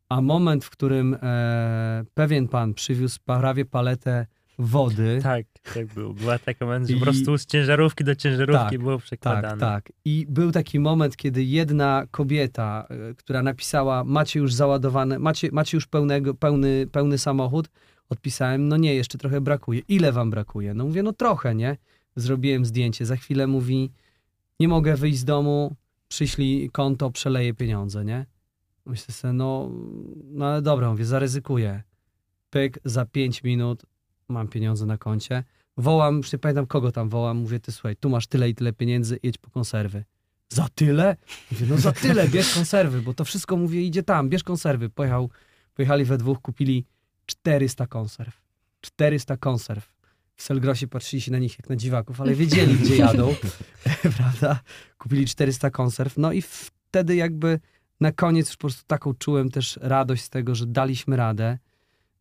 a 0.09 0.21
moment, 0.21 0.65
w 0.65 0.71
którym 0.71 1.17
e, 1.23 2.05
pewien 2.15 2.49
pan 2.49 2.75
przywiózł 2.75 3.19
prawie 3.25 3.65
paletę 3.65 4.27
wody, 4.59 5.21
Tak, 5.23 5.47
tak 5.75 5.87
było. 5.87 6.15
Była 6.15 6.39
taka 6.39 6.65
moment, 6.65 6.89
że 6.89 6.97
po 6.97 7.03
prostu 7.03 7.39
z 7.39 7.47
ciężarówki 7.47 8.05
do 8.05 8.15
ciężarówki 8.15 8.71
Tak, 8.71 8.79
było 8.79 8.99
przekładane. 8.99 9.49
Tak, 9.49 9.85
tak. 9.85 9.93
I 10.05 10.27
był 10.29 10.53
taki 10.53 10.81
moment, 10.81 11.17
kiedy 11.17 11.45
jedna 11.45 12.07
kobieta, 12.11 12.87
e, 13.11 13.15
która 13.15 13.43
napisała, 13.43 14.05
macie 14.05 14.41
już 14.41 14.55
załadowane, 14.55 15.19
macie, 15.19 15.49
macie 15.53 15.77
już 15.77 15.87
pełnego, 15.87 16.35
pełny, 16.35 16.87
pełny 16.93 17.19
samochód, 17.19 17.69
odpisałem, 18.09 18.69
no 18.69 18.77
nie, 18.77 18.95
jeszcze 18.95 19.19
trochę 19.19 19.41
brakuje. 19.41 19.81
Ile 19.89 20.13
wam 20.13 20.31
brakuje? 20.31 20.75
No 20.75 20.85
mówię, 20.85 21.03
no 21.03 21.13
trochę, 21.13 21.55
nie? 21.55 21.77
Zrobiłem 22.17 22.65
zdjęcie. 22.65 23.07
Za 23.07 23.17
chwilę 23.17 23.47
mówi, 23.47 23.91
nie 24.61 24.69
mogę 24.69 24.97
wyjść 24.97 25.19
z 25.19 25.25
domu, 25.25 25.77
przyślij 26.09 26.71
konto, 26.71 27.11
przeleję 27.11 27.55
pieniądze, 27.55 28.05
nie? 28.05 28.27
Myślę 28.87 29.15
sobie, 29.15 29.33
no, 29.33 29.71
no 30.25 30.47
ale 30.47 30.63
dobra, 30.63 30.91
mówię, 30.91 31.05
zaryzykuję. 31.05 31.83
Pyk, 32.51 32.79
za 32.85 33.07
5 33.07 33.43
minut 33.43 33.83
mam 34.29 34.49
pieniądze 34.49 34.87
na 34.87 34.99
koncie. 34.99 35.45
Wołam, 35.77 36.17
już 36.17 36.33
nie 36.33 36.39
pamiętam 36.39 36.67
kogo 36.67 36.93
tam 36.93 37.09
wołam, 37.09 37.37
mówię, 37.37 37.61
ty 37.61 37.73
słuchaj, 37.73 37.97
tu 37.97 38.09
masz 38.09 38.27
tyle 38.27 38.49
i 38.49 38.55
tyle 38.55 38.73
pieniędzy, 38.73 39.19
jedź 39.23 39.39
po 39.39 39.51
konserwy. 39.51 40.05
Za 40.49 40.69
tyle? 40.75 41.17
Mówię, 41.53 41.67
no 41.69 41.79
za 41.79 41.93
tyle, 41.93 42.29
bierz 42.35 42.55
konserwy, 42.55 43.03
bo 43.03 43.15
to 43.15 43.25
wszystko, 43.25 43.57
mówię, 43.57 43.83
idzie 43.83 44.03
tam, 44.03 44.29
bierz 44.29 44.45
konserwy. 44.45 44.91
Pojechał, 44.91 45.31
pojechali 45.75 46.05
we 46.05 46.19
dwóch, 46.19 46.41
kupili 46.41 46.85
400 47.27 47.87
konserw. 47.87 48.43
400 48.81 49.37
konserw. 49.37 49.93
W 50.37 50.43
Selgrosie 50.43 50.89
patrzyli 50.89 51.21
się 51.21 51.33
na 51.33 51.39
nich 51.39 51.59
jak 51.59 51.69
na 51.69 51.77
dziwaków, 51.77 52.21
ale 52.21 52.35
wiedzieli, 52.35 52.75
gdzie 52.75 52.97
jadą, 52.97 53.35
prawda? 54.17 54.61
Kupili 54.99 55.27
400 55.27 55.71
konserw. 55.71 56.17
No 56.17 56.33
i 56.33 56.43
wtedy 56.43 57.17
jakby 57.17 57.61
na 58.01 58.13
koniec 58.13 58.49
już 58.49 58.57
po 58.57 58.61
prostu 58.61 58.83
taką 58.87 59.15
czułem 59.15 59.51
też 59.51 59.79
radość 59.83 60.23
z 60.23 60.31
tego, 60.31 60.55
że 60.55 60.67
daliśmy 60.67 61.17
radę, 61.17 61.59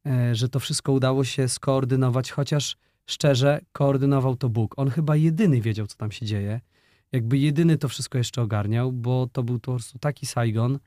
e, 0.05 0.35
że 0.35 0.49
to 0.49 0.59
wszystko 0.59 0.91
udało 0.91 1.23
się 1.23 1.47
skoordynować, 1.47 2.31
chociaż 2.31 2.77
szczerze, 3.05 3.61
koordynował 3.71 4.35
to 4.35 4.49
Bóg. 4.49 4.73
On 4.79 4.89
chyba 4.89 5.15
jedyny 5.15 5.61
wiedział, 5.61 5.87
co 5.87 5.97
tam 5.97 6.11
się 6.11 6.25
dzieje. 6.25 6.61
Jakby 7.11 7.37
jedyny 7.37 7.77
to 7.77 7.89
wszystko 7.89 8.17
jeszcze 8.17 8.41
ogarniał, 8.41 8.91
bo 8.91 9.27
to 9.31 9.43
był 9.43 9.59
po 9.59 9.71
prostu 9.71 9.99
taki 9.99 10.25
Saigon, 10.25 10.79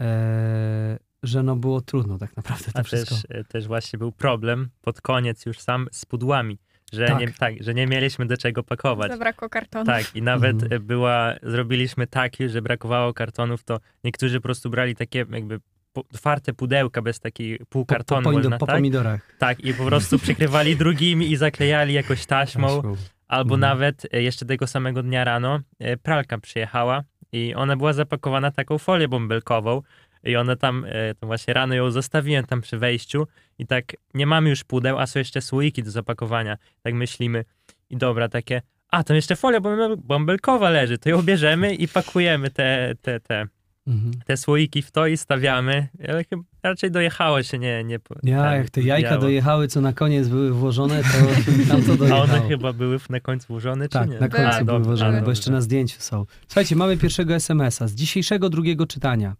e, 0.00 0.98
że 1.22 1.42
no 1.42 1.56
było 1.56 1.80
trudno 1.80 2.18
tak 2.18 2.36
naprawdę 2.36 2.72
to 2.72 2.78
A 2.78 2.82
wszystko. 2.82 3.14
też, 3.28 3.46
też 3.48 3.66
właśnie 3.66 3.98
był 3.98 4.12
problem 4.12 4.68
pod 4.82 5.00
koniec 5.00 5.46
już 5.46 5.58
sam 5.58 5.88
z 5.92 6.06
pudłami, 6.06 6.58
że, 6.92 7.06
Tak. 7.06 7.18
nie, 7.20 7.28
tak, 7.32 7.54
że 7.60 7.74
nie 7.74 7.86
mieliśmy 7.86 8.26
do 8.26 8.36
czego 8.36 8.62
pakować. 8.62 9.10
Zabrakło 9.12 9.48
kartonu. 9.48 9.84
Tak, 9.86 10.16
i 10.16 10.22
nawet 10.22 10.52
Mhm. 10.62 10.72
e, 10.72 10.80
była, 10.80 11.34
zrobiliśmy 11.42 12.06
taki, 12.06 12.48
że 12.48 12.62
brakowało 12.62 13.14
kartonów, 13.14 13.64
to 13.64 13.80
niektórzy 14.04 14.36
po 14.40 14.42
prostu 14.42 14.70
brali 14.70 14.94
takie 14.96 15.18
jakby 15.30 15.60
po- 15.92 16.00
otwarte 16.14 16.52
pudełka 16.52 17.02
bez 17.02 17.20
takiej 17.20 17.58
pół 17.68 17.84
po, 17.84 17.94
kartonu, 17.94 18.22
po, 18.22 18.32
można, 18.32 18.58
po 18.58 18.66
tak? 18.66 18.76
pomidorach. 18.76 19.34
Tak, 19.38 19.60
i 19.60 19.74
po 19.74 19.84
prostu 19.84 20.18
przykrywali 20.24 20.76
drugimi 20.76 21.30
i 21.30 21.36
zaklejali 21.36 21.94
jakoś 21.94 22.26
taśmą, 22.26 22.68
Taśmą. 22.76 22.96
albo 23.28 23.54
Mhm. 23.54 23.60
nawet 23.60 24.06
e, 24.14 24.22
jeszcze 24.22 24.46
tego 24.46 24.66
samego 24.66 25.02
dnia 25.02 25.24
rano 25.24 25.60
e, 25.78 25.96
pralka 25.96 26.38
przyjechała 26.38 27.02
i 27.32 27.54
ona 27.54 27.76
była 27.76 27.92
zapakowana 27.92 28.50
taką 28.50 28.78
folią 28.78 29.08
bąbelkową 29.08 29.82
i 30.24 30.36
ona 30.36 30.56
tam, 30.56 30.86
to 31.20 31.26
właśnie 31.26 31.54
rano 31.54 31.74
ją 31.74 31.90
zostawiłem 31.90 32.46
tam 32.46 32.60
przy 32.60 32.78
wejściu 32.78 33.26
i 33.58 33.66
tak 33.66 33.84
nie 34.14 34.26
mamy 34.26 34.48
już 34.50 34.64
pudeł, 34.64 34.98
a 34.98 35.06
są 35.06 35.18
jeszcze 35.18 35.40
słoiki 35.40 35.82
do 35.82 35.90
zapakowania. 35.90 36.56
Tak 36.82 36.94
myślimy 36.94 37.44
i 37.90 37.96
dobra, 37.96 38.28
takie, 38.28 38.62
a 38.88 39.04
tam 39.04 39.16
jeszcze 39.16 39.36
folia 39.36 39.60
bąbel- 39.60 39.96
bąbelkowa 39.96 40.70
leży, 40.70 40.98
to 40.98 41.08
ją 41.08 41.22
bierzemy 41.22 41.74
i 41.74 41.88
pakujemy 41.88 42.50
te, 42.50 42.94
te, 43.02 43.20
te, 43.20 43.46
Mhm. 43.86 44.12
te 44.26 44.36
słoiki 44.36 44.82
w 44.82 44.90
to 44.90 45.06
i 45.06 45.16
stawiamy, 45.16 45.88
ale 46.08 46.24
chyba 46.24 46.42
raczej 46.62 46.90
dojechało 46.90 47.42
się, 47.42 47.58
nie, 47.58 47.84
nie 47.84 47.98
Ja, 48.22 48.42
tak, 48.42 48.58
jak 48.58 48.70
te 48.70 48.80
jajka 48.82 49.08
zbijało. 49.08 49.22
dojechały, 49.22 49.68
co 49.68 49.80
na 49.80 49.92
koniec 49.92 50.28
były 50.28 50.52
włożone, 50.52 51.02
to 51.02 51.08
tam 51.70 51.82
to 51.82 51.92
A 51.92 51.96
dojechało. 51.96 52.22
one 52.24 52.48
chyba 52.48 52.72
były 52.72 52.98
na 53.10 53.20
końcu 53.20 53.46
włożone, 53.48 53.88
Tak, 53.88 54.04
czy 54.04 54.14
nie? 54.14 54.20
na 54.20 54.28
końcu 54.28 54.46
A, 54.48 54.52
były 54.52 54.64
dobrze, 54.66 54.84
włożone, 54.88 55.22
bo 55.22 55.30
jeszcze 55.30 55.50
na 55.50 55.60
zdjęciu 55.60 56.00
są. 56.00 56.24
Słuchajcie, 56.48 56.76
mamy 56.76 56.96
pierwszego 56.96 57.34
SMS-a 57.34 57.88
z 57.88 57.94
dzisiejszego 57.94 58.48
drugiego 58.50 58.86
czytania. 58.86 59.36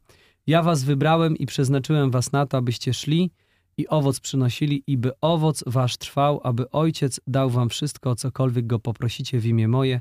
Ja 0.47 0.63
was 0.63 0.85
wybrałem 0.85 1.37
i 1.37 1.47
przeznaczyłem 1.47 2.11
was 2.11 2.33
na 2.33 2.47
to, 2.47 2.59
abyście 2.59 2.95
szli 2.95 3.31
i 3.79 3.89
owoc 3.89 4.21
przynosili, 4.21 4.83
i 4.87 4.99
by 4.99 5.13
owoc 5.21 5.65
wasz 5.67 5.97
trwał, 5.97 6.41
aby 6.45 6.71
Ojciec 6.71 7.21
dał 7.27 7.51
wam 7.51 7.69
wszystko, 7.69 8.11
o 8.11 8.15
cokolwiek 8.15 8.67
go 8.67 8.79
poprosicie 8.79 9.41
w 9.41 9.47
imię 9.47 9.69
moje. 9.69 10.01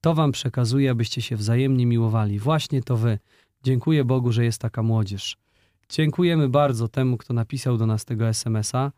To 0.00 0.14
wam 0.14 0.32
przekazuję, 0.32 0.90
abyście 0.90 1.22
się 1.22 1.36
wzajemnie 1.36 1.86
miłowali. 1.86 2.38
Właśnie 2.38 2.82
to 2.82 2.96
wy. 2.96 3.18
Dziękuję 3.62 4.04
Bogu, 4.04 4.32
że 4.32 4.44
jest 4.44 4.60
taka 4.60 4.82
młodzież. 4.82 5.36
Dziękujemy 5.88 6.48
bardzo 6.48 6.88
temu, 6.88 7.16
kto 7.16 7.34
napisał 7.34 7.76
do 7.76 7.86
nas 7.86 8.04
tego 8.04 8.28
SMS-a. 8.28 8.92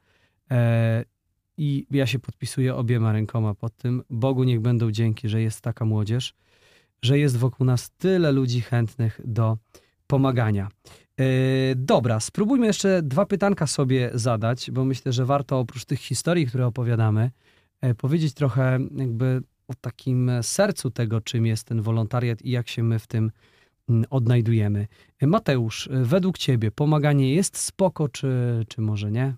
E, 0.51 1.05
I 1.57 1.87
ja 1.91 2.07
się 2.07 2.18
podpisuję 2.18 2.74
obiema 2.74 3.12
rękoma 3.12 3.55
pod 3.55 3.76
tym. 3.76 4.03
Bogu 4.11 4.45
niech 4.45 4.61
będą 4.61 4.91
dzięki, 4.91 5.28
że 5.28 5.43
jest 5.43 5.61
taka 5.61 5.85
młodzież, 5.85 6.35
że 7.03 7.18
jest 7.18 7.37
wokół 7.37 7.66
nas 7.66 7.91
tyle 7.91 8.33
ludzi 8.33 8.61
chętnych 8.61 9.20
do 9.24 9.59
pomagania. 10.07 10.68
E, 11.20 11.74
dobra, 11.76 12.20
spróbujmy 12.20 12.66
jeszcze 12.66 13.02
dwa 13.02 13.26
pytanka 13.26 13.66
sobie 13.66 14.10
zadać, 14.14 14.70
bo 14.70 14.84
myślę, 14.84 15.12
że 15.12 15.24
warto 15.24 15.58
oprócz 15.58 15.84
tych 15.84 16.00
historii, 16.00 16.46
które 16.46 16.66
opowiadamy, 16.66 17.30
e, 17.80 17.94
powiedzieć 17.94 18.34
trochę 18.34 18.78
jakby 18.96 19.42
o 19.68 19.74
takim 19.80 20.30
sercu 20.42 20.90
tego, 20.90 21.20
czym 21.20 21.46
jest 21.46 21.64
ten 21.64 21.82
wolontariat 21.82 22.42
i 22.42 22.50
jak 22.50 22.68
się 22.68 22.82
my 22.82 22.98
w 22.98 23.06
tym 23.06 23.30
mm, 23.88 24.04
odnajdujemy. 24.10 24.86
E, 25.20 25.26
Mateusz, 25.26 25.88
według 25.92 26.38
ciebie 26.38 26.70
pomaganie 26.70 27.34
jest 27.34 27.58
spoko, 27.58 28.08
czy, 28.08 28.64
czy 28.68 28.80
może 28.80 29.10
nie? 29.10 29.34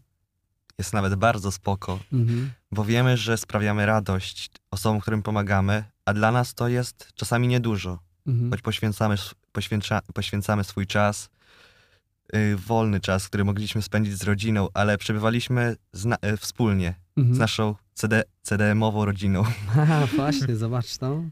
Jest 0.79 0.93
nawet 0.93 1.15
bardzo 1.15 1.53
spoko, 1.53 1.99
Mhm. 2.13 2.51
bo 2.73 2.85
wiemy, 2.85 3.17
że 3.17 3.37
sprawiamy 3.39 3.87
radość 3.87 4.51
osobom, 4.71 5.01
którym 5.01 5.23
pomagamy, 5.23 5.85
a 6.05 6.15
dla 6.15 6.33
nas 6.33 6.55
to 6.55 6.69
jest 6.69 7.13
czasami 7.15 7.49
niedużo, 7.49 7.99
Mhm. 8.27 8.51
choć 8.51 8.61
poświęcamy, 8.63 9.15
poświęca, 9.53 10.03
poświęcamy 10.15 10.65
swój 10.65 10.87
czas, 10.87 11.29
wolny 12.57 13.01
czas, 13.01 13.29
który 13.29 13.45
mogliśmy 13.45 13.83
spędzić 13.83 14.15
z 14.15 14.23
rodziną, 14.23 14.69
ale 14.75 14.99
przebywaliśmy 14.99 15.77
zna- 15.93 16.17
y, 16.33 16.37
wspólnie 16.37 16.95
Mhm. 17.17 17.37
z 17.37 17.39
naszą 17.39 17.75
CD, 17.95 18.23
CDM-ową 18.43 19.05
rodziną. 19.05 19.43
Haha, 19.75 20.07
właśnie, 20.17 20.57
zobacz 20.57 20.97
to. 20.99 21.23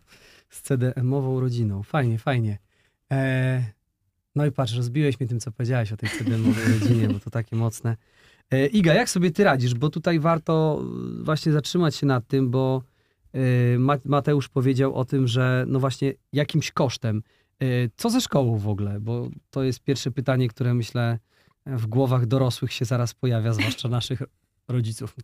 Z 0.51 0.63
CDM-ową 0.63 1.41
rodziną. 1.41 1.83
Fajnie, 1.83 2.19
fajnie. 2.19 2.59
E, 3.13 3.65
no 4.35 4.47
i 4.47 4.53
patrz, 4.53 4.75
rozbiłeś 4.75 5.21
mnie 5.21 5.29
tym, 5.29 5.41
co 5.41 5.53
powiedziałeś 5.53 5.93
o 5.93 5.97
tej 5.97 6.09
CDM-owej 6.11 6.81
rodzinie, 6.81 7.09
bo 7.09 7.21
to 7.21 7.31
takie 7.31 7.57
mocne. 7.57 7.97
E, 8.51 8.67
Iga, 8.67 8.95
jak 8.95 9.11
sobie 9.11 9.31
ty 9.31 9.45
radzisz? 9.45 9.75
Bo 9.75 9.91
tutaj 9.91 10.21
warto 10.21 10.83
y, 11.21 11.25
właśnie 11.25 11.53
zatrzymać 11.53 11.97
się 11.97 12.07
nad 12.07 12.27
tym, 12.27 12.51
bo 12.51 12.83
y, 13.75 13.79
Ma- 13.79 13.97
Mateusz 14.05 14.49
powiedział 14.49 14.95
o 14.95 15.05
tym, 15.05 15.29
że 15.29 15.65
no 15.69 15.81
właśnie 15.81 16.13
jakimś 16.33 16.71
kosztem. 16.71 17.23
Y, 17.63 17.91
Co 17.97 18.11
ze 18.11 18.21
szkołą 18.21 18.59
w 18.59 18.69
ogóle? 18.69 19.01
Bo 19.01 19.29
to 19.51 19.63
jest 19.63 19.81
pierwsze 19.81 20.11
pytanie, 20.11 20.49
które 20.49 20.75
myślę 20.75 21.19
w 21.67 21.87
głowach 21.87 22.27
dorosłych 22.27 22.73
się 22.73 22.85
zaraz 22.85 23.15
pojawia, 23.15 23.53
zwłaszcza 23.53 23.89
naszych 23.99 24.23
rodziców. 24.69 25.17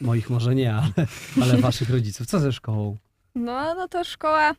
Moich 0.00 0.30
może 0.30 0.54
nie, 0.54 0.74
ale, 0.74 1.06
ale 1.42 1.56
waszych 1.56 1.90
rodziców. 1.90 2.26
Co 2.26 2.40
ze 2.40 2.52
szkołą? 2.52 2.96
No, 3.34 3.74
no 3.74 3.88
to 3.88 4.04
szkoła, 4.04 4.54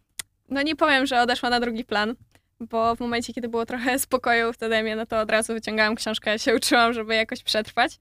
no 0.50 0.62
nie 0.62 0.76
powiem, 0.76 1.06
że 1.06 1.22
odeszła 1.22 1.50
na 1.50 1.60
drugi 1.60 1.84
plan, 1.84 2.16
bo 2.60 2.96
w 2.96 3.00
momencie, 3.00 3.34
kiedy 3.34 3.50
było 3.50 3.66
trochę 3.66 4.00
spokoju 4.00 4.54
w 4.54 4.58
TDM-ie, 4.58 4.96
no 4.96 5.06
to 5.06 5.20
od 5.20 5.32
razu 5.32 5.54
wyciągałam 5.54 5.96
książkę, 5.96 6.40
się 6.40 6.56
uczyłam, 6.56 6.94
żeby 6.94 7.16
jakoś 7.16 7.44
przetrwać. 7.44 8.00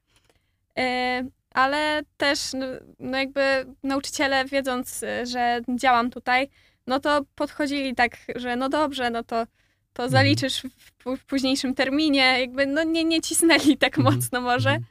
E, 0.78 1.24
ale 1.54 2.02
też, 2.16 2.52
no, 2.54 2.66
no 2.98 3.18
jakby 3.18 3.40
nauczyciele, 3.82 4.44
wiedząc, 4.44 5.02
e, 5.02 5.26
że 5.26 5.60
działam 5.76 6.10
tutaj, 6.10 6.48
no 6.86 7.00
to 7.00 7.20
podchodzili 7.34 7.94
tak, 7.94 8.16
że 8.36 8.56
no 8.56 8.68
dobrze, 8.68 9.10
no 9.10 9.24
to, 9.24 9.46
to 9.92 10.08
zaliczysz 10.08 10.62
w, 10.62 11.16
w 11.16 11.24
późniejszym 11.24 11.74
terminie, 11.74 12.36
jakby 12.40 12.66
no 12.66 12.84
nie, 12.84 13.04
nie 13.04 13.20
cisnęli 13.20 13.76
tak 13.76 13.98
Mhm. 13.98 14.14
mocno 14.16 14.40
może 14.40 14.70
Mhm. 14.70 14.84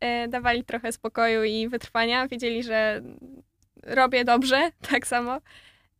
e, 0.00 0.28
dawali 0.28 0.64
trochę 0.64 0.92
spokoju 0.92 1.44
i 1.44 1.68
wytrwania. 1.68 2.28
Wiedzieli, 2.28 2.62
że 2.62 3.02
robię 3.82 4.24
dobrze, 4.24 4.70
tak 4.90 5.06
samo 5.06 5.40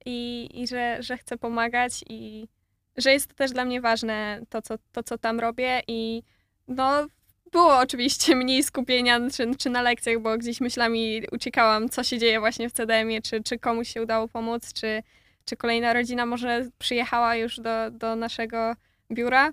i, 0.07 0.49
i 0.55 0.67
że, 0.67 0.97
że 1.01 1.17
chcę 1.19 1.39
pomagać 1.39 2.05
i 2.09 2.49
że 2.97 3.13
jest 3.13 3.29
to 3.29 3.35
też 3.35 3.51
dla 3.51 3.65
mnie 3.65 3.81
ważne, 3.81 4.41
to 4.49 4.63
co, 4.63 4.75
to, 4.93 5.03
co 5.03 5.19
tam 5.19 5.41
robię 5.41 5.83
i 5.89 6.23
no 6.69 7.07
było 7.53 7.79
oczywiście 7.79 8.37
mniej 8.45 8.63
skupienia 8.63 9.21
czy, 9.35 9.57
czy 9.57 9.71
na 9.71 9.83
lekcjach, 9.83 10.19
bo 10.19 10.39
gdzieś 10.39 10.61
myślami 10.61 11.23
uciekałam, 11.33 11.89
co 11.89 12.05
się 12.05 12.19
dzieje 12.19 12.41
właśnie 12.41 12.69
w 12.69 12.73
CDM-ie, 12.73 13.23
czy, 13.23 13.43
czy 13.43 13.59
komuś 13.59 13.89
się 13.89 14.03
udało 14.03 14.29
pomóc, 14.29 14.73
czy, 14.73 15.03
czy 15.47 15.57
kolejna 15.57 15.93
rodzina 15.93 16.27
może 16.27 16.69
przyjechała 16.79 17.37
już 17.37 17.61
do, 17.61 17.91
do 17.91 18.17
naszego 18.17 18.75
biura. 19.13 19.53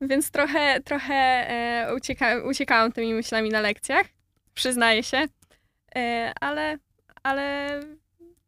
Więc 0.00 0.30
trochę, 0.30 0.80
trochę 0.80 1.14
e, 1.14 1.94
ucieka, 1.94 2.42
uciekałam 2.44 2.92
tymi 2.92 3.14
myślami 3.14 3.50
na 3.50 3.60
lekcjach, 3.60 4.06
przyznaję 4.54 5.02
się, 5.02 5.24
e, 5.96 6.32
ale, 6.40 6.78
ale 7.22 7.80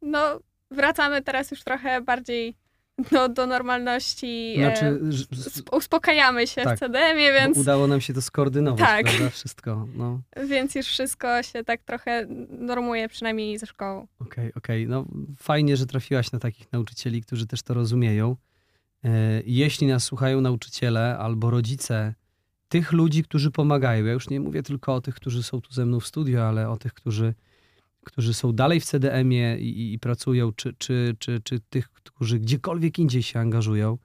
no, 0.01 0.39
wracamy 0.71 1.21
teraz 1.21 1.51
już 1.51 1.63
trochę 1.63 2.01
bardziej 2.01 2.55
do, 3.11 3.29
do 3.29 3.47
normalności. 3.47 4.55
e, 4.57 4.61
Znaczy, 4.61 4.99
sp- 5.57 5.69
uspokajamy 5.75 6.47
się 6.47 6.61
tak, 6.61 6.77
w 6.77 6.79
CDM-ie, 6.79 7.31
bo 7.33 7.39
więc, 7.39 7.57
udało 7.57 7.87
nam 7.87 8.01
się 8.01 8.13
to 8.13 8.21
skoordynować, 8.21 8.79
Tak. 8.79 9.05
prawda? 9.05 9.29
Wszystko. 9.29 9.87
No, 9.95 10.21
więc 10.47 10.75
już 10.75 10.85
wszystko 10.87 11.43
się 11.43 11.63
tak 11.63 11.81
trochę 11.83 12.25
normuje, 12.49 13.09
przynajmniej 13.09 13.57
ze 13.59 13.65
szkołą. 13.65 14.07
okej, 14.19 14.53
okej. 14.53 14.87
No, 14.87 15.05
fajnie, 15.37 15.77
że 15.77 15.85
trafiłaś 15.85 16.31
na 16.31 16.39
takich 16.39 16.71
nauczycieli, 16.71 17.21
którzy 17.21 17.47
też 17.47 17.61
to 17.63 17.73
rozumieją. 17.73 18.35
E, 19.03 19.09
Jeśli 19.45 19.87
nas 19.87 20.03
słuchają 20.03 20.41
nauczyciele 20.41 21.17
albo 21.17 21.49
rodzice 21.49 22.13
tych 22.69 22.91
ludzi, 22.91 23.23
którzy 23.23 23.51
pomagają, 23.51 24.05
ja 24.05 24.13
już 24.13 24.29
nie 24.29 24.39
mówię 24.39 24.63
tylko 24.63 24.93
o 24.95 25.01
tych, 25.01 25.15
którzy 25.15 25.43
są 25.43 25.61
tu 25.61 25.73
ze 25.73 25.85
mną 25.85 25.99
w 25.99 26.07
studio, 26.07 26.47
ale 26.47 26.69
o 26.69 26.77
tych, 26.77 26.93
którzy, 26.93 27.33
którzy 28.07 28.33
są 28.33 28.53
dalej 28.53 28.79
w 28.79 28.85
CDM-ie 28.85 29.59
i, 29.59 29.93
i 29.93 29.99
pracują, 29.99 30.51
czy, 30.51 30.73
czy, 30.77 31.15
czy, 31.19 31.41
czy 31.43 31.59
tych, 31.69 31.89
którzy 31.89 32.39
gdziekolwiek 32.39 32.99
indziej 32.99 33.23
się 33.23 33.39
angażują. 33.39 33.97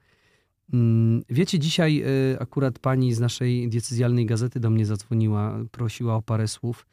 Mm, 0.73 1.23
Wiecie, 1.29 1.59
dzisiaj 1.59 2.03
y, 2.33 2.41
akurat 2.41 2.79
pani 2.79 3.15
z 3.15 3.21
naszej 3.21 3.69
diecezjalnej 3.69 4.27
gazety 4.27 4.61
do 4.61 4.71
mnie 4.71 4.87
zadzwoniła, 4.87 5.59
prosiła 5.71 6.15
o 6.15 6.23
parę 6.23 6.49
słów. 6.49 6.87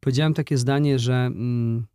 Powiedziałem 0.00 0.34
takie 0.34 0.58
zdanie, 0.58 0.98
że 0.98 1.14
mm, 1.14 1.86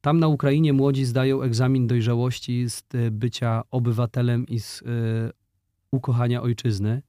tam 0.00 0.18
na 0.20 0.28
Ukrainie 0.28 0.72
młodzi 0.72 1.04
zdają 1.04 1.42
egzamin 1.42 1.86
dojrzałości 1.86 2.70
z 2.70 2.82
y, 2.94 3.10
bycia 3.10 3.62
obywatelem 3.70 4.46
i 4.46 4.60
z 4.60 4.82
y, 4.82 4.84
ukochania 5.90 6.42
ojczyzny. 6.42 7.02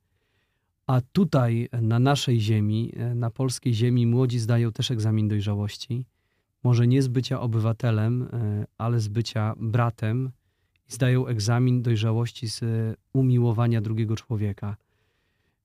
A 0.87 1.01
tutaj 1.11 1.69
na 1.81 1.99
naszej 1.99 2.39
ziemi, 2.39 2.93
na 3.15 3.29
polskiej 3.31 3.73
ziemi, 3.73 4.07
młodzi 4.07 4.39
zdają 4.39 4.71
też 4.71 4.91
egzamin 4.91 5.27
dojrzałości. 5.27 6.05
Może 6.67 6.87
nie 6.87 7.01
z 7.01 7.07
bycia 7.07 7.41
obywatelem, 7.41 8.21
y, 8.21 8.27
ale 8.77 8.99
z 8.99 9.07
bycia 9.07 9.53
bratem 9.57 10.31
i 10.89 10.93
zdają 10.93 11.27
egzamin 11.27 11.81
dojrzałości 11.81 12.47
z 12.49 12.63
y, 12.63 12.95
umiłowania 13.13 13.81
drugiego 13.81 14.15
człowieka. 14.15 14.77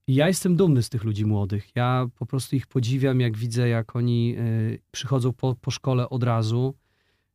I 0.07 0.15
ja 0.15 0.29
jestem 0.29 0.57
dumny 0.57 0.83
z 0.83 0.89
tych 0.89 1.05
ludzi 1.05 1.27
młodych. 1.27 1.77
Ja 1.77 2.07
po 2.19 2.27
prostu 2.27 2.57
ich 2.57 2.67
podziwiam, 2.67 3.21
jak 3.21 3.37
widzę, 3.37 3.69
jak 3.69 3.97
oni 3.97 4.37
y, 4.39 4.79
przychodzą 4.91 5.33
po, 5.33 5.55
po 5.55 5.71
szkole 5.71 6.09
od 6.09 6.23
razu. 6.23 6.75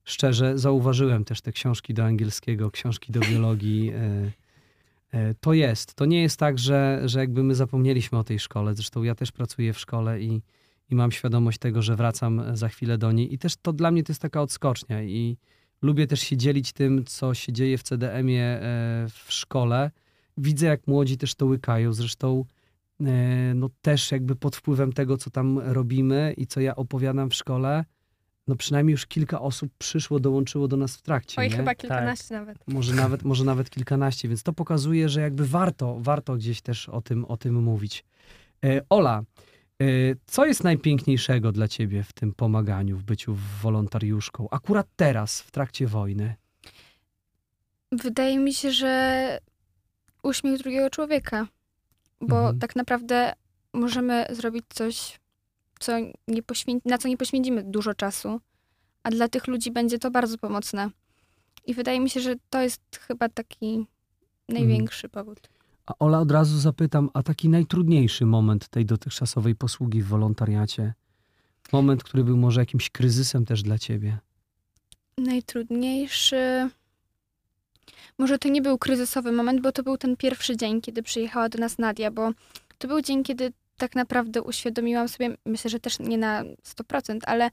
Szczerze, 0.04 0.58
zauważyłem 0.58 1.26
też 1.26 1.42
te 1.42 1.52
książki 1.52 1.94
do 1.94 2.04
angielskiego, 2.06 2.72
książki 2.72 3.12
do 3.12 3.20
biologii. 3.20 3.94
To 5.40 5.54
jest. 5.54 5.94
To 5.94 6.06
nie 6.06 6.22
jest 6.22 6.40
tak, 6.40 6.60
że, 6.60 7.02
że 7.06 7.20
jakby 7.20 7.44
my 7.44 7.56
zapomnieliśmy 7.56 8.18
o 8.18 8.24
tej 8.24 8.40
szkole. 8.40 8.76
Zresztą 8.76 9.04
ja 9.04 9.16
też 9.16 9.32
pracuję 9.32 9.74
w 9.74 9.80
szkole 9.80 10.22
i, 10.22 10.42
i 10.90 10.96
mam 10.96 11.12
świadomość 11.12 11.58
tego, 11.58 11.82
że 11.82 11.96
wracam 11.96 12.42
za 12.54 12.70
chwilę 12.70 12.98
do 12.98 13.12
niej. 13.12 13.34
I 13.34 13.38
też 13.38 13.56
to 13.62 13.74
dla 13.74 13.92
mnie 13.92 14.04
to 14.04 14.12
jest 14.12 14.22
taka 14.22 14.42
odskocznia. 14.42 15.04
I 15.04 15.38
lubię 15.82 16.08
też 16.08 16.20
się 16.20 16.38
dzielić 16.38 16.74
tym, 16.74 17.06
co 17.06 17.34
się 17.34 17.54
dzieje 17.54 17.78
w 17.78 17.84
CDM-ie 17.84 18.44
e, 18.44 18.62
w 19.10 19.26
szkole. 19.34 19.92
Widzę, 20.38 20.68
jak 20.68 20.88
młodzi 20.88 21.18
też 21.18 21.36
to 21.36 21.46
łykają. 21.46 21.94
Zresztą 21.94 22.46
e, 23.02 23.54
no 23.56 23.70
też 23.82 24.12
jakby 24.12 24.36
pod 24.36 24.56
wpływem 24.56 24.94
tego, 24.94 25.18
co 25.18 25.30
tam 25.30 25.60
robimy 25.60 26.34
i 26.38 26.48
co 26.48 26.60
ja 26.60 26.76
opowiadam 26.76 27.30
w 27.30 27.36
szkole, 27.36 27.86
no 28.48 28.56
przynajmniej 28.56 28.92
już 28.92 29.06
kilka 29.06 29.42
osób 29.42 29.72
przyszło, 29.78 30.20
dołączyło 30.20 30.68
do 30.68 30.78
nas 30.78 30.96
w 30.96 31.02
trakcie. 31.02 31.42
Oj, 31.42 31.50
nie? 31.50 31.56
chyba 31.56 31.76
kilkanaście 31.76 32.34
nawet. 32.34 32.58
Może 32.68 32.94
nawet, 32.94 33.24
może 33.24 33.44
nawet 33.44 33.70
kilkanaście, 33.70 34.28
więc 34.28 34.44
to 34.44 34.54
pokazuje, 34.54 35.10
że 35.10 35.22
jakby 35.22 35.46
warto, 35.46 35.98
warto 36.00 36.36
gdzieś 36.36 36.62
też 36.62 36.90
o 36.90 37.02
tym, 37.02 37.26
o 37.26 37.38
tym 37.38 37.64
mówić. 37.64 38.06
E, 38.66 38.82
Ola, 38.90 39.24
co 40.26 40.46
jest 40.46 40.64
najpiękniejszego 40.64 41.52
dla 41.52 41.68
ciebie 41.68 42.04
w 42.04 42.14
tym 42.14 42.34
pomaganiu, 42.34 42.98
w 42.98 43.04
byciu 43.04 43.38
wolontariuszką, 43.62 44.48
akurat 44.52 44.88
teraz, 44.96 45.42
w 45.42 45.52
trakcie 45.52 45.88
wojny? 45.88 46.36
Wydaje 47.92 48.40
mi 48.40 48.54
się, 48.54 48.72
że 48.72 49.40
uśmiech 50.24 50.60
drugiego 50.60 50.90
człowieka, 50.90 51.48
bo 52.22 52.38
Mhm. 52.38 52.60
tak 52.60 52.76
naprawdę 52.76 53.34
możemy 53.74 54.26
zrobić 54.32 54.66
coś, 54.70 55.20
co 55.80 55.92
nie 56.28 56.44
poświę- 56.44 56.82
na 56.86 56.98
co 56.98 57.08
nie 57.08 57.18
poświęcimy 57.18 57.64
dużo 57.64 57.94
czasu, 57.94 58.42
a 59.04 59.10
dla 59.10 59.28
tych 59.28 59.48
ludzi 59.48 59.72
będzie 59.72 60.00
to 60.00 60.12
bardzo 60.12 60.38
pomocne. 60.38 60.90
I 61.66 61.74
wydaje 61.74 62.00
mi 62.00 62.10
się, 62.10 62.20
że 62.20 62.36
to 62.50 62.62
jest 62.62 62.82
chyba 63.08 63.30
taki 63.30 63.86
największy 64.50 65.10
powód. 65.10 65.50
A 65.88 65.94
Ola, 66.00 66.20
od 66.20 66.32
razu 66.32 66.60
zapytam, 66.60 67.10
a 67.14 67.24
taki 67.24 67.50
najtrudniejszy 67.50 68.26
moment 68.26 68.68
tej 68.68 68.86
dotychczasowej 68.86 69.56
posługi 69.56 70.02
w 70.02 70.08
wolontariacie? 70.08 70.94
Moment, 71.74 72.04
który 72.04 72.24
był 72.24 72.38
może 72.38 72.62
jakimś 72.62 72.90
kryzysem 72.90 73.46
też 73.46 73.64
dla 73.64 73.78
ciebie? 73.78 74.18
Najtrudniejszy. 75.18 76.70
Może 78.18 78.40
to 78.40 78.50
nie 78.50 78.62
był 78.62 78.78
kryzysowy 78.78 79.32
moment, 79.32 79.62
bo 79.62 79.72
to 79.72 79.84
był 79.84 79.98
ten 79.98 80.18
pierwszy 80.18 80.58
dzień, 80.58 80.82
kiedy 80.82 81.04
przyjechała 81.04 81.50
do 81.50 81.60
nas 81.60 81.78
Nadia, 81.78 82.12
bo 82.12 82.32
to 82.78 82.88
był 82.88 83.02
dzień, 83.02 83.24
kiedy 83.24 83.54
tak 83.78 83.96
naprawdę 83.96 84.42
uświadomiłam 84.42 85.08
sobie, 85.08 85.38
myślę, 85.46 85.70
że 85.70 85.80
też 85.80 86.00
nie 86.00 86.18
na 86.18 86.44
100%, 86.44 87.20
ale 87.26 87.50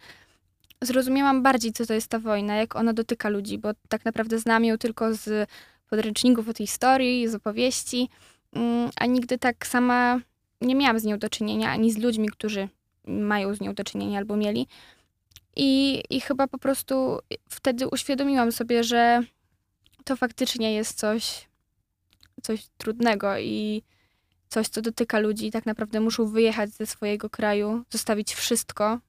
zrozumiałam 0.83 1.43
bardziej, 1.43 1.73
co 1.73 1.87
to 1.87 1.95
jest 1.95 2.09
ta 2.09 2.19
wojna, 2.19 2.57
jak 2.57 2.77
ona 2.77 2.93
dotyka 2.93 3.29
ludzi, 3.29 3.59
bo 3.59 3.71
tak 3.89 4.05
naprawdę 4.05 4.39
znam 4.39 4.65
ją 4.65 4.79
tylko 4.79 5.15
z 5.15 5.49
podręczników 5.91 6.49
o 6.49 6.53
tej 6.53 6.67
historii, 6.67 7.29
z 7.29 7.35
opowieści, 7.35 8.09
mm, 8.53 8.91
a 8.97 9.07
nigdy 9.07 9.39
tak 9.39 9.67
sama 9.67 10.21
nie 10.61 10.75
miałam 10.75 10.99
z 10.99 11.05
nią 11.05 11.19
do 11.19 11.29
czynienia, 11.29 11.71
ani 11.71 11.93
z 11.93 11.99
ludźmi, 11.99 12.29
którzy 12.29 12.69
mają 13.07 13.55
z 13.55 13.61
nią 13.61 13.75
do 13.75 13.85
czynienia 13.85 14.19
albo 14.19 14.37
mieli. 14.37 14.67
I, 15.57 16.03
I 16.11 16.21
chyba 16.21 16.47
po 16.49 16.59
prostu 16.59 17.19
wtedy 17.49 17.89
uświadomiłam 17.89 18.53
sobie, 18.53 18.85
że 18.85 19.23
to 20.05 20.17
faktycznie 20.17 20.75
jest 20.75 20.99
coś, 20.99 21.49
coś 22.43 22.67
trudnego 22.79 23.39
i 23.39 23.83
coś, 24.49 24.69
co 24.69 24.83
dotyka 24.83 25.19
ludzi. 25.19 25.51
Tak 25.51 25.67
naprawdę 25.67 26.01
muszą 26.01 26.27
wyjechać 26.27 26.71
ze 26.71 26.87
swojego 26.87 27.31
kraju, 27.31 27.85
zostawić 27.91 28.35
wszystko. 28.35 29.01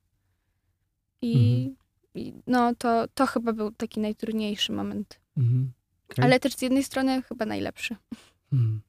I, 1.21 1.36
Mhm. 1.36 1.76
i 2.15 2.34
no 2.47 2.76
to, 2.76 3.07
to 3.13 3.26
chyba 3.26 3.53
był 3.53 3.71
taki 3.71 3.99
najtrudniejszy 3.99 4.71
moment. 4.71 5.19
Mhm. 5.38 5.71
Okej. 6.12 6.26
Ale 6.26 6.39
też 6.39 6.56
z 6.56 6.62
jednej 6.62 6.84
strony 6.84 7.22
chyba 7.22 7.45
najlepszy. 7.45 7.95
Hmm. 8.49 8.82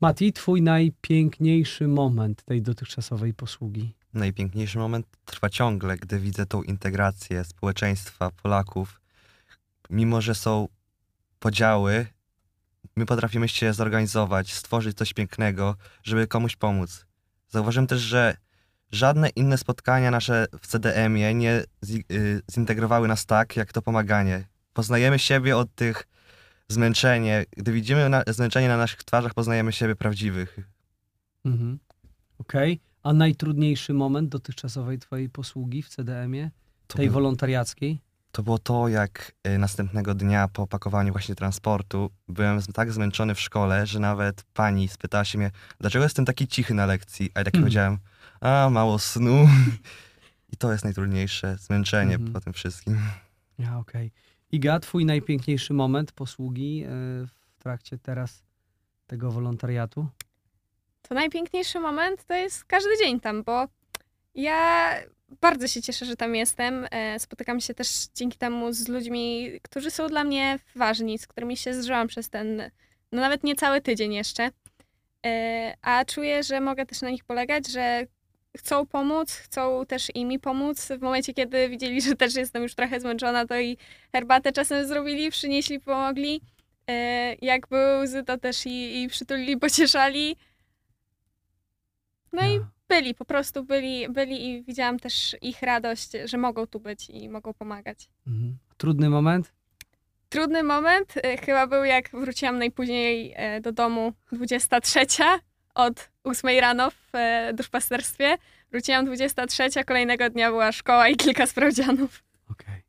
Mati, 0.00 0.32
twój 0.32 0.62
najpiękniejszy 0.62 1.88
moment 1.88 2.42
tej 2.42 2.62
dotychczasowej 2.62 3.34
posługi? 3.34 3.94
Najpiękniejszy 4.14 4.78
moment 4.78 5.06
trwa 5.24 5.50
ciągle, 5.50 5.96
gdy 5.96 6.18
widzę 6.18 6.46
tą 6.46 6.62
integrację 6.62 7.44
społeczeństwa 7.44 8.30
Polaków. 8.30 9.00
Mimo, 9.90 10.20
że 10.20 10.34
są 10.34 10.68
podziały, 11.38 12.06
my 12.96 13.06
potrafimy 13.06 13.48
się 13.48 13.72
zorganizować, 13.72 14.52
stworzyć 14.52 14.96
coś 14.96 15.12
pięknego, 15.12 15.76
żeby 16.02 16.26
komuś 16.26 16.56
pomóc. 16.56 17.06
Zauważyłem 17.48 17.86
też, 17.86 18.00
że 18.00 18.36
żadne 18.92 19.28
inne 19.28 19.58
spotkania 19.58 20.10
nasze 20.10 20.46
w 20.60 20.66
CDM-ie 20.66 21.34
nie 21.34 21.64
y, 22.12 22.42
zintegrowały 22.52 23.08
nas 23.08 23.26
tak, 23.26 23.56
jak 23.56 23.72
to 23.72 23.82
pomaganie. 23.82 24.44
Poznajemy 24.72 25.18
siebie 25.18 25.56
od 25.56 25.74
tych 25.74 26.06
zmęczenie. 26.68 27.44
Gdy 27.56 27.72
widzimy 27.72 28.08
na, 28.08 28.22
zmęczenie 28.26 28.68
na 28.68 28.76
naszych 28.76 29.04
twarzach, 29.04 29.34
poznajemy 29.34 29.72
siebie 29.72 29.96
prawdziwych. 29.96 30.58
Mhm. 31.44 31.78
Okej. 32.38 32.80
A 33.02 33.12
najtrudniejszy 33.12 33.94
moment 33.94 34.28
dotychczasowej 34.28 34.98
twojej 34.98 35.28
posługi 35.28 35.82
w 35.82 35.88
CDM-ie? 35.88 36.50
To 36.86 36.96
Tej 36.96 37.06
był- 37.06 37.14
wolontariackiej? 37.14 38.00
To 38.32 38.42
było 38.42 38.58
to, 38.58 38.88
jak 38.88 39.32
y, 39.46 39.58
następnego 39.58 40.14
dnia 40.14 40.48
po 40.48 40.62
opakowaniu 40.62 41.12
właśnie 41.12 41.34
transportu 41.34 42.10
byłem 42.28 42.62
tak 42.62 42.92
zmęczony 42.92 43.34
w 43.34 43.40
szkole, 43.40 43.86
że 43.86 44.00
nawet 44.00 44.42
pani 44.54 44.88
spytała 44.88 45.24
się 45.24 45.38
mnie, 45.38 45.50
dlaczego 45.80 46.04
jestem 46.04 46.24
taki 46.24 46.46
cichy 46.48 46.74
na 46.74 46.86
lekcji, 46.86 47.30
a 47.34 47.38
ja 47.40 47.44
tak 47.44 47.54
Hmm. 47.54 47.64
powiedziałem, 47.64 47.98
a 48.40 48.70
mało 48.70 48.98
snu. 48.98 49.48
I 50.52 50.56
to 50.56 50.72
jest 50.72 50.84
najtrudniejsze, 50.84 51.56
zmęczenie 51.60 52.14
Mhm. 52.14 52.32
po 52.32 52.40
tym 52.40 52.52
wszystkim. 52.52 52.98
Ja, 53.58 53.78
okej. 53.78 54.12
Iga, 54.52 54.80
twój 54.80 55.04
najpiękniejszy 55.04 55.74
moment 55.74 56.12
posługi 56.12 56.84
e, 56.84 56.88
w 57.26 57.58
trakcie 57.58 57.98
teraz 57.98 58.42
tego 59.06 59.30
wolontariatu? 59.30 60.06
To 61.02 61.14
najpiękniejszy 61.14 61.80
moment 61.80 62.24
to 62.24 62.34
jest 62.34 62.64
każdy 62.64 62.90
dzień 63.02 63.20
tam, 63.20 63.42
bo 63.42 63.66
ja 64.34 64.92
bardzo 65.40 65.68
się 65.68 65.82
cieszę, 65.82 66.06
że 66.06 66.16
tam 66.16 66.34
jestem. 66.34 66.86
E, 66.90 67.18
Spotykam 67.18 67.60
się 67.60 67.74
też 67.74 67.88
dzięki 68.14 68.38
temu 68.38 68.72
z 68.72 68.88
ludźmi, 68.88 69.50
którzy 69.62 69.90
są 69.90 70.06
dla 70.06 70.24
mnie 70.24 70.58
ważni, 70.76 71.18
z 71.18 71.26
którymi 71.26 71.56
się 71.56 71.74
zżyłam 71.82 72.08
przez 72.08 72.30
ten, 72.30 72.70
no 73.12 73.20
nawet 73.20 73.44
nie 73.44 73.54
cały 73.56 73.80
tydzień 73.80 74.14
jeszcze. 74.14 74.50
E, 75.26 75.74
A 75.82 76.04
czuję, 76.04 76.42
że 76.42 76.60
mogę 76.60 76.86
też 76.86 77.02
na 77.02 77.10
nich 77.10 77.24
polegać, 77.24 77.68
że 77.68 78.06
chcą 78.56 78.86
pomóc, 78.86 79.32
chcą 79.32 79.86
też 79.86 80.10
i 80.14 80.24
mi 80.24 80.38
pomóc. 80.38 80.88
W 80.98 81.00
momencie, 81.02 81.34
kiedy 81.34 81.68
widzieli, 81.68 82.00
że 82.02 82.16
też 82.16 82.34
jestem 82.34 82.62
już 82.62 82.74
trochę 82.74 83.00
zmęczona, 83.00 83.46
to 83.46 83.60
i 83.60 83.76
herbatę 84.12 84.52
czasem 84.52 84.86
zrobili, 84.86 85.30
przynieśli, 85.30 85.80
pomogli. 85.80 86.40
E, 86.88 87.34
Jak 87.34 87.68
były 87.68 88.02
łzy, 88.02 88.24
to 88.24 88.38
też 88.38 88.66
i, 88.66 89.02
i 89.02 89.08
przytulili, 89.08 89.56
pocieszali. 89.66 90.36
No 92.32 92.46
i 92.46 92.54
Ja. 92.54 92.68
byli, 92.88 93.14
po 93.14 93.24
prostu 93.24 93.64
byli, 93.64 94.08
byli 94.08 94.48
i 94.48 94.62
widziałam 94.62 94.98
też 94.98 95.36
ich 95.42 95.62
radość, 95.62 96.10
że 96.24 96.38
mogą 96.38 96.66
tu 96.66 96.80
być 96.80 97.10
i 97.10 97.28
mogą 97.28 97.54
pomagać. 97.54 98.08
Mhm. 98.26 98.58
Trudny 98.76 99.10
moment? 99.10 99.52
Trudny 100.28 100.62
moment 100.62 101.14
e, 101.16 101.36
chyba 101.36 101.66
był, 101.66 101.84
jak 101.84 102.10
wróciłam 102.10 102.58
najpóźniej 102.58 103.32
e, 103.36 103.60
do 103.60 103.72
domu 103.72 104.12
23 104.32 105.00
od 105.74 106.08
8 106.26 106.60
rano 106.60 106.90
w 106.90 107.14
e, 107.14 107.52
duszpasterstwie. 107.54 108.36
Wróciłam 108.70 109.04
23, 109.06 109.84
kolejnego 109.84 110.30
dnia 110.30 110.50
była 110.50 110.72
szkoła 110.72 111.08
i 111.08 111.16
kilka 111.16 111.46
sprawdzianów. 111.46 112.22
Okej. 112.50 112.82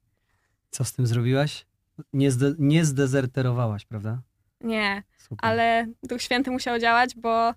Co 0.69 0.83
z 0.83 0.93
tym 0.93 1.07
zrobiłaś? 1.07 1.65
Nie, 2.13 2.31
zde- 2.31 2.55
nie 2.59 2.85
zdezerterowałaś, 2.85 3.85
prawda? 3.85 4.21
Nie, 4.61 5.03
Super. 5.17 5.49
ale 5.49 5.87
Duch 6.03 6.21
Święty 6.21 6.51
musiał 6.51 6.79
działać, 6.79 7.15
bo 7.15 7.53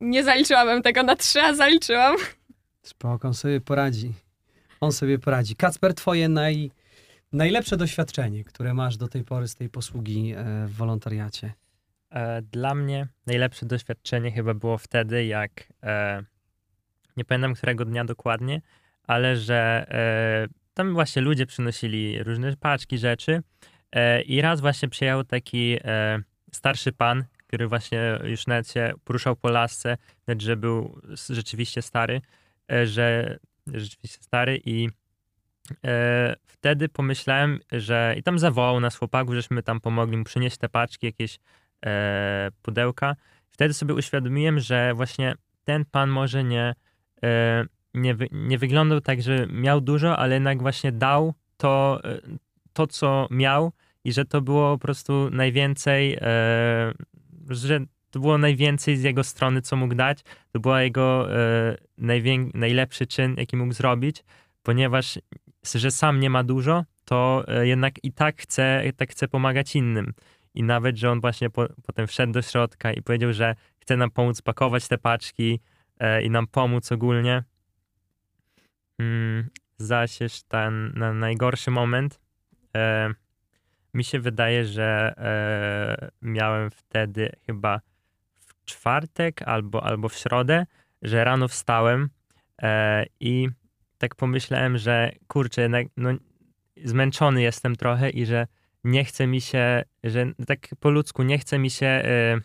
nie 0.00 0.24
zaliczyłabym 0.24 0.82
tego 0.82 1.02
na 1.02 1.16
trzy, 1.16 1.40
a 1.42 1.54
zaliczyłam. 1.54 2.16
Spoko, 2.82 3.28
on 3.28 3.34
sobie 3.34 3.60
poradzi. 3.60 4.12
on 4.80 4.92
sobie 4.92 5.18
poradzi. 5.18 5.56
Kacper, 5.56 5.94
twoje 5.94 6.28
naj, 6.28 6.70
najlepsze 7.32 7.76
doświadczenie, 7.76 8.44
które 8.44 8.74
masz 8.74 8.96
do 8.96 9.08
tej 9.08 9.24
pory 9.24 9.48
z 9.48 9.54
tej 9.54 9.68
posługi 9.68 10.32
e, 10.36 10.44
w 10.66 10.72
wolontariacie? 10.76 11.52
E, 12.14 12.42
Dla 12.42 12.74
mnie 12.74 13.08
najlepsze 13.26 13.66
doświadczenie 13.66 14.32
chyba 14.32 14.54
było 14.54 14.78
wtedy, 14.78 15.24
jak 15.24 15.72
e, 15.82 16.22
nie 17.16 17.24
pamiętam 17.24 17.54
którego 17.54 17.84
dnia 17.84 18.04
dokładnie, 18.04 18.60
ale 19.06 19.36
że 19.36 19.86
e, 19.88 20.48
tam 20.74 20.92
właśnie 20.92 21.22
ludzie 21.22 21.46
przynosili 21.46 22.22
różne 22.22 22.56
paczki 22.56 22.98
rzeczy 22.98 23.42
i 24.26 24.40
raz 24.40 24.60
właśnie 24.60 24.88
przyjechał 24.88 25.24
taki 25.24 25.78
starszy 26.52 26.92
pan, 26.92 27.24
który 27.36 27.68
właśnie 27.68 28.18
już 28.24 28.46
nawet 28.46 28.70
się 28.70 28.92
poruszał 29.04 29.36
po 29.36 29.48
lasce, 29.48 29.96
że 30.38 30.56
był 30.56 31.00
rzeczywiście 31.28 31.82
stary, 31.82 32.20
że 32.84 33.38
rzeczywiście 33.66 34.18
stary 34.22 34.60
i 34.64 34.88
e, 35.84 36.36
wtedy 36.46 36.88
pomyślałem, 36.88 37.60
że 37.72 38.14
i 38.18 38.22
tam 38.22 38.38
zawołał 38.38 38.80
nas 38.80 38.96
chłopaków, 38.96 39.34
żeśmy 39.34 39.62
tam 39.62 39.80
pomogli 39.80 40.16
mu 40.16 40.24
przynieść 40.24 40.56
te 40.56 40.68
paczki, 40.68 41.06
jakieś 41.06 41.38
e, 41.84 42.50
pudełka. 42.62 43.16
Wtedy 43.50 43.74
sobie 43.74 43.94
uświadomiłem, 43.94 44.60
że 44.60 44.94
właśnie 44.94 45.34
ten 45.64 45.84
pan 45.84 46.10
może 46.10 46.44
nie, 46.44 46.74
e, 47.22 47.64
nie, 47.94 48.16
nie 48.32 48.58
wyglądał 48.58 49.00
tak, 49.00 49.22
że 49.22 49.46
miał 49.46 49.80
dużo, 49.80 50.18
ale 50.18 50.34
jednak 50.34 50.62
właśnie 50.62 50.92
dał 50.92 51.34
to, 51.56 52.00
e, 52.04 52.20
to 52.72 52.86
co 52.86 53.28
miał 53.30 53.72
i 54.04 54.12
że 54.12 54.24
to 54.24 54.40
było 54.40 54.78
po 54.78 54.78
prostu 54.78 55.30
najwięcej, 55.30 56.18
że 57.50 57.80
to 58.10 58.20
było 58.20 58.38
najwięcej 58.38 58.96
z 58.96 59.02
jego 59.02 59.24
strony, 59.24 59.62
co 59.62 59.76
mógł 59.76 59.94
dać. 59.94 60.22
To 60.52 60.60
był 60.60 60.76
jego 60.76 61.28
najlepszy 62.54 63.06
czyn, 63.06 63.34
jaki 63.38 63.56
mógł 63.56 63.72
zrobić, 63.72 64.24
ponieważ 64.62 65.18
że 65.74 65.90
sam 65.90 66.20
nie 66.20 66.30
ma 66.30 66.44
dużo, 66.44 66.84
to 67.04 67.44
jednak 67.62 68.04
i 68.04 68.12
tak 68.12 68.42
chce, 68.42 68.82
tak 68.96 69.10
chce 69.10 69.28
pomagać 69.28 69.76
innym. 69.76 70.14
I 70.54 70.62
nawet, 70.62 70.96
że 70.96 71.10
on 71.10 71.20
właśnie 71.20 71.50
po, 71.50 71.66
potem 71.86 72.06
wszedł 72.06 72.32
do 72.32 72.42
środka 72.42 72.92
i 72.92 73.02
powiedział, 73.02 73.32
że 73.32 73.54
chce 73.78 73.96
nam 73.96 74.10
pomóc 74.10 74.42
pakować 74.42 74.88
te 74.88 74.98
paczki 74.98 75.60
e, 75.98 76.22
i 76.22 76.30
nam 76.30 76.46
pomóc 76.46 76.92
ogólnie. 76.92 77.42
Mm, 78.98 79.48
zaś 79.78 80.18
ten 80.48 80.92
na 80.94 81.12
najgorszy 81.12 81.70
moment 81.70 82.20
e, 82.76 83.14
mi 83.94 84.04
się 84.04 84.20
wydaje, 84.20 84.64
że 84.64 85.14
e, 85.18 86.10
miałem 86.22 86.70
wtedy 86.70 87.32
chyba 87.46 87.80
w 88.34 88.64
czwartek 88.64 89.42
albo, 89.42 89.84
albo 89.84 90.08
w 90.08 90.14
środę, 90.14 90.66
że 91.02 91.24
rano 91.24 91.48
wstałem 91.48 92.10
e, 92.62 93.06
i 93.20 93.48
tak 93.98 94.14
pomyślałem, 94.14 94.78
że 94.78 95.12
kurczę, 95.26 95.62
jednak 95.62 95.86
no, 95.96 96.10
zmęczony 96.84 97.42
jestem 97.42 97.76
trochę 97.76 98.10
i 98.10 98.26
że 98.26 98.46
nie 98.84 99.04
chce 99.04 99.26
mi 99.26 99.40
się, 99.40 99.84
że 100.04 100.26
tak 100.46 100.68
po 100.80 100.90
ludzku 100.90 101.22
nie 101.22 101.38
chce 101.38 101.58
mi 101.58 101.70
się, 101.70 101.86
e, 101.86 102.40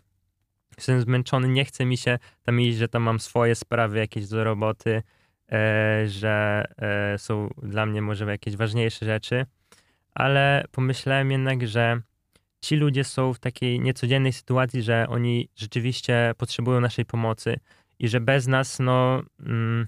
jestem 0.78 1.02
zmęczony, 1.02 1.48
nie 1.48 1.66
chce 1.66 1.86
mi 1.86 1.98
się 1.98 2.20
tam 2.44 2.62
iść, 2.62 2.78
że 2.78 2.88
tam 2.88 3.04
mam 3.04 3.20
swoje 3.20 3.56
sprawy 3.56 3.98
jakieś 3.98 4.28
do 4.28 4.44
roboty, 4.44 5.04
e, 5.52 6.04
że 6.08 6.66
e, 6.78 7.18
są 7.18 7.50
dla 7.64 7.86
mnie 7.86 8.02
może 8.02 8.26
jakieś 8.26 8.56
ważniejsze 8.56 9.06
rzeczy, 9.06 9.46
ale 10.14 10.66
pomyślałem 10.72 11.32
jednak, 11.32 11.68
że 11.68 12.02
ci 12.62 12.76
ludzie 12.76 13.04
są 13.04 13.34
w 13.34 13.40
takiej 13.40 13.80
niecodziennej 13.80 14.34
sytuacji, 14.34 14.84
że 14.84 15.06
oni 15.10 15.50
rzeczywiście 15.56 16.34
potrzebują 16.38 16.82
naszej 16.82 17.06
pomocy 17.06 17.60
i 18.00 18.08
że 18.08 18.22
bez 18.22 18.48
nas, 18.48 18.80
no, 18.80 19.24
mm, 19.40 19.88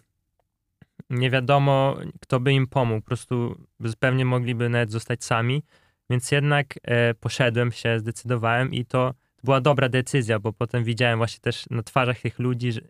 nie 1.10 1.30
wiadomo, 1.30 1.98
kto 2.22 2.40
by 2.40 2.54
im 2.54 2.68
pomógł. 2.68 3.02
Po 3.02 3.08
prostu 3.08 3.66
pewnie 4.00 4.26
mogliby 4.26 4.70
nawet 4.70 4.92
zostać 4.92 5.24
sami. 5.24 5.64
Więc 6.12 6.32
jednak 6.32 6.80
e, 6.84 7.14
poszedłem 7.14 7.72
się, 7.72 8.00
zdecydowałem 8.00 8.74
i 8.74 8.86
to 8.86 9.14
była 9.44 9.62
dobra 9.62 9.90
decyzja, 9.90 10.40
bo 10.40 10.54
potem 10.54 10.84
widziałem 10.84 11.18
właśnie 11.18 11.40
też 11.40 11.66
na 11.70 11.84
twarzach 11.84 12.20
tych 12.20 12.40
ludzi, 12.40 12.72
że, 12.72 12.82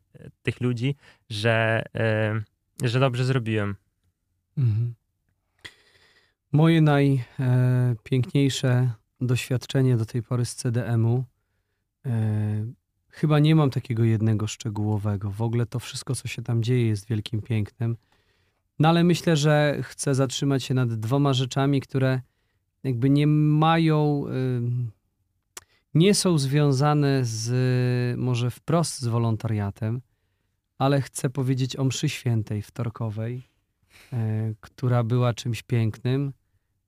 tych 0.44 0.62
ludzi, 0.62 0.96
że, 1.30 1.84
e, 1.96 2.42
że 2.84 3.00
dobrze 3.00 3.26
zrobiłem. 3.26 3.76
Mhm. 4.58 4.94
Moje 6.52 6.82
najpiękniejsze 6.82 8.92
doświadczenie 9.22 9.98
do 9.98 10.06
tej 10.06 10.24
pory 10.24 10.46
z 10.46 10.56
CDM-u. 10.56 11.24
E, 12.06 12.66
chyba 13.10 13.40
nie 13.40 13.56
mam 13.56 13.70
takiego 13.70 14.04
jednego 14.04 14.48
szczegółowego. 14.48 15.32
W 15.32 15.42
ogóle 15.42 15.66
to 15.66 15.80
wszystko, 15.80 16.16
co 16.16 16.28
się 16.28 16.42
tam 16.42 16.64
dzieje, 16.64 16.88
jest 16.88 17.08
wielkim 17.08 17.42
pięknem. 17.42 17.98
No 18.80 18.90
ale 18.90 19.04
myślę, 19.04 19.38
że 19.38 19.80
chcę 19.84 20.16
zatrzymać 20.16 20.64
się 20.64 20.74
nad 20.74 20.94
dwoma 20.94 21.34
rzeczami, 21.34 21.82
które 21.82 22.22
jakby 22.84 23.10
nie 23.10 23.28
mają, 23.28 24.26
nie 25.94 26.14
są 26.14 26.38
związane 26.38 27.26
z 27.26 28.20
może 28.20 28.50
wprost 28.52 29.00
z 29.02 29.08
wolontariatem, 29.08 30.02
ale 30.82 31.02
chcę 31.02 31.30
powiedzieć 31.30 31.76
o 31.76 31.84
mszy 31.84 32.10
świętej 32.10 32.62
wtorkowej, 32.62 33.44
e, 34.14 34.54
która 34.62 35.04
była 35.04 35.34
czymś 35.34 35.64
pięknym, 35.64 36.34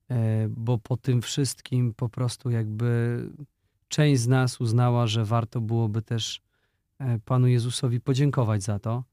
e, 0.09 0.47
bo 0.49 0.77
po 0.77 0.97
tym 0.97 1.21
wszystkim 1.21 1.93
po 1.93 2.09
prostu 2.09 2.49
jakby 2.49 3.19
część 3.87 4.21
z 4.21 4.27
nas 4.27 4.61
uznała, 4.61 5.07
że 5.07 5.25
warto 5.25 5.61
byłoby 5.61 6.01
też 6.01 6.41
e, 6.99 7.19
Panu 7.19 7.47
Jezusowi 7.47 8.01
podziękować 8.01 8.63
za 8.63 8.79
to. 8.79 9.03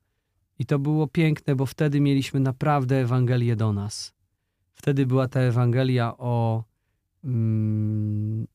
I 0.59 0.67
to 0.67 0.79
było 0.79 1.07
piękne, 1.07 1.57
bo 1.57 1.67
wtedy 1.67 2.01
mieliśmy 2.01 2.41
naprawdę 2.41 3.01
Ewangelię 3.01 3.57
do 3.57 3.73
nas. 3.73 4.13
Wtedy 4.73 5.07
była 5.07 5.29
ta 5.29 5.41
Ewangelia 5.41 6.15
o, 6.19 6.65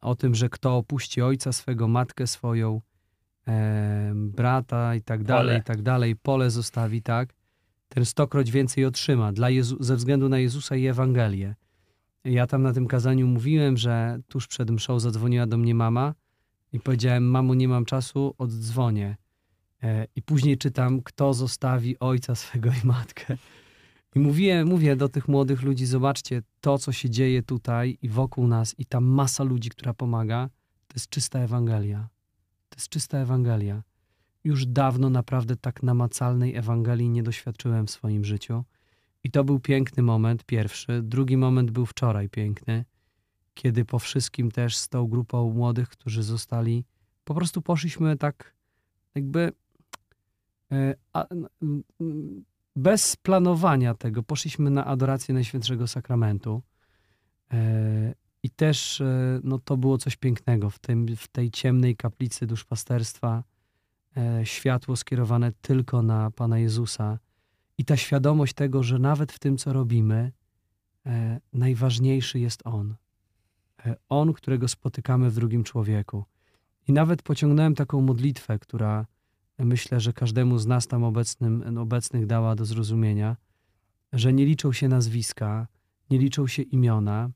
o 0.01 0.15
tym, 0.15 0.35
że 0.35 0.49
kto 0.49 0.77
opuści 0.77 1.21
ojca 1.21 1.51
swego, 1.53 1.87
matkę 1.87 2.27
swoją, 2.27 2.81
e, 3.47 4.11
brata 4.15 4.95
i 4.95 5.01
tak 5.01 5.23
dalej, 5.23 5.47
Pole. 5.47 5.59
i 5.59 5.63
tak 5.63 5.81
dalej, 5.81 6.15
pole 6.15 6.51
zostawi, 6.51 7.01
tak, 7.01 7.33
ten 7.89 8.05
stokroć 8.05 8.51
więcej 8.51 8.85
otrzyma 8.85 9.31
dla 9.31 9.49
Jezu- 9.49 9.83
ze 9.83 9.95
względu 9.95 10.29
na 10.29 10.39
Jezusa 10.39 10.75
i 10.75 10.85
Ewangelię. 10.87 11.55
Ja 12.23 12.47
tam 12.47 12.61
na 12.63 12.73
tym 12.73 12.87
kazaniu 12.87 13.27
mówiłem, 13.27 13.77
że 13.77 14.19
tuż 14.27 14.47
przed 14.47 14.71
mszą 14.71 14.99
zadzwoniła 14.99 15.45
do 15.47 15.57
mnie 15.57 15.75
mama 15.75 16.13
i 16.73 16.79
powiedziałem, 16.79 17.29
mamo, 17.29 17.55
nie 17.55 17.67
mam 17.67 17.85
czasu, 17.85 18.33
oddzwonię. 18.37 19.17
E, 19.83 20.07
I 20.15 20.21
później 20.21 20.57
czytam, 20.57 21.01
kto 21.01 21.33
zostawi 21.33 21.99
ojca 21.99 22.35
swego 22.35 22.69
i 22.83 22.87
matkę. 22.87 23.37
I 24.15 24.19
mówię, 24.19 24.65
mówię 24.65 24.95
do 24.95 25.09
tych 25.09 25.27
młodych 25.27 25.61
ludzi, 25.61 25.85
zobaczcie, 25.85 26.41
to, 26.65 26.77
co 26.77 26.91
się 26.91 27.09
dzieje 27.09 27.43
tutaj 27.43 27.97
i 28.01 28.09
wokół 28.09 28.47
nas, 28.47 28.75
i 28.77 28.85
ta 28.85 29.01
masa 29.01 29.43
ludzi, 29.43 29.69
która 29.69 29.93
pomaga, 29.93 30.49
to 30.87 30.93
jest 30.95 31.09
czysta 31.09 31.39
Ewangelia. 31.39 32.09
To 32.69 32.75
jest 32.77 32.89
czysta 32.89 33.17
Ewangelia. 33.17 33.83
Już 34.43 34.65
dawno 34.65 35.09
naprawdę 35.09 35.55
tak 35.55 35.83
namacalnej 35.83 36.55
Ewangelii 36.55 37.09
nie 37.09 37.23
doświadczyłem 37.23 37.87
w 37.87 37.91
swoim 37.91 38.25
życiu. 38.25 38.63
I 39.23 39.31
to 39.31 39.43
był 39.43 39.59
piękny 39.59 40.03
moment, 40.03 40.43
pierwszy. 40.43 41.01
Drugi 41.03 41.37
moment 41.37 41.71
był 41.71 41.85
wczoraj 41.85 42.29
piękny, 42.29 42.85
kiedy 43.53 43.85
po 43.85 43.99
wszystkim 43.99 44.51
też 44.51 44.77
z 44.77 44.89
tą 44.89 45.07
grupą 45.07 45.53
młodych, 45.53 45.89
którzy 45.89 46.23
zostali, 46.23 46.85
po 47.23 47.35
prostu 47.35 47.61
poszliśmy 47.61 48.17
tak 48.17 48.55
jakby 49.15 49.51
e, 50.71 50.95
a, 51.13 51.25
bez 52.75 53.15
planowania 53.15 53.93
tego. 53.93 54.23
Poszliśmy 54.23 54.69
na 54.69 54.85
adorację 54.85 55.33
Najświętszego 55.33 55.87
Sakramentu. 55.87 56.61
E, 57.53 58.13
I 58.43 58.49
też 58.49 59.01
e, 59.01 59.39
no, 59.43 59.59
to 59.59 59.77
było 59.77 59.97
coś 59.97 60.15
pięknego 60.15 60.69
w, 60.69 60.79
tym, 60.79 61.15
w 61.15 61.27
tej 61.27 61.51
ciemnej 61.51 61.95
kaplicy 61.95 62.47
duszpasterstwa. 62.47 63.43
E, 64.17 64.45
światło 64.45 64.95
skierowane 64.95 65.51
tylko 65.61 66.01
na 66.01 66.31
Pana 66.31 66.59
Jezusa. 66.59 67.19
I 67.77 67.85
ta 67.85 67.97
świadomość 67.97 68.53
tego, 68.53 68.83
że 68.83 68.99
nawet 68.99 69.31
w 69.31 69.39
tym, 69.39 69.57
co 69.57 69.73
robimy, 69.73 70.31
najważniejszy 71.53 72.39
jest 72.39 72.61
On. 72.65 72.95
On, 74.09 74.33
którego 74.33 74.67
spotykamy 74.67 75.29
w 75.29 75.35
drugim 75.35 75.63
człowieku. 75.63 76.25
I 76.87 76.93
nawet 76.93 77.21
pociągnąłem 77.21 77.75
taką 77.75 78.01
modlitwę, 78.01 78.59
która 78.59 79.05
myślę, 79.59 79.99
że 79.99 80.13
każdemu 80.13 80.57
z 80.57 80.65
nas 80.67 80.87
tam 80.87 81.03
obecnym, 81.03 81.77
obecnych 81.77 82.25
dała 82.25 82.55
do 82.55 82.65
zrozumienia, 82.65 83.37
że 84.13 84.33
nie 84.33 84.45
liczą 84.45 84.73
się 84.73 84.87
nazwiska, 84.87 85.67
nie 86.09 86.17
liczą 86.17 86.47
się 86.47 86.61
imiona, 86.61 87.29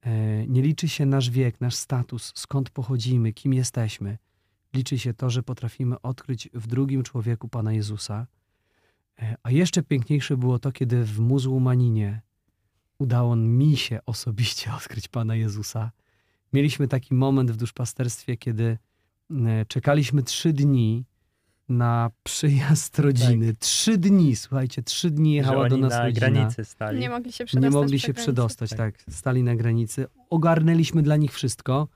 e, 0.00 0.46
nie 0.46 0.62
liczy 0.62 0.88
się 0.88 1.06
nasz 1.06 1.30
wiek, 1.30 1.60
nasz 1.60 1.74
status, 1.74 2.32
skąd 2.34 2.70
pochodzimy, 2.70 3.32
kim 3.32 3.54
jesteśmy. 3.54 4.18
Liczy 4.74 4.98
się 4.98 5.14
to, 5.14 5.30
że 5.30 5.42
potrafimy 5.42 6.00
odkryć 6.00 6.48
w 6.54 6.66
drugim 6.66 7.02
człowieku 7.02 7.48
Pana 7.48 7.72
Jezusa. 7.72 8.26
E, 9.18 9.36
A 9.42 9.50
jeszcze 9.50 9.82
piękniejsze 9.82 10.36
było 10.36 10.58
to, 10.58 10.72
kiedy 10.72 11.04
w 11.04 11.20
muzułmaninie 11.20 12.20
udało 12.98 13.36
mi 13.36 13.76
się 13.76 13.98
osobiście 14.06 14.72
odkryć 14.78 15.08
Pana 15.08 15.36
Jezusa. 15.36 15.90
Mieliśmy 16.52 16.88
taki 16.88 17.14
moment 17.14 17.50
w 17.50 17.56
duszpasterstwie, 17.56 18.36
kiedy 18.36 18.78
e, 19.30 19.64
czekaliśmy 19.66 20.22
trzy 20.22 20.52
dni 20.52 21.04
na 21.68 22.10
przyjazd 22.22 22.98
rodziny. 22.98 23.54
Trzy 23.58 23.98
dni, 23.98 24.36
słuchajcie, 24.36 24.82
trzy 24.82 25.10
dni 25.10 25.34
jechała 25.34 25.68
do 25.68 25.76
nas 25.76 25.90
na 25.92 26.04
rodzina. 26.06 26.30
granicy 26.30 26.64
stali. 26.64 26.98
Nie 27.00 27.10
mogli 27.10 27.32
się 27.32 27.44
przedostać. 27.44 27.72
Nie 27.72 27.80
mogli 27.80 28.00
się 28.00 28.14
przedostać, 28.14 28.70
Tak. 28.70 28.78
tak. 28.78 29.14
Stali 29.14 29.42
na 29.42 29.56
granicy. 29.56 30.06
Ogarnęliśmy 30.30 31.02
dla 31.02 31.16
nich 31.16 31.32
wszystko. 31.32 31.88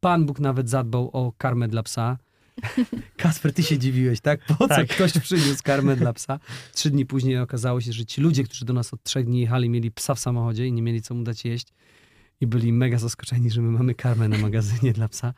Pan 0.00 0.26
Bóg 0.26 0.40
nawet 0.40 0.68
zadbał 0.68 1.10
o 1.12 1.32
karmę 1.38 1.68
dla 1.68 1.82
psa. 1.82 2.18
Kasper, 3.16 3.52
ty 3.54 3.62
się 3.62 3.78
dziwiłeś, 3.78 4.20
tak? 4.20 4.40
Po 4.46 4.54
co 4.54 4.68
Tak. 4.68 4.88
ktoś 4.88 5.12
przyniósł 5.18 5.62
karmę 5.64 5.96
dla 5.96 6.12
psa? 6.12 6.38
Trzy 6.74 6.90
dni 6.90 7.06
później 7.06 7.38
okazało 7.38 7.80
się, 7.80 7.92
że 7.92 8.04
ci 8.06 8.20
ludzie, 8.20 8.44
którzy 8.44 8.64
do 8.64 8.72
nas 8.72 8.94
od 8.94 9.02
trzech 9.02 9.24
dni 9.24 9.40
jechali, 9.40 9.68
mieli 9.70 9.90
psa 9.90 10.14
w 10.14 10.18
samochodzie 10.20 10.66
i 10.66 10.72
nie 10.72 10.82
mieli 10.82 11.02
co 11.02 11.14
mu 11.14 11.22
dać 11.24 11.44
jeść. 11.44 11.66
I 12.40 12.46
byli 12.46 12.72
mega 12.72 12.98
zaskoczeni, 12.98 13.50
że 13.50 13.62
my 13.62 13.70
mamy 13.78 13.94
karmę 13.94 14.28
na 14.28 14.38
magazynie 14.38 14.92
dla 14.92 15.08
psa. 15.08 15.34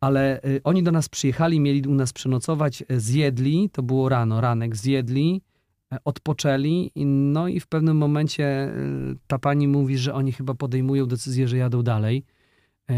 Ale 0.00 0.44
y, 0.44 0.60
oni 0.64 0.82
do 0.82 0.92
nas 0.92 1.08
przyjechali, 1.08 1.60
mieli 1.60 1.88
u 1.88 1.94
nas 1.94 2.12
przenocować, 2.12 2.82
y, 2.90 3.00
zjedli, 3.00 3.70
to 3.72 3.82
było 3.82 4.08
rano, 4.08 4.40
ranek, 4.40 4.76
zjedli, 4.76 5.42
e, 5.92 5.98
odpoczęli, 6.04 6.90
no 7.06 7.48
i 7.48 7.60
w 7.60 7.66
pewnym 7.66 7.96
momencie 7.96 8.72
y, 8.74 9.16
ta 9.26 9.38
pani 9.38 9.68
mówi, 9.68 9.98
że 9.98 10.14
oni 10.14 10.32
chyba 10.32 10.54
podejmują 10.54 11.06
decyzję, 11.06 11.48
że 11.48 11.56
jadą 11.56 11.82
dalej. 11.82 12.24
E, 12.90 12.94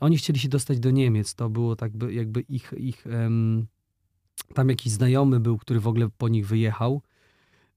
Oni 0.00 0.16
chcieli 0.16 0.38
się 0.38 0.48
dostać 0.48 0.80
do 0.80 0.90
Niemiec, 0.90 1.34
to 1.34 1.50
było 1.50 1.76
tak 1.76 1.96
by, 1.96 2.14
jakby 2.14 2.40
ich, 2.40 2.72
ich 2.76 3.06
tam 4.54 4.68
jakiś 4.68 4.92
znajomy 4.92 5.40
był, 5.40 5.58
który 5.58 5.80
w 5.80 5.88
ogóle 5.88 6.08
po 6.18 6.28
nich 6.28 6.46
wyjechał. 6.46 7.02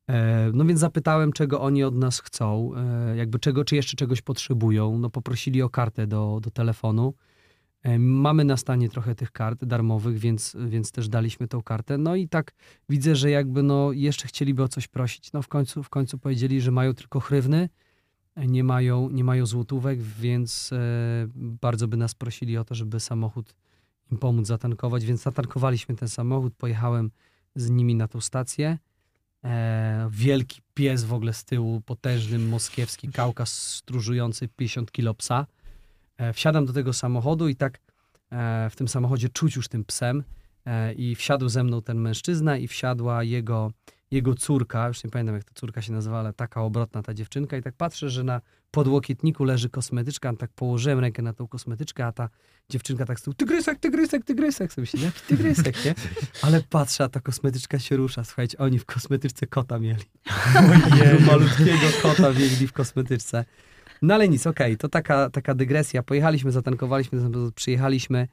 E, 0.10 0.52
No 0.54 0.66
więc 0.66 0.80
zapytałem, 0.80 1.34
czego 1.34 1.62
oni 1.62 1.84
od 1.84 1.96
nas 1.96 2.20
chcą, 2.20 2.72
e, 2.76 3.18
jakby 3.18 3.40
czego, 3.40 3.66
czy 3.66 3.76
jeszcze 3.76 3.98
czegoś 3.98 4.22
potrzebują. 4.22 4.98
No 4.98 5.10
poprosili 5.10 5.62
o 5.62 5.70
kartę 5.70 6.08
do, 6.08 6.40
do 6.44 6.52
telefonu. 6.52 7.14
E, 7.84 8.00
Mamy 8.00 8.46
na 8.46 8.58
stanie 8.58 8.90
trochę 8.90 9.16
tych 9.16 9.32
kart 9.32 9.66
darmowych, 9.66 10.18
więc, 10.18 10.58
więc 10.68 10.92
też 10.92 11.10
daliśmy 11.10 11.48
tą 11.48 11.64
kartę. 11.64 11.98
No 11.98 12.16
i 12.16 12.28
tak 12.28 12.52
widzę, 12.90 13.16
że 13.16 13.30
jakby 13.30 13.64
no 13.64 13.92
jeszcze 13.92 14.28
chcieliby 14.28 14.64
o 14.64 14.68
coś 14.68 14.88
prosić. 14.88 15.32
No 15.34 15.42
w 15.42 15.48
końcu, 15.48 15.84
w 15.84 15.90
końcu 15.90 16.18
powiedzieli, 16.18 16.62
że 16.62 16.72
mają 16.72 16.94
tylko 16.94 17.20
chrywny, 17.20 17.70
e, 18.36 18.48
nie 18.48 18.64
mają, 18.64 19.10
nie 19.10 19.24
mają 19.24 19.46
złotówek, 19.46 20.02
więc 20.02 20.74
e, 20.74 20.78
bardzo 21.36 21.88
by 21.88 21.98
nas 21.98 22.16
prosili 22.16 22.58
o 22.58 22.64
to, 22.64 22.76
żeby 22.76 23.00
samochód 23.00 23.56
im 24.12 24.18
pomóc 24.18 24.48
zatankować, 24.48 25.06
więc 25.06 25.22
zatankowaliśmy 25.22 25.96
ten 25.96 26.08
samochód, 26.08 26.54
pojechałem 26.54 27.12
z 27.56 27.70
nimi 27.70 27.96
na 27.96 28.08
tą 28.08 28.22
stację. 28.22 28.78
Wielki 30.10 30.62
pies 30.74 31.04
w 31.04 31.14
ogóle 31.14 31.34
z 31.34 31.46
tyłu, 31.46 31.82
potężny 31.82 32.40
moskiewski 32.40 33.08
kaukaz 33.08 33.54
stróżujący 33.54 34.48
50 34.48 34.92
kilo 34.92 35.14
psa. 35.14 35.46
E, 36.20 36.34
wsiadam 36.34 36.66
do 36.66 36.74
tego 36.74 36.94
samochodu 36.94 37.48
i 37.48 37.56
tak 37.56 37.80
e, 38.32 38.70
w 38.70 38.76
tym 38.76 38.88
samochodzie 38.88 39.30
czuć 39.30 39.56
już 39.56 39.68
tym 39.68 39.86
psem 39.86 40.24
e, 40.66 40.94
i 40.94 41.16
wsiadł 41.16 41.50
ze 41.50 41.64
mną 41.64 41.82
ten 41.82 41.98
mężczyzna 41.98 42.58
i 42.58 42.68
wsiadła 42.68 43.24
jego, 43.24 43.72
jego 44.12 44.36
córka, 44.36 44.88
już 44.88 45.04
nie 45.04 45.10
pamiętam 45.10 45.36
jak 45.36 45.44
ta 45.44 45.52
córka 45.54 45.82
się 45.82 45.94
nazywa, 45.94 46.20
ale 46.20 46.34
taka 46.34 46.62
obrotna 46.62 47.04
ta 47.04 47.14
dziewczynka 47.14 47.58
i 47.58 47.62
tak 47.62 47.76
patrzę, 47.76 48.10
że 48.10 48.24
na 48.24 48.42
podłokietniku 48.72 49.44
leży 49.44 49.70
kosmetyczka, 49.70 50.34
tak 50.34 50.52
położyłem 50.54 51.00
rękę 51.00 51.22
na 51.22 51.34
tą 51.34 51.48
kosmetyczkę, 51.48 52.06
a 52.06 52.12
ta 52.12 52.30
dziewczynka 52.70 53.06
tak 53.06 53.20
z 53.20 53.24
tyłu, 53.24 53.34
tygrysek, 53.34 53.80
tygrysek, 53.80 54.26
tygrysek, 54.26 54.74
sobie 54.74 54.84
myślę, 54.84 55.00
jaki 55.00 55.22
tygrysek, 55.28 55.86
nie? 55.86 55.96
Ale 56.42 56.62
patrzę, 56.70 57.04
a 57.04 57.10
ta 57.10 57.20
kosmetyczka 57.20 57.80
się 57.80 57.96
rusza, 57.98 58.24
słuchajcie, 58.24 58.58
oni 58.58 58.80
w 58.80 58.86
kosmetyczce 58.86 59.48
kota 59.48 59.80
mieli. 59.80 60.04
Malutkiego 61.28 61.88
kota 62.02 62.32
mieli 62.32 62.68
w 62.68 62.74
kosmetyczce. 62.74 63.46
No 64.02 64.14
ale 64.14 64.30
nic, 64.30 64.48
okej, 64.48 64.78
to 64.78 64.90
taka, 64.90 65.30
taka 65.30 65.56
dygresja. 65.56 66.04
Pojechaliśmy, 66.04 66.52
zatankowaliśmy, 66.52 67.20
przyjechaliśmy. 67.56 68.28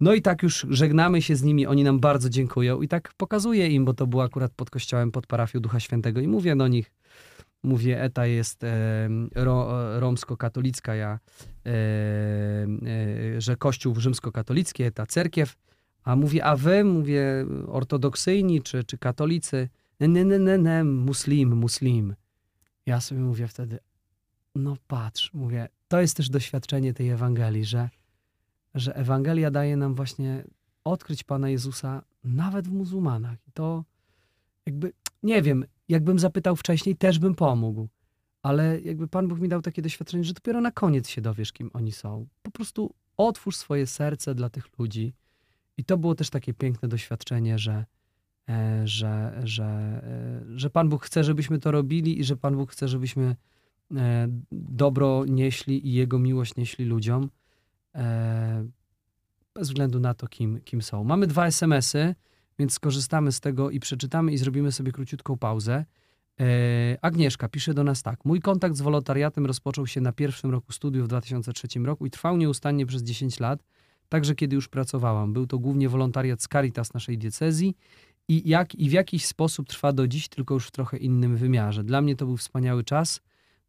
No 0.00 0.14
i 0.14 0.22
tak 0.22 0.42
już 0.42 0.66
żegnamy 0.70 1.22
się 1.22 1.36
z 1.36 1.42
nimi, 1.42 1.66
oni 1.66 1.84
nam 1.84 2.00
bardzo 2.00 2.28
dziękują 2.28 2.82
i 2.82 2.88
tak 2.88 3.12
pokazuję 3.16 3.68
im, 3.68 3.84
bo 3.84 3.94
to 3.94 4.06
było 4.06 4.22
akurat 4.22 4.52
pod 4.52 4.70
kościołem, 4.70 5.10
pod 5.12 5.26
parafią 5.26 5.60
Ducha 5.60 5.80
Świętego 5.80 6.20
i 6.20 6.28
mówię 6.28 6.56
do 6.56 6.68
nich, 6.68 6.92
mówię, 7.62 8.02
ETA 8.02 8.26
jest 8.26 8.64
e, 8.64 9.08
ro, 9.34 9.68
romsko-katolicka, 10.00 10.94
ja, 10.94 11.18
e, 11.66 11.70
e, 11.70 13.40
że 13.40 13.56
kościół 13.56 14.00
rzymskokatolicki, 14.00 14.82
ETA 14.82 15.06
cerkiew, 15.06 15.56
a 16.04 16.16
mówię, 16.16 16.44
a 16.44 16.56
wy, 16.56 16.84
mówię, 16.84 17.46
ortodoksyjni 17.66 18.62
czy, 18.62 18.84
czy 18.84 18.98
katolicy, 18.98 19.68
nie, 20.00 20.08
nie, 20.08 20.24
nie, 20.24 20.58
nie, 20.58 20.84
muslim, 20.84 21.56
muslim. 21.56 22.14
Ja 22.86 23.00
sobie 23.00 23.20
mówię 23.20 23.48
wtedy, 23.48 23.78
no 24.58 24.76
patrz, 24.86 25.34
mówię, 25.34 25.68
to 25.88 26.00
jest 26.00 26.16
też 26.16 26.30
doświadczenie 26.30 26.94
tej 26.94 27.08
Ewangelii, 27.08 27.64
że, 27.64 27.90
że 28.74 28.96
Ewangelia 28.96 29.50
daje 29.50 29.76
nam 29.76 29.94
właśnie 29.94 30.44
odkryć 30.84 31.24
Pana 31.24 31.48
Jezusa 31.48 32.02
nawet 32.24 32.68
w 32.68 32.72
muzułmanach. 32.72 33.38
I 33.48 33.52
to 33.52 33.84
jakby, 34.66 34.92
nie 35.22 35.42
wiem, 35.42 35.64
jakbym 35.88 36.18
zapytał 36.18 36.56
wcześniej, 36.56 36.96
też 36.96 37.18
bym 37.18 37.34
pomógł. 37.34 37.88
Ale 38.42 38.80
jakby 38.80 39.08
Pan 39.08 39.28
Bóg 39.28 39.40
mi 39.40 39.48
dał 39.48 39.62
takie 39.62 39.82
doświadczenie, 39.82 40.24
że 40.24 40.32
dopiero 40.32 40.60
na 40.60 40.70
koniec 40.70 41.08
się 41.08 41.20
dowiesz, 41.20 41.52
kim 41.52 41.70
oni 41.72 41.92
są. 41.92 42.26
Po 42.42 42.50
prostu 42.50 42.94
otwórz 43.16 43.56
swoje 43.56 43.86
serce 43.86 44.34
dla 44.34 44.50
tych 44.50 44.78
ludzi. 44.78 45.14
I 45.76 45.84
to 45.84 45.98
było 45.98 46.14
też 46.14 46.30
takie 46.30 46.54
piękne 46.54 46.88
doświadczenie, 46.88 47.58
że, 47.58 47.84
e, 48.48 48.82
że, 48.84 49.40
że, 49.44 49.64
e, 49.64 50.58
że 50.58 50.70
Pan 50.70 50.88
Bóg 50.88 51.04
chce, 51.04 51.24
żebyśmy 51.24 51.58
to 51.58 51.70
robili 51.70 52.20
i 52.20 52.24
że 52.24 52.36
Pan 52.36 52.56
Bóg 52.56 52.72
chce, 52.72 52.88
żebyśmy 52.88 53.36
dobro 54.52 55.24
nieśli 55.24 55.88
i 55.88 55.92
Jego 55.92 56.18
miłość 56.18 56.56
nieśli 56.56 56.84
ludziom, 56.84 57.30
e, 57.94 58.68
bez 59.54 59.68
względu 59.68 60.00
na 60.00 60.14
to, 60.14 60.28
kim, 60.28 60.60
kim 60.60 60.82
są. 60.82 61.04
Mamy 61.04 61.26
dwa 61.26 61.46
SMS-y, 61.46 62.14
więc 62.58 62.72
skorzystamy 62.72 63.32
z 63.32 63.40
tego 63.40 63.70
i 63.70 63.80
przeczytamy 63.80 64.32
i 64.32 64.38
zrobimy 64.38 64.72
sobie 64.72 64.92
króciutką 64.92 65.38
pauzę. 65.38 65.84
E, 66.40 66.44
Agnieszka 67.02 67.48
pisze 67.48 67.74
do 67.74 67.84
nas 67.84 68.02
tak. 68.02 68.24
Mój 68.24 68.40
kontakt 68.40 68.76
z 68.76 68.80
wolontariatem 68.80 69.46
rozpoczął 69.46 69.86
się 69.86 70.00
na 70.00 70.12
pierwszym 70.12 70.50
roku 70.50 70.72
studiów 70.72 71.04
w 71.04 71.08
2003 71.08 71.68
roku 71.84 72.06
i 72.06 72.10
trwał 72.10 72.36
nieustannie 72.36 72.86
przez 72.86 73.02
10 73.02 73.40
lat, 73.40 73.64
także 74.08 74.34
kiedy 74.34 74.56
już 74.56 74.68
pracowałam. 74.68 75.32
Był 75.32 75.46
to 75.46 75.58
głównie 75.58 75.88
wolontariat 75.88 76.42
z 76.42 76.48
Caritas 76.48 76.94
naszej 76.94 77.18
diecezji 77.18 77.74
i, 78.28 78.48
jak, 78.48 78.74
i 78.74 78.88
w 78.88 78.92
jakiś 78.92 79.24
sposób 79.26 79.68
trwa 79.68 79.92
do 79.92 80.08
dziś, 80.08 80.28
tylko 80.28 80.54
już 80.54 80.66
w 80.66 80.70
trochę 80.70 80.96
innym 80.96 81.36
wymiarze. 81.36 81.84
Dla 81.84 82.00
mnie 82.00 82.16
to 82.16 82.26
był 82.26 82.36
wspaniały 82.36 82.84
czas, 82.84 83.20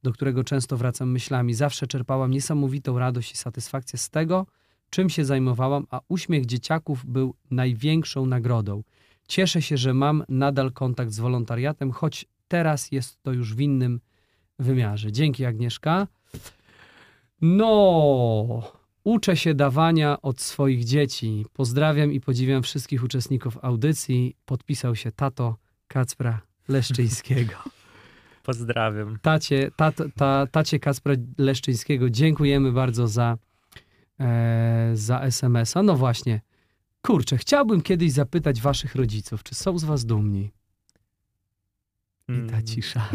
do 0.03 0.11
którego 0.11 0.43
często 0.43 0.77
wracam 0.77 1.11
myślami. 1.11 1.53
Zawsze 1.53 1.87
czerpałam 1.87 2.31
niesamowitą 2.31 2.99
radość 2.99 3.31
i 3.31 3.37
satysfakcję 3.37 3.99
z 3.99 4.09
tego, 4.09 4.45
czym 4.89 5.09
się 5.09 5.25
zajmowałam, 5.25 5.87
a 5.89 5.99
uśmiech 6.07 6.45
dzieciaków 6.45 7.05
był 7.05 7.35
największą 7.51 8.25
nagrodą. 8.25 8.83
Cieszę 9.27 9.61
się, 9.61 9.77
że 9.77 9.93
mam 9.93 10.23
nadal 10.29 10.71
kontakt 10.71 11.11
z 11.11 11.19
wolontariatem, 11.19 11.91
choć 11.91 12.25
teraz 12.47 12.91
jest 12.91 13.21
to 13.21 13.33
już 13.33 13.55
w 13.55 13.59
innym 13.59 13.99
wymiarze. 14.59 15.11
Dzięki 15.11 15.45
Agnieszka. 15.45 16.07
No, 17.41 18.71
uczę 19.03 19.37
się 19.37 19.53
dawania 19.53 20.21
od 20.21 20.41
swoich 20.41 20.83
dzieci. 20.83 21.45
Pozdrawiam 21.53 22.13
i 22.13 22.19
podziwiam 22.19 22.63
wszystkich 22.63 23.03
uczestników 23.03 23.57
audycji. 23.61 24.35
Podpisał 24.45 24.95
się 24.95 25.11
tato 25.11 25.55
Kacpra 25.87 26.41
Leszczyńskiego. 26.67 27.78
Pozdrawiam. 28.49 29.19
Tacie, 29.21 29.71
tato, 29.75 30.05
ta, 30.15 30.47
tacie 30.51 30.79
Kacpra 30.79 31.13
Leszczyńskiego 31.37 32.09
dziękujemy 32.09 32.71
bardzo 32.71 33.07
za, 33.07 33.37
e, 34.19 34.91
za 34.93 35.21
SMS-a. 35.21 35.83
No 35.83 35.95
właśnie, 35.95 36.41
kurczę, 37.01 37.37
chciałbym 37.37 37.81
kiedyś 37.81 38.11
zapytać 38.11 38.61
waszych 38.61 38.95
rodziców, 38.95 39.43
czy 39.43 39.55
są 39.55 39.79
z 39.79 39.83
was 39.83 40.05
dumni? 40.05 40.51
I 42.29 42.49
ta 42.49 42.55
Mm, 42.55 42.65
cisza. 42.65 43.09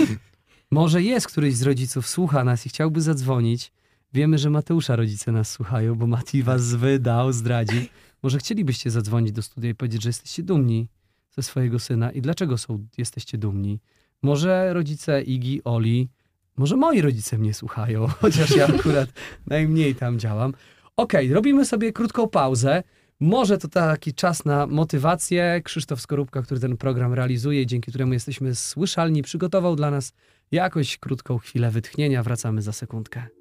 Może 0.70 1.02
jest 1.02 1.26
któryś 1.26 1.54
z 1.54 1.62
rodziców, 1.62 2.08
słucha 2.08 2.44
nas 2.44 2.66
i 2.66 2.68
chciałby 2.68 3.00
zadzwonić. 3.00 3.72
Wiemy, 4.12 4.38
że 4.38 4.50
Mateusza 4.50 4.96
rodzice 4.96 5.32
nas 5.32 5.50
słuchają, 5.50 5.94
bo 5.94 6.06
Mati 6.06 6.42
was 6.42 6.74
wydał, 6.74 7.32
zdradzi. 7.32 7.88
Może 8.22 8.38
chcielibyście 8.38 8.90
zadzwonić 8.90 9.32
do 9.32 9.42
studia 9.42 9.70
i 9.70 9.74
powiedzieć, 9.74 10.02
że 10.02 10.08
jesteście 10.08 10.42
dumni 10.42 10.88
ze 11.30 11.42
swojego 11.42 11.78
syna 11.78 12.12
i 12.12 12.20
dlaczego 12.20 12.58
są, 12.58 12.86
jesteście 12.98 13.38
dumni. 13.38 13.80
Może 14.22 14.74
rodzice 14.74 15.22
Igi, 15.22 15.64
Oli, 15.64 16.08
może 16.56 16.76
moi 16.76 17.00
rodzice 17.00 17.38
mnie 17.38 17.54
słuchają, 17.54 18.06
chociaż 18.20 18.56
ja 18.56 18.66
akurat 18.66 19.08
najmniej 19.46 19.94
tam 19.94 20.18
działam. 20.18 20.52
Okej, 20.96 21.32
robimy 21.32 21.64
sobie 21.64 21.92
krótką 21.92 22.28
pauzę. 22.28 22.82
Może 23.20 23.58
to 23.58 23.68
taki 23.68 24.14
czas 24.14 24.44
na 24.44 24.66
motywację. 24.66 25.60
Krzysztof 25.64 26.00
Skorupka, 26.00 26.42
który 26.42 26.60
ten 26.60 26.76
program 26.76 27.14
realizuje, 27.14 27.66
dzięki 27.66 27.90
któremu 27.90 28.12
jesteśmy 28.12 28.54
słyszalni, 28.54 29.22
przygotował 29.22 29.76
dla 29.76 29.90
nas 29.90 30.12
jakąś 30.52 30.98
krótką 30.98 31.38
chwilę 31.38 31.70
wytchnienia. 31.70 32.22
Wracamy 32.22 32.62
za 32.62 32.72
sekundkę. 32.72 33.39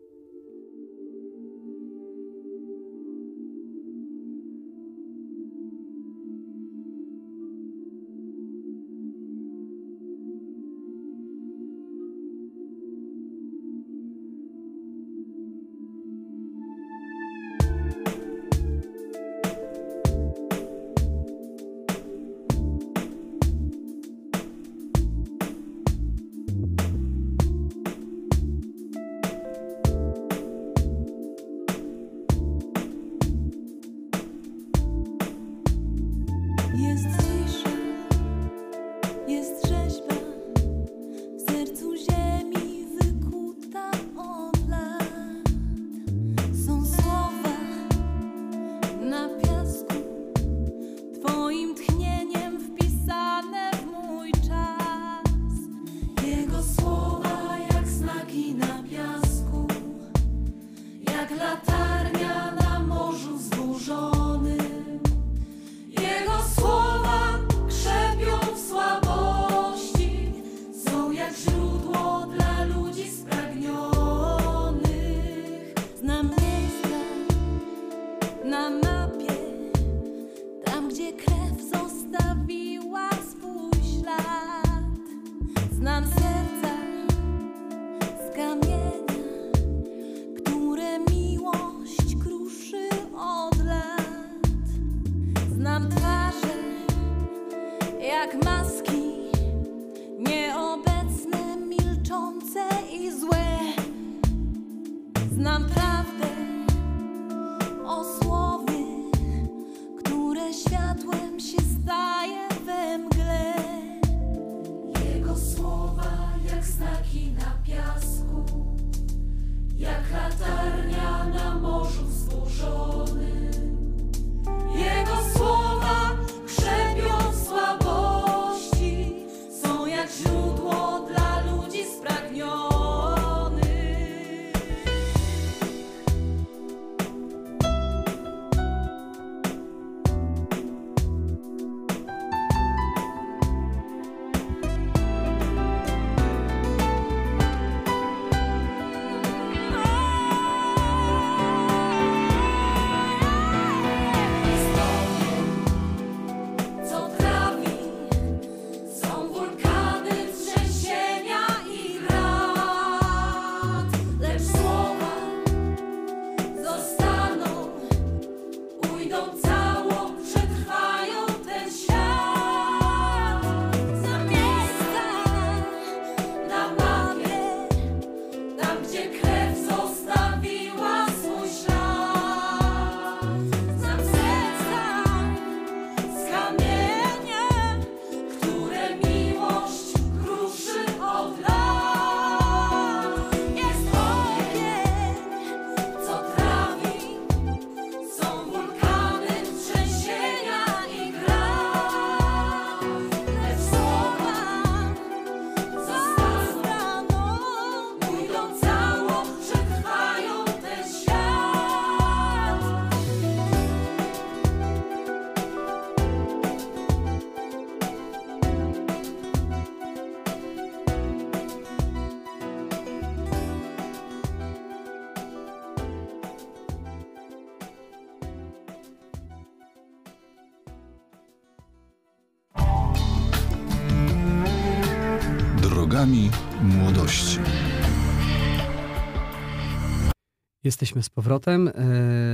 Jesteśmy 240.69 241.03
z 241.03 241.09
powrotem. 241.09 241.67
E, 241.67 241.71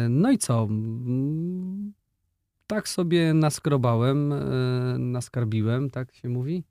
No 0.10 0.32
i 0.32 0.38
co? 0.38 0.64
Mm, 0.64 1.94
Tak 2.68 2.90
sobie 2.90 3.34
naskrobałem, 3.34 4.34
e, 4.34 4.38
naskarbiłem, 4.98 5.90
tak 5.90 6.16
się 6.16 6.30
mówi, 6.30 6.64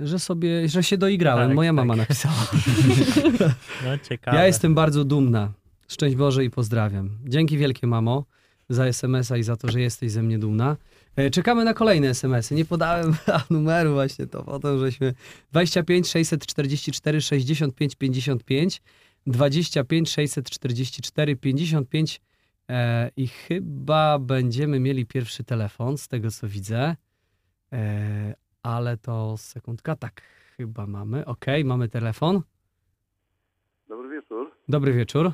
że 0.00 0.18
sobie, 0.18 0.68
że 0.68 0.82
się 0.82 0.98
doigrałem. 0.98 1.48
Tak, 1.48 1.56
Moja 1.56 1.70
tak. 1.70 1.76
mama 1.76 1.96
napisała. 1.96 2.34
No 3.84 3.98
ciekawe. 4.08 4.36
Ja 4.36 4.46
jestem 4.46 4.74
bardzo 4.74 5.04
dumna. 5.04 5.52
Szczęść 5.88 6.16
Boże 6.16 6.44
i 6.44 6.50
pozdrawiam. 6.50 7.10
Dzięki 7.24 7.58
wielkie, 7.58 7.86
mamo, 7.86 8.24
za 8.68 8.86
SMS-a 8.86 9.36
i 9.36 9.42
za 9.42 9.56
to, 9.56 9.70
że 9.70 9.80
jesteś 9.80 10.10
ze 10.12 10.22
mnie 10.22 10.38
dumna. 10.38 10.76
E, 11.16 11.30
Czekamy 11.30 11.64
na 11.64 11.74
kolejne 11.74 12.08
SMS-y. 12.08 12.54
Nie 12.54 12.64
podałem 12.64 13.14
numeru 13.50 13.92
właśnie, 13.92 14.26
to 14.26 14.42
potem 14.42 14.78
żeśmy 14.78 15.14
25 15.52 16.08
644 16.08 17.20
65 17.20 17.94
55 17.96 18.82
25 19.26 20.10
644 20.10 21.36
55 21.36 22.20
e, 22.68 23.10
i 23.16 23.26
chyba 23.26 24.18
będziemy 24.18 24.80
mieli 24.80 25.06
pierwszy 25.06 25.44
telefon, 25.44 25.98
z 25.98 26.08
tego 26.08 26.30
co 26.30 26.46
widzę. 26.48 26.96
E, 27.72 28.34
ale 28.62 28.96
to 28.96 29.36
sekundka, 29.36 29.96
tak, 29.96 30.22
chyba 30.56 30.86
mamy. 30.86 31.24
Okej, 31.26 31.64
mamy 31.64 31.88
telefon. 31.88 32.40
Dobry 33.88 34.08
wieczór. 34.08 34.50
Dobry 34.68 34.92
wieczór. 34.92 35.30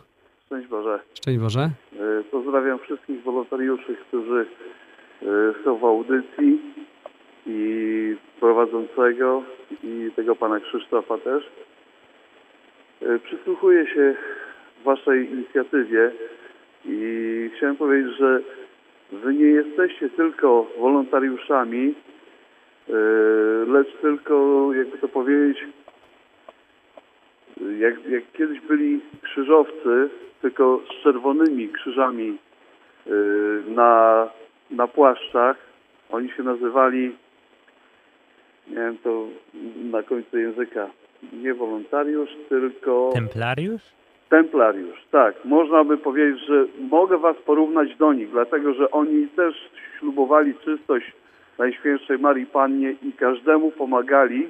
Szczęść 0.46 0.68
Boże. 0.68 1.00
Szczęść 1.14 1.38
Boże. 1.38 1.70
E, 1.92 2.24
Pozdrawiam 2.30 2.78
wszystkich 2.78 3.24
wolontariuszy, 3.24 3.96
którzy 4.08 4.46
e, 5.22 5.26
są 5.64 5.78
w 5.78 5.84
audycji 5.84 6.60
i 7.46 8.16
prowadzącego 8.40 9.42
i 9.82 10.10
tego 10.16 10.36
pana 10.36 10.60
Krzysztofa 10.60 11.18
też. 11.18 11.44
E, 13.02 13.18
Przysłuchuję 13.18 13.86
się 13.86 14.14
waszej 14.84 15.32
inicjatywie 15.32 16.10
i 16.84 17.50
chciałem 17.56 17.76
powiedzieć, 17.76 18.16
że 18.18 18.40
wy 19.12 19.34
nie 19.34 19.46
jesteście 19.46 20.10
tylko 20.10 20.66
wolontariuszami, 20.78 21.94
e, 22.88 22.92
lecz 23.66 23.96
tylko, 24.00 24.68
jakby 24.74 24.98
to 24.98 25.08
powiedzieć, 25.08 25.64
jak, 27.78 28.06
jak 28.06 28.32
kiedyś 28.32 28.60
byli 28.60 29.00
krzyżowcy, 29.22 30.08
tylko 30.42 30.80
z 30.86 31.02
czerwonymi 31.02 31.68
krzyżami 31.68 32.38
y, 33.06 33.10
na, 33.68 34.28
na 34.70 34.86
płaszczach, 34.86 35.56
oni 36.10 36.30
się 36.30 36.42
nazywali, 36.42 37.16
nie 38.68 38.74
wiem 38.76 38.98
to 39.04 39.26
na 39.90 40.02
końcu 40.02 40.38
języka, 40.38 40.90
nie 41.32 41.54
wolontariusz, 41.54 42.30
tylko 42.48 43.10
Templariusz? 43.14 43.82
templariusz. 44.30 45.04
Tak, 45.10 45.44
można 45.44 45.84
by 45.84 45.98
powiedzieć, 45.98 46.46
że 46.46 46.64
mogę 46.90 47.18
was 47.18 47.36
porównać 47.36 47.96
do 47.96 48.12
nich, 48.12 48.30
dlatego 48.30 48.74
że 48.74 48.90
oni 48.90 49.28
też 49.28 49.54
ślubowali 49.98 50.54
czystość 50.64 51.12
Najświętszej 51.58 52.18
Marii 52.18 52.46
Pannie 52.46 52.94
i 53.02 53.12
każdemu 53.12 53.70
pomagali, 53.70 54.48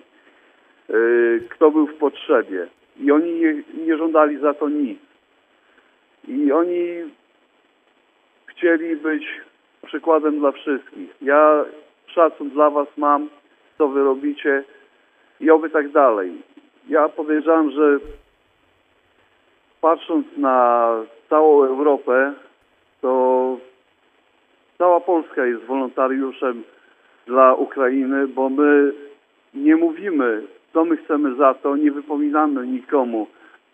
y, 0.90 1.42
kto 1.48 1.70
był 1.70 1.86
w 1.86 1.94
potrzebie. 1.94 2.66
I 3.00 3.10
oni 3.12 3.32
nie, 3.32 3.62
nie 3.86 3.96
żądali 3.96 4.38
za 4.38 4.54
to 4.54 4.68
nic. 4.68 4.98
I 6.28 6.52
oni 6.52 6.86
chcieli 8.46 8.96
być 8.96 9.24
przykładem 9.86 10.38
dla 10.38 10.52
wszystkich. 10.52 11.14
Ja 11.22 11.64
szacun 12.06 12.50
dla 12.50 12.70
was 12.70 12.88
mam, 12.96 13.28
co 13.78 13.88
wy 13.88 14.04
robicie 14.04 14.64
i 15.40 15.50
oby 15.50 15.70
tak 15.70 15.88
dalej. 15.90 16.32
Ja 16.88 17.08
podejrzewam, 17.08 17.70
że 17.70 17.98
patrząc 19.80 20.26
na 20.36 20.88
całą 21.30 21.64
Europę, 21.64 22.32
to 23.00 23.56
cała 24.78 25.00
Polska 25.00 25.46
jest 25.46 25.64
wolontariuszem 25.64 26.62
dla 27.26 27.54
Ukrainy, 27.54 28.28
bo 28.28 28.48
my 28.48 28.92
nie 29.54 29.76
mówimy, 29.76 30.42
co 30.72 30.84
my 30.84 30.96
chcemy 30.96 31.34
za 31.34 31.54
to, 31.54 31.76
nie 31.76 31.90
wypominamy 31.90 32.66
nikomu, 32.66 33.26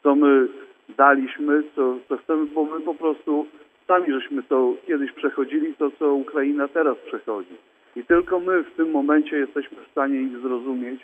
co 0.03 0.15
my 0.15 0.49
daliśmy, 0.97 1.63
co, 1.77 1.97
co 2.09 2.17
chcemy, 2.17 2.47
bo 2.47 2.65
my 2.65 2.81
po 2.81 2.95
prostu 2.95 3.47
sami 3.87 4.13
żeśmy 4.13 4.43
to 4.43 4.75
kiedyś 4.87 5.13
przechodzili, 5.13 5.75
to 5.75 5.91
co 5.99 6.15
Ukraina 6.15 6.69
teraz 6.69 6.97
przechodzi. 7.07 7.55
I 7.97 8.05
tylko 8.05 8.41
my 8.41 8.63
w 8.63 8.77
tym 8.77 8.91
momencie 8.91 9.37
jesteśmy 9.37 9.79
w 9.85 9.91
stanie 9.91 10.23
ich 10.23 10.39
zrozumieć 10.39 11.01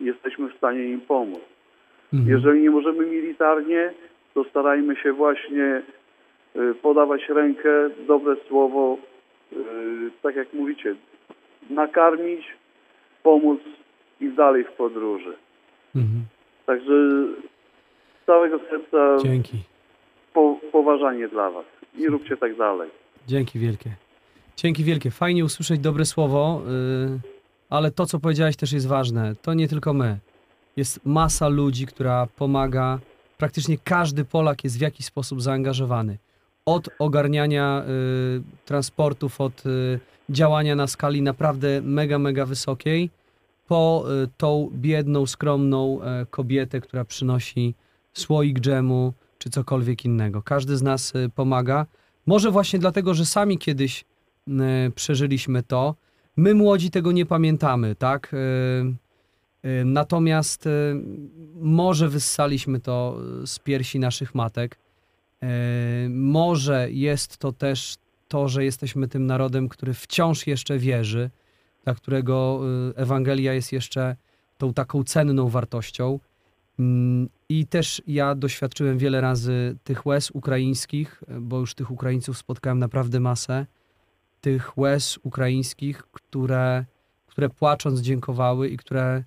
jesteśmy 0.00 0.48
w 0.48 0.56
stanie 0.56 0.84
im 0.84 1.00
pomóc. 1.00 1.40
Mhm. 2.12 2.30
Jeżeli 2.36 2.62
nie 2.62 2.70
możemy 2.70 3.06
militarnie, 3.06 3.92
to 4.34 4.44
starajmy 4.44 4.96
się 4.96 5.12
właśnie 5.12 5.82
y, 6.56 6.74
podawać 6.74 7.28
rękę, 7.28 7.70
dobre 8.06 8.36
słowo, 8.48 8.98
y, 9.52 9.56
tak 10.22 10.36
jak 10.36 10.52
mówicie, 10.52 10.94
nakarmić, 11.70 12.46
pomóc 13.22 13.60
i 14.20 14.28
dalej 14.28 14.64
w 14.64 14.72
podróży. 14.72 15.32
Mhm. 15.96 16.22
Także 16.66 16.92
z 18.22 18.26
całego 18.26 18.58
serca 18.58 19.16
Dzięki. 19.22 19.58
po, 20.34 20.58
poważanie 20.72 21.28
dla 21.28 21.50
Was 21.50 21.64
i 21.98 22.08
róbcie 22.08 22.36
tak 22.36 22.56
dalej. 22.56 22.90
Dzięki 23.26 23.58
wielkie. 23.58 23.90
Dzięki 24.56 24.84
wielkie. 24.84 25.10
Fajnie 25.10 25.44
usłyszeć 25.44 25.78
dobre 25.78 26.04
słowo, 26.04 26.62
yy, 26.66 27.39
ale 27.70 27.90
to, 27.90 28.06
co 28.06 28.18
powiedziałeś, 28.20 28.56
też 28.56 28.72
jest 28.72 28.86
ważne. 28.86 29.34
To 29.42 29.54
nie 29.54 29.68
tylko 29.68 29.92
my. 29.92 30.18
Jest 30.76 31.00
masa 31.04 31.48
ludzi, 31.48 31.86
która 31.86 32.26
pomaga. 32.26 32.98
Praktycznie 33.38 33.78
każdy 33.78 34.24
Polak 34.24 34.64
jest 34.64 34.78
w 34.78 34.80
jakiś 34.80 35.06
sposób 35.06 35.42
zaangażowany. 35.42 36.18
Od 36.66 36.88
ogarniania 36.98 37.84
y, 38.38 38.42
transportów, 38.64 39.40
od 39.40 39.66
y, 39.66 40.00
działania 40.30 40.76
na 40.76 40.86
skali 40.86 41.22
naprawdę 41.22 41.82
mega, 41.82 42.18
mega 42.18 42.46
wysokiej, 42.46 43.10
po 43.68 44.04
y, 44.24 44.28
tą 44.36 44.70
biedną, 44.74 45.26
skromną 45.26 46.02
e, 46.02 46.26
kobietę, 46.30 46.80
która 46.80 47.04
przynosi 47.04 47.74
słoik 48.12 48.60
dżemu 48.60 49.12
czy 49.38 49.50
cokolwiek 49.50 50.04
innego. 50.04 50.42
Każdy 50.42 50.76
z 50.76 50.82
nas 50.82 51.14
y, 51.14 51.30
pomaga. 51.34 51.86
Może 52.26 52.50
właśnie 52.50 52.78
dlatego, 52.78 53.14
że 53.14 53.26
sami 53.26 53.58
kiedyś 53.58 54.04
y, 54.48 54.52
przeżyliśmy 54.94 55.62
to. 55.62 55.94
My 56.40 56.54
młodzi 56.54 56.90
tego 56.90 57.12
nie 57.12 57.26
pamiętamy, 57.26 57.94
tak? 57.94 58.34
Y, 58.34 58.36
y, 59.68 59.84
Natomiast 59.84 60.66
y, 60.66 60.70
może 61.54 62.08
wyssaliśmy 62.08 62.80
to 62.80 63.18
z 63.46 63.58
piersi 63.58 63.98
naszych 63.98 64.34
matek. 64.34 64.78
Może 66.08 66.90
jest 66.90 67.38
to 67.38 67.52
też 67.52 67.96
to, 68.28 68.48
że 68.48 68.64
jesteśmy 68.64 69.08
tym 69.08 69.26
narodem, 69.26 69.68
który 69.68 69.94
wciąż 69.94 70.46
jeszcze 70.46 70.78
wierzy, 70.78 71.30
dla 71.84 71.94
którego 71.94 72.60
Ewangelia 72.96 73.52
jest 73.52 73.72
jeszcze 73.72 74.16
tą 74.58 74.74
taką 74.74 75.04
cenną 75.04 75.48
wartością. 75.48 76.18
Mm, 76.78 77.28
I 77.48 77.66
też 77.66 78.02
ja 78.06 78.34
doświadczyłem 78.34 78.98
wiele 78.98 79.20
razy 79.20 79.76
tych 79.84 80.06
łez 80.06 80.30
ukraińskich, 80.30 81.22
bo 81.40 81.58
już 81.58 81.74
tych 81.74 81.90
Ukraińców 81.90 82.38
spotkałem 82.38 82.78
naprawdę 82.78 83.20
masę. 83.20 83.66
Tych 84.40 84.78
łez 84.78 85.18
ukraińskich, 85.22 86.02
które, 86.12 86.84
które 87.26 87.48
płacząc 87.48 88.00
dziękowały 88.00 88.68
i 88.68 88.76
które, 88.76 89.24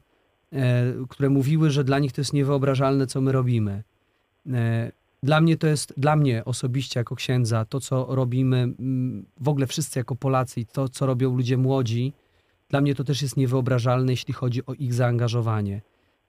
e, 0.53 0.83
które 1.09 1.29
mówiły, 1.29 1.69
że 1.69 1.83
dla 1.83 1.99
nich 1.99 2.11
to 2.11 2.21
jest 2.21 2.33
niewyobrażalne, 2.33 3.07
co 3.07 3.21
my 3.21 3.31
robimy. 3.31 3.83
E, 4.53 4.91
Dla 5.23 5.41
mnie 5.41 5.57
to 5.57 5.67
jest, 5.67 5.93
dla 5.97 6.15
mnie 6.15 6.45
osobiście 6.45 6.99
jako 6.99 7.15
księdza, 7.15 7.65
to 7.65 7.79
co 7.79 8.15
robimy, 8.15 8.67
w 9.39 9.47
ogóle 9.47 9.67
wszyscy 9.67 9.99
jako 9.99 10.15
Polacy 10.15 10.59
i 10.59 10.65
to, 10.65 10.89
co 10.89 11.05
robią 11.05 11.35
ludzie 11.35 11.57
młodzi, 11.57 12.13
dla 12.69 12.81
mnie 12.81 12.95
to 12.95 13.03
też 13.03 13.21
jest 13.21 13.37
niewyobrażalne, 13.37 14.11
jeśli 14.13 14.33
chodzi 14.33 14.65
o 14.65 14.73
ich 14.73 14.93
zaangażowanie. 14.93 15.81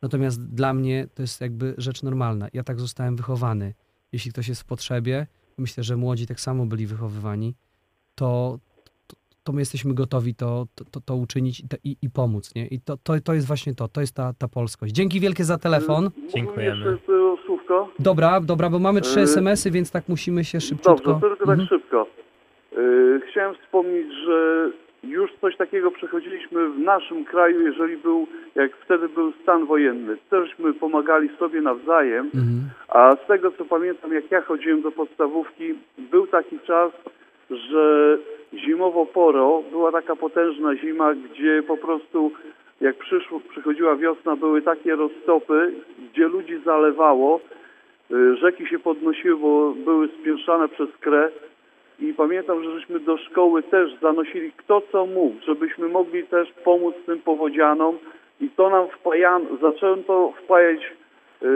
Natomiast 0.02 0.44
dla 0.44 0.74
mnie 0.74 1.06
to 1.14 1.22
jest 1.22 1.40
jakby 1.40 1.74
rzecz 1.78 2.02
normalna. 2.02 2.48
Ja 2.52 2.64
tak 2.64 2.80
zostałem 2.80 3.16
wychowany. 3.16 3.74
Jeśli 4.12 4.30
ktoś 4.32 4.48
jest 4.48 4.60
w 4.60 4.64
potrzebie, 4.64 5.26
myślę, 5.58 5.84
że 5.84 5.96
młodzi 5.96 6.26
tak 6.26 6.40
samo 6.40 6.66
byli 6.66 6.86
wychowywani, 6.86 7.54
to, 8.14 8.58
to, 9.44 9.52
my 9.52 9.60
jesteśmy 9.60 9.94
gotowi 9.94 10.34
to, 10.34 10.66
to, 10.90 11.00
to, 11.00 11.14
uczynić 11.16 11.60
i, 11.60 11.68
to- 11.68 11.76
i, 11.84 11.96
i 12.02 12.10
pomóc. 12.10 12.54
Nie? 12.54 12.66
I 12.66 12.80
to, 12.80 12.96
to, 12.96 13.12
to 13.24 13.34
jest 13.34 13.46
właśnie 13.46 13.74
to, 13.74 13.88
to 13.88 14.00
jest 14.00 14.14
ta, 14.16 14.32
ta 14.38 14.48
polskość. 14.48 14.92
Dzięki 14.92 15.20
wielkie 15.20 15.44
za 15.44 15.58
telefon. 15.58 16.04
Mógłbym 16.04 16.28
Dziękujemy. 16.30 16.98
Słówko? 17.46 17.88
Dobra, 17.98 18.40
dobra, 18.40 18.70
bo 18.70 18.78
mamy 18.78 19.00
trzy 19.00 19.20
SMS-y, 19.20 19.70
więc 19.70 19.90
tak 19.90 20.08
musimy 20.08 20.44
się 20.44 20.60
szybciutko... 20.60 21.12
Dobrze, 21.12 21.28
tylko 21.36 21.52
Mhm. 21.52 21.58
tak 21.58 21.68
szybko. 21.68 22.06
Yy, 22.76 23.20
chciałem 23.30 23.54
wspomnieć, 23.54 24.12
że 24.26 24.70
już 25.02 25.30
coś 25.40 25.56
takiego 25.56 25.90
przechodziliśmy 25.90 26.70
w 26.70 26.78
naszym 26.78 27.24
kraju, 27.24 27.60
jeżeli 27.66 27.96
był, 27.96 28.26
jak 28.54 28.76
wtedy 28.84 29.08
był 29.08 29.32
stan 29.42 29.66
wojenny. 29.66 30.16
Teżśmy 30.30 30.74
pomagali 30.74 31.28
sobie 31.38 31.60
nawzajem, 31.60 32.26
Mhm. 32.34 32.70
a 32.88 33.16
z 33.24 33.28
tego 33.28 33.50
co 33.58 33.64
pamiętam, 33.64 34.12
jak 34.12 34.30
ja 34.30 34.40
chodziłem 34.42 34.82
do 34.82 34.90
podstawówki, 34.92 35.74
był 36.10 36.26
taki 36.26 36.58
czas, 36.66 36.92
że 37.50 38.18
zimowo 38.58 39.06
poro 39.06 39.62
była 39.70 39.92
taka 39.92 40.16
potężna 40.16 40.76
zima, 40.76 41.14
gdzie 41.14 41.62
po 41.62 41.76
prostu 41.76 42.32
jak 42.80 42.96
przyszło, 42.96 43.40
przychodziła 43.40 43.96
wiosna, 43.96 44.36
były 44.36 44.62
takie 44.62 44.96
roztopy, 44.96 45.72
gdzie 46.12 46.28
ludzi 46.28 46.58
zalewało, 46.64 47.40
y, 48.10 48.36
rzeki 48.36 48.66
się 48.66 48.78
podnosiły, 48.78 49.36
bo 49.36 49.74
były 49.84 50.08
spieszane 50.08 50.68
przez 50.68 50.88
krew 51.00 51.54
i 52.00 52.14
pamiętam, 52.14 52.64
że 52.64 52.80
żeśmy 52.80 53.00
do 53.00 53.16
szkoły 53.16 53.62
też 53.62 53.94
zanosili 54.02 54.52
kto 54.52 54.82
co 54.92 55.06
mógł, 55.06 55.36
żebyśmy 55.46 55.88
mogli 55.88 56.24
też 56.24 56.52
pomóc 56.64 56.94
tym 57.06 57.20
powodzianom 57.20 57.98
i 58.40 58.48
to 58.48 58.70
nam 58.70 58.88
wpajano, 58.88 59.44
zacząłem 59.62 60.04
to 60.04 60.32
wpajać 60.44 60.80
y, 61.42 61.46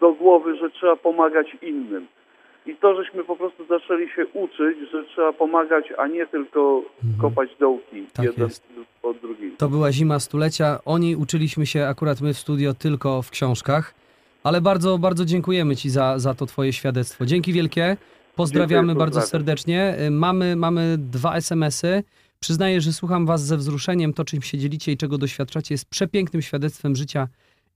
do 0.00 0.12
głowy, 0.12 0.56
że 0.56 0.70
trzeba 0.70 0.96
pomagać 0.96 1.56
innym. 1.62 2.06
I 2.72 2.76
to, 2.76 3.04
żeśmy 3.04 3.24
po 3.24 3.36
prostu 3.36 3.66
zaczęli 3.66 4.08
się 4.16 4.26
uczyć, 4.26 4.90
że 4.92 5.04
trzeba 5.04 5.32
pomagać, 5.32 5.84
a 5.98 6.06
nie 6.06 6.26
tylko 6.26 6.82
Mhm. 7.04 7.20
kopać 7.20 7.50
dołki 7.60 8.06
Tak 8.12 8.24
jeden 8.26 8.44
jest. 8.48 8.62
od 9.02 9.18
drugiego. 9.20 9.56
To 9.58 9.68
była 9.68 9.92
zima 9.92 10.18
stulecia. 10.20 10.78
O 10.84 10.98
niej 10.98 11.16
uczyliśmy 11.16 11.66
się 11.66 11.86
akurat 11.86 12.20
my 12.20 12.34
w 12.34 12.38
studio 12.38 12.74
tylko 12.74 13.22
w 13.22 13.30
książkach. 13.30 13.94
Ale 14.44 14.60
bardzo, 14.60 14.98
bardzo 14.98 15.24
dziękujemy 15.24 15.76
Ci 15.76 15.90
za, 15.90 16.18
za 16.18 16.34
to 16.34 16.46
Twoje 16.46 16.72
świadectwo. 16.72 17.26
Dzięki 17.26 17.52
wielkie. 17.52 17.96
Pozdrawiamy 18.36 18.88
Dziękuję, 18.88 18.98
bardzo 18.98 19.20
pozdrawiam. 19.20 19.30
serdecznie. 19.46 19.96
Y, 20.06 20.10
Mamy, 20.10 20.56
mamy 20.56 20.96
dwa 20.98 21.34
SMS-y. 21.36 22.02
Przyznaję, 22.40 22.80
że 22.80 22.92
słucham 22.92 23.26
Was 23.26 23.46
ze 23.46 23.56
wzruszeniem. 23.56 24.12
To, 24.12 24.24
czym 24.24 24.42
się 24.42 24.58
dzielicie 24.58 24.92
i 24.92 24.96
czego 24.96 25.18
doświadczacie, 25.18 25.74
jest 25.74 25.90
przepięknym 25.90 26.42
świadectwem 26.42 26.96
życia 26.96 27.28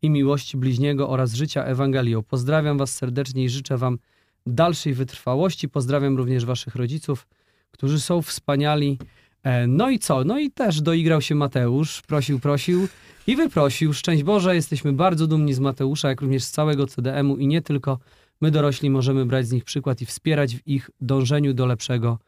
i 0.03 0.11
miłości 0.11 0.57
bliźniego 0.57 1.09
oraz 1.09 1.35
życia 1.35 1.65
Ewangelią. 1.65 2.23
Pozdrawiam 2.23 2.79
Was 2.79 2.95
serdecznie 2.97 3.45
i 3.45 3.49
życzę 3.49 3.77
Wam 3.77 3.99
dalszej 4.47 4.95
wytrwałości. 4.95 5.69
Pozdrawiam 5.69 6.17
również 6.17 6.45
Waszych 6.45 6.75
rodziców, 6.75 7.27
którzy 7.71 8.01
są 8.01 8.23
wspaniali. 8.23 8.99
E, 9.43 9.67
No 9.67 9.91
i 9.91 9.99
co? 9.99 10.25
No 10.25 10.39
i 10.39 10.51
też 10.51 10.81
doigrał 10.81 11.21
się 11.21 11.35
Mateusz. 11.35 12.03
Prosił, 12.03 12.41
prosił 12.41 12.89
i 13.27 13.37
wyprosił. 13.37 13.93
Szczęść 13.93 14.23
Boże, 14.23 14.55
jesteśmy 14.55 14.93
bardzo 14.93 15.27
dumni 15.27 15.55
z 15.55 15.61
Mateusza, 15.61 16.09
jak 16.09 16.21
również 16.21 16.45
z 16.45 16.51
całego 16.51 16.87
CDM-u 16.87 17.37
i 17.37 17.47
nie 17.47 17.63
tylko 17.63 17.99
my 18.41 18.51
dorośli 18.51 18.91
możemy 18.91 19.27
brać 19.27 19.47
z 19.47 19.53
nich 19.53 19.65
przykład 19.65 20.03
i 20.03 20.07
wspierać 20.07 20.57
w 20.57 20.69
ich 20.69 20.91
dążeniu 21.01 21.55
do 21.55 21.67
lepszego 21.67 22.19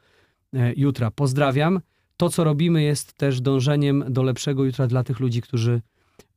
e, 0.55 0.73
jutra. 0.77 1.11
Pozdrawiam. 1.11 1.81
To, 2.17 2.29
co 2.29 2.45
robimy, 2.45 2.83
jest 2.83 3.13
też 3.13 3.41
dążeniem 3.41 4.05
do 4.09 4.23
lepszego 4.23 4.65
jutra 4.65 4.87
dla 4.87 5.05
tych 5.05 5.21
ludzi, 5.21 5.43
którzy 5.43 5.81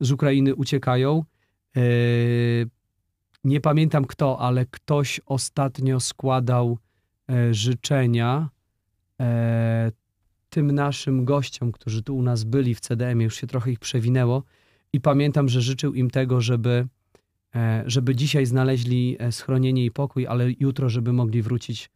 z 0.00 0.12
Ukrainy 0.12 0.54
uciekają. 0.54 1.24
Nie 3.44 3.60
pamiętam 3.60 4.04
kto, 4.04 4.40
ale 4.40 4.66
ktoś 4.66 5.20
ostatnio 5.26 6.00
składał 6.00 6.78
e, 7.30 7.54
życzenia 7.54 8.48
e, 9.20 9.92
tym 10.50 10.72
naszym 10.72 11.24
gościom, 11.24 11.72
którzy 11.72 12.02
tu 12.02 12.16
u 12.16 12.22
nas 12.22 12.44
byli 12.44 12.74
w 12.74 12.80
CDM, 12.80 13.20
już 13.20 13.36
się 13.36 13.46
trochę 13.46 13.70
ich 13.70 13.78
przewinęło 13.78 14.42
i 14.92 15.00
pamiętam, 15.00 15.48
że 15.48 15.60
życzył 15.60 15.94
im 15.94 16.10
tego, 16.10 16.40
żeby, 16.40 16.88
e, 17.54 17.82
żeby 17.86 18.16
dzisiaj 18.16 18.46
znaleźli 18.46 19.16
e, 19.18 19.32
schronienie 19.32 19.84
i 19.84 19.90
pokój, 19.90 20.26
ale 20.26 20.50
jutro, 20.60 20.88
żeby 20.88 21.12
mogli 21.12 21.42
wrócić 21.42 21.90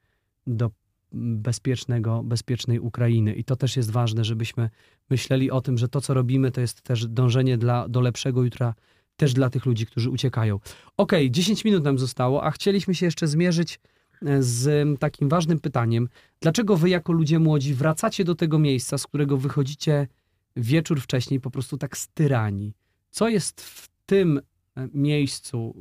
do 0.47 0.71
bezpiecznego, 1.13 2.23
bezpiecznej 2.23 2.81
Ukrainy. 2.81 3.35
I 3.35 3.45
to 3.45 3.57
też 3.57 3.77
jest 3.77 3.91
ważne, 3.91 4.25
żebyśmy 4.25 4.71
myśleli 5.11 5.51
o 5.51 5.61
tym, 5.61 5.79
że 5.79 5.89
to, 5.89 6.01
co 6.01 6.15
robimy, 6.15 6.51
to 6.51 6.61
jest 6.61 6.83
też 6.83 7.07
dążenie 7.07 7.59
dla, 7.59 7.89
do 7.89 8.01
lepszego 8.01 8.43
jutra 8.43 8.75
też 9.17 9.33
dla 9.33 9.51
tych 9.51 9.67
ludzi, 9.67 9.87
którzy 9.87 10.11
uciekają. 10.11 10.61
Okej, 10.97 11.31
10 11.31 11.65
minut 11.65 11.85
nam 11.85 11.99
zostało, 11.99 12.45
a 12.45 12.51
chcieliśmy 12.51 12.95
się 12.95 13.07
jeszcze 13.07 13.27
zmierzyć 13.27 13.81
e, 14.23 14.43
z 14.43 14.99
takim 14.99 15.29
ważnym 15.29 15.61
pytaniem. 15.61 16.09
Dlaczego 16.41 16.77
wy 16.77 16.89
jako 16.89 17.13
ludzie 17.13 17.39
młodzi 17.39 17.75
wracacie 17.75 18.25
do 18.25 18.35
tego 18.35 18.59
miejsca, 18.59 18.99
z 18.99 19.07
którego 19.07 19.37
wychodzicie 19.37 20.09
wieczór 20.57 21.01
wcześniej 21.01 21.41
po 21.41 21.51
prostu 21.51 21.79
tak 21.79 21.97
styrani? 21.97 22.75
Co 23.11 23.29
jest 23.29 23.61
w 23.61 23.89
tym 24.07 24.41
e, 24.77 24.89
miejscu, 24.95 25.75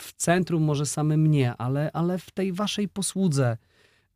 w 0.00 0.12
centrum 0.12 0.62
może 0.62 0.86
samym 0.86 1.26
nie, 1.26 1.56
ale, 1.56 1.92
ale 1.92 2.18
w 2.18 2.30
tej 2.30 2.52
waszej 2.52 2.88
posłudze 2.88 3.56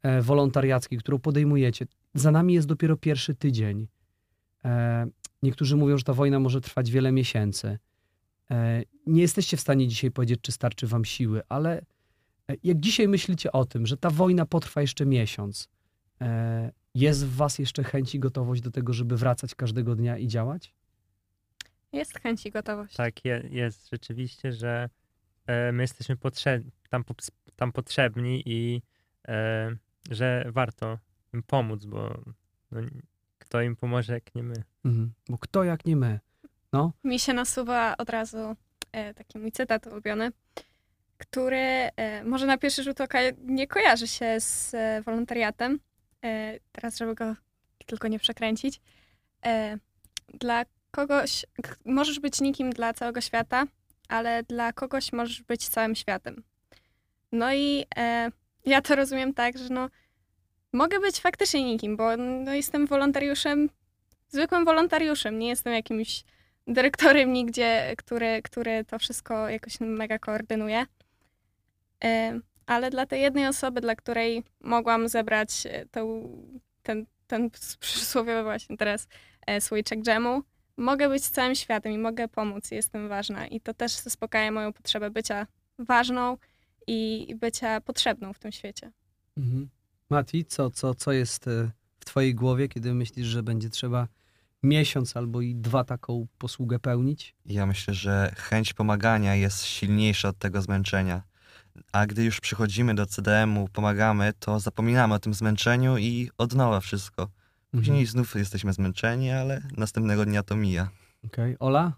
e, 0.02 0.22
wolontariackiej, 0.22 0.98
którą 0.98 1.18
podejmujecie. 1.18 1.86
Za 2.14 2.30
nami 2.30 2.54
jest 2.54 2.68
dopiero 2.68 2.96
pierwszy 2.96 3.34
tydzień. 3.34 3.88
Niektórzy 5.42 5.76
mówią, 5.76 5.98
że 5.98 6.04
ta 6.04 6.14
wojna 6.14 6.40
może 6.40 6.60
trwać 6.60 6.90
wiele 6.90 7.12
miesięcy. 7.12 7.78
E, 8.50 8.82
Nie 9.06 9.22
jesteście 9.22 9.56
w 9.56 9.60
stanie 9.60 9.88
dzisiaj 9.88 10.10
powiedzieć, 10.10 10.40
czy 10.42 10.52
starczy 10.52 10.86
wam 10.86 11.04
siły, 11.04 11.42
ale 11.48 11.78
e, 12.48 12.54
jak 12.62 12.80
dzisiaj 12.80 13.08
myślicie 13.08 13.52
o 13.52 13.64
tym, 13.64 13.86
że 13.86 13.96
ta 13.96 14.10
wojna 14.10 14.46
potrwa 14.46 14.80
jeszcze 14.80 15.06
miesiąc, 15.06 15.68
e, 16.20 16.72
jest 16.94 17.26
w 17.26 17.36
was 17.36 17.58
jeszcze 17.58 17.84
chęć 17.84 18.14
i 18.14 18.18
gotowość 18.20 18.62
do 18.62 18.70
tego, 18.70 18.92
żeby 18.92 19.16
wracać 19.16 19.54
każdego 19.54 19.96
dnia 19.96 20.18
i 20.18 20.28
działać? 20.28 20.74
Jest 21.92 22.18
chęć 22.18 22.46
i 22.46 22.50
gotowość. 22.50 22.96
Tak, 22.96 23.24
je, 23.24 23.48
jest 23.50 23.90
rzeczywiście, 23.90 24.52
że 24.52 24.88
my 25.72 25.82
jesteśmy 25.82 26.16
potrzeb, 26.16 26.62
tam, 26.88 27.04
tam 27.56 27.72
potrzebni 27.72 28.42
i 28.46 28.82
e, 29.28 29.76
że 30.10 30.44
warto 30.52 30.98
im 31.34 31.42
pomóc, 31.42 31.84
bo 31.84 32.22
no, 32.70 32.80
kto 33.38 33.62
im 33.62 33.76
pomoże, 33.76 34.12
jak 34.12 34.34
nie 34.34 34.42
my. 34.42 34.64
Mhm. 34.84 35.12
Bo 35.28 35.38
kto 35.38 35.64
jak 35.64 35.86
nie 35.86 35.96
my? 35.96 36.20
No, 36.72 36.92
Mi 37.04 37.18
się 37.18 37.32
nasuwa 37.32 37.96
od 37.96 38.10
razu 38.10 38.56
e, 38.92 39.14
taki 39.14 39.38
mój 39.38 39.52
cytat 39.52 39.86
ulubiony, 39.86 40.32
który 41.18 41.58
e, 41.96 42.24
może 42.24 42.46
na 42.46 42.58
pierwszy 42.58 42.82
rzut 42.82 43.00
oka 43.00 43.18
nie 43.44 43.66
kojarzy 43.66 44.08
się 44.08 44.40
z 44.40 44.74
e, 44.74 45.02
wolontariatem. 45.02 45.80
Teraz, 46.72 46.98
żeby 46.98 47.14
go 47.14 47.34
tylko 47.86 48.08
nie 48.08 48.18
przekręcić. 48.18 48.80
Dla 50.34 50.64
kogoś, 50.90 51.46
możesz 51.84 52.20
być 52.20 52.40
nikim 52.40 52.70
dla 52.70 52.92
całego 52.92 53.20
świata, 53.20 53.64
ale 54.08 54.42
dla 54.42 54.72
kogoś 54.72 55.12
możesz 55.12 55.42
być 55.42 55.68
całym 55.68 55.94
światem. 55.94 56.42
No 57.32 57.54
i 57.54 57.84
ja 58.66 58.82
to 58.82 58.96
rozumiem 58.96 59.34
tak, 59.34 59.58
że 59.58 59.68
no, 59.70 59.88
mogę 60.72 61.00
być 61.00 61.20
faktycznie 61.20 61.64
nikim, 61.64 61.96
bo 61.96 62.16
no, 62.16 62.54
jestem 62.54 62.86
wolontariuszem, 62.86 63.70
zwykłym 64.28 64.64
wolontariuszem, 64.64 65.38
nie 65.38 65.48
jestem 65.48 65.72
jakimś 65.72 66.24
dyrektorem 66.70 67.32
nigdzie, 67.32 67.94
który, 67.98 68.42
który 68.42 68.84
to 68.84 68.98
wszystko 68.98 69.48
jakoś 69.48 69.80
mega 69.80 70.18
koordynuje. 70.18 70.86
Ale 72.66 72.90
dla 72.90 73.06
tej 73.06 73.22
jednej 73.22 73.46
osoby, 73.46 73.80
dla 73.80 73.96
której 73.96 74.44
mogłam 74.60 75.08
zebrać 75.08 75.66
e, 75.66 75.86
tą, 75.86 76.28
ten, 76.82 77.06
ten 77.26 77.50
przysłowiowy 77.80 78.42
właśnie 78.42 78.76
teraz 78.76 79.08
e, 79.46 79.60
słoiczek 79.60 80.02
dżemu, 80.02 80.42
mogę 80.76 81.08
być 81.08 81.28
całym 81.28 81.54
światem 81.54 81.92
i 81.92 81.98
mogę 81.98 82.28
pomóc, 82.28 82.70
jestem 82.70 83.08
ważna. 83.08 83.46
I 83.46 83.60
to 83.60 83.74
też 83.74 83.92
zaspokaja 83.92 84.52
moją 84.52 84.72
potrzebę 84.72 85.10
bycia 85.10 85.46
ważną 85.78 86.36
i 86.86 87.28
bycia 87.40 87.80
potrzebną 87.80 88.32
w 88.32 88.38
tym 88.38 88.52
świecie. 88.52 88.92
Mhm. 89.36 89.68
Mati, 90.10 90.44
co, 90.44 90.70
co, 90.70 90.94
co 90.94 91.12
jest 91.12 91.48
e, 91.48 91.70
w 92.00 92.04
twojej 92.04 92.34
głowie, 92.34 92.68
kiedy 92.68 92.94
myślisz, 92.94 93.26
że 93.26 93.42
będzie 93.42 93.70
trzeba 93.70 94.08
miesiąc 94.62 95.16
albo 95.16 95.40
i 95.40 95.54
dwa 95.54 95.84
taką 95.84 96.26
posługę 96.38 96.78
pełnić? 96.78 97.34
Ja 97.46 97.66
myślę, 97.66 97.94
że 97.94 98.32
chęć 98.36 98.72
pomagania 98.72 99.34
jest 99.34 99.64
silniejsza 99.64 100.28
od 100.28 100.38
tego 100.38 100.62
zmęczenia. 100.62 101.22
A 101.92 102.06
gdy 102.06 102.24
już 102.24 102.40
przychodzimy 102.40 102.94
do 102.94 103.06
CDM-u, 103.06 103.68
pomagamy, 103.72 104.32
to 104.38 104.60
zapominamy 104.60 105.14
o 105.14 105.18
tym 105.18 105.34
zmęczeniu 105.34 105.98
i 105.98 106.30
od 106.38 106.54
nowa 106.54 106.80
wszystko. 106.80 107.28
Później 107.70 107.98
Mhm. 107.98 108.06
znów 108.06 108.34
jesteśmy 108.34 108.72
zmęczeni, 108.72 109.30
ale 109.30 109.62
następnego 109.76 110.24
dnia 110.24 110.42
to 110.42 110.56
mija. 110.56 110.88
Okej. 111.26 111.56
Ola? 111.58 111.92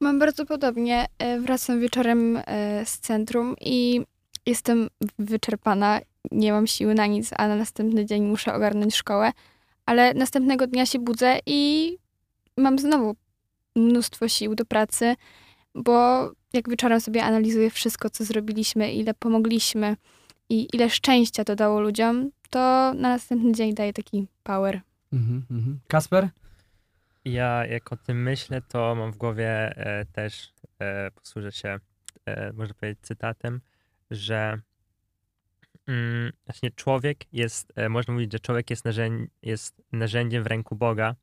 Mam 0.00 0.18
bardzo 0.18 0.46
podobnie. 0.46 1.06
E, 1.18 1.40
Wracam 1.40 1.80
wieczorem 1.80 2.36
e, 2.46 2.86
z 2.86 2.98
centrum 2.98 3.56
i 3.60 4.00
jestem 4.46 4.88
wyczerpana. 5.18 6.00
Nie 6.32 6.52
mam 6.52 6.66
siły 6.66 6.94
na 6.94 7.06
nic, 7.06 7.30
a 7.36 7.48
na 7.48 7.56
następny 7.56 8.06
dzień 8.06 8.22
muszę 8.24 8.54
ogarnąć 8.54 8.96
szkołę. 8.96 9.32
Ale 9.86 10.14
następnego 10.14 10.66
dnia 10.66 10.86
się 10.86 10.98
budzę 10.98 11.38
i 11.46 11.92
mam 12.56 12.78
znowu 12.78 13.16
mnóstwo 13.76 14.28
sił 14.28 14.54
do 14.54 14.64
pracy, 14.64 15.14
bo 15.74 16.30
jak 16.52 16.70
wieczorem 16.70 17.00
sobie 17.00 17.24
analizuję 17.24 17.70
wszystko, 17.70 18.10
co 18.10 18.24
zrobiliśmy, 18.24 18.92
ile 18.92 19.14
pomogliśmy 19.14 19.96
i 20.48 20.68
ile 20.72 20.90
szczęścia 20.90 21.44
to 21.44 21.56
dało 21.56 21.80
ludziom, 21.80 22.30
to 22.50 22.58
na 22.94 23.08
następny 23.08 23.52
dzień 23.52 23.74
daje 23.74 23.92
taki 23.92 24.26
power. 24.42 24.80
Mhm, 25.12 25.42
mhm. 25.50 25.80
Kasper? 25.88 26.28
Ja 27.24 27.66
jak 27.66 27.92
o 27.92 27.96
tym 27.96 28.22
myślę, 28.22 28.62
to 28.68 28.94
mam 28.94 29.12
w 29.12 29.16
głowie 29.16 29.76
e, 29.76 30.04
też, 30.12 30.52
e, 30.78 31.10
posłużę 31.10 31.52
się, 31.52 31.78
e, 32.26 32.52
można 32.52 32.74
powiedzieć, 32.74 33.00
cytatem, 33.02 33.60
że 34.10 34.60
mm, 35.86 36.32
właśnie 36.46 36.70
człowiek 36.70 37.32
jest, 37.32 37.72
e, 37.76 37.88
można 37.88 38.14
mówić, 38.14 38.32
że 38.32 38.40
człowiek 38.40 38.70
jest, 38.70 38.84
narzędzi, 38.84 39.30
jest 39.42 39.82
narzędziem 39.92 40.42
w 40.42 40.46
ręku 40.46 40.76
Boga 40.76 41.14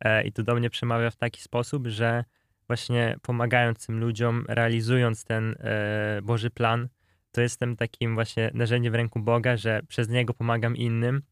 e, 0.00 0.24
i 0.24 0.32
to 0.32 0.42
do 0.42 0.54
mnie 0.54 0.70
przemawia 0.70 1.10
w 1.10 1.16
taki 1.16 1.42
sposób, 1.42 1.86
że 1.86 2.24
właśnie 2.66 3.16
pomagając 3.22 3.86
tym 3.86 4.00
ludziom, 4.00 4.44
realizując 4.48 5.24
ten 5.24 5.54
e, 5.58 6.20
Boży 6.22 6.50
plan, 6.50 6.88
to 7.32 7.40
jestem 7.40 7.76
takim 7.76 8.14
właśnie 8.14 8.50
narzędziem 8.54 8.92
w 8.92 8.96
ręku 8.96 9.20
Boga, 9.20 9.56
że 9.56 9.80
przez 9.88 10.08
niego 10.08 10.34
pomagam 10.34 10.76
innym 10.76 11.22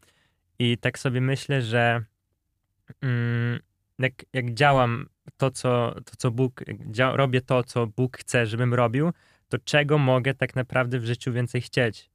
i 0.58 0.78
tak 0.78 0.98
sobie 0.98 1.20
myślę, 1.20 1.62
że 1.62 2.04
mm, 3.02 3.58
jak, 3.98 4.12
jak 4.32 4.54
działam 4.54 5.08
to, 5.36 5.50
co, 5.50 5.94
to, 6.04 6.16
co 6.18 6.30
Bóg, 6.30 6.64
dzia- 6.90 7.16
robię 7.16 7.40
to, 7.40 7.64
co 7.64 7.86
Bóg 7.86 8.18
chce, 8.18 8.46
żebym 8.46 8.74
robił, 8.74 9.12
to 9.48 9.58
czego 9.58 9.98
mogę 9.98 10.34
tak 10.34 10.56
naprawdę 10.56 10.98
w 10.98 11.04
życiu 11.04 11.32
więcej 11.32 11.60
chcieć? 11.60 12.10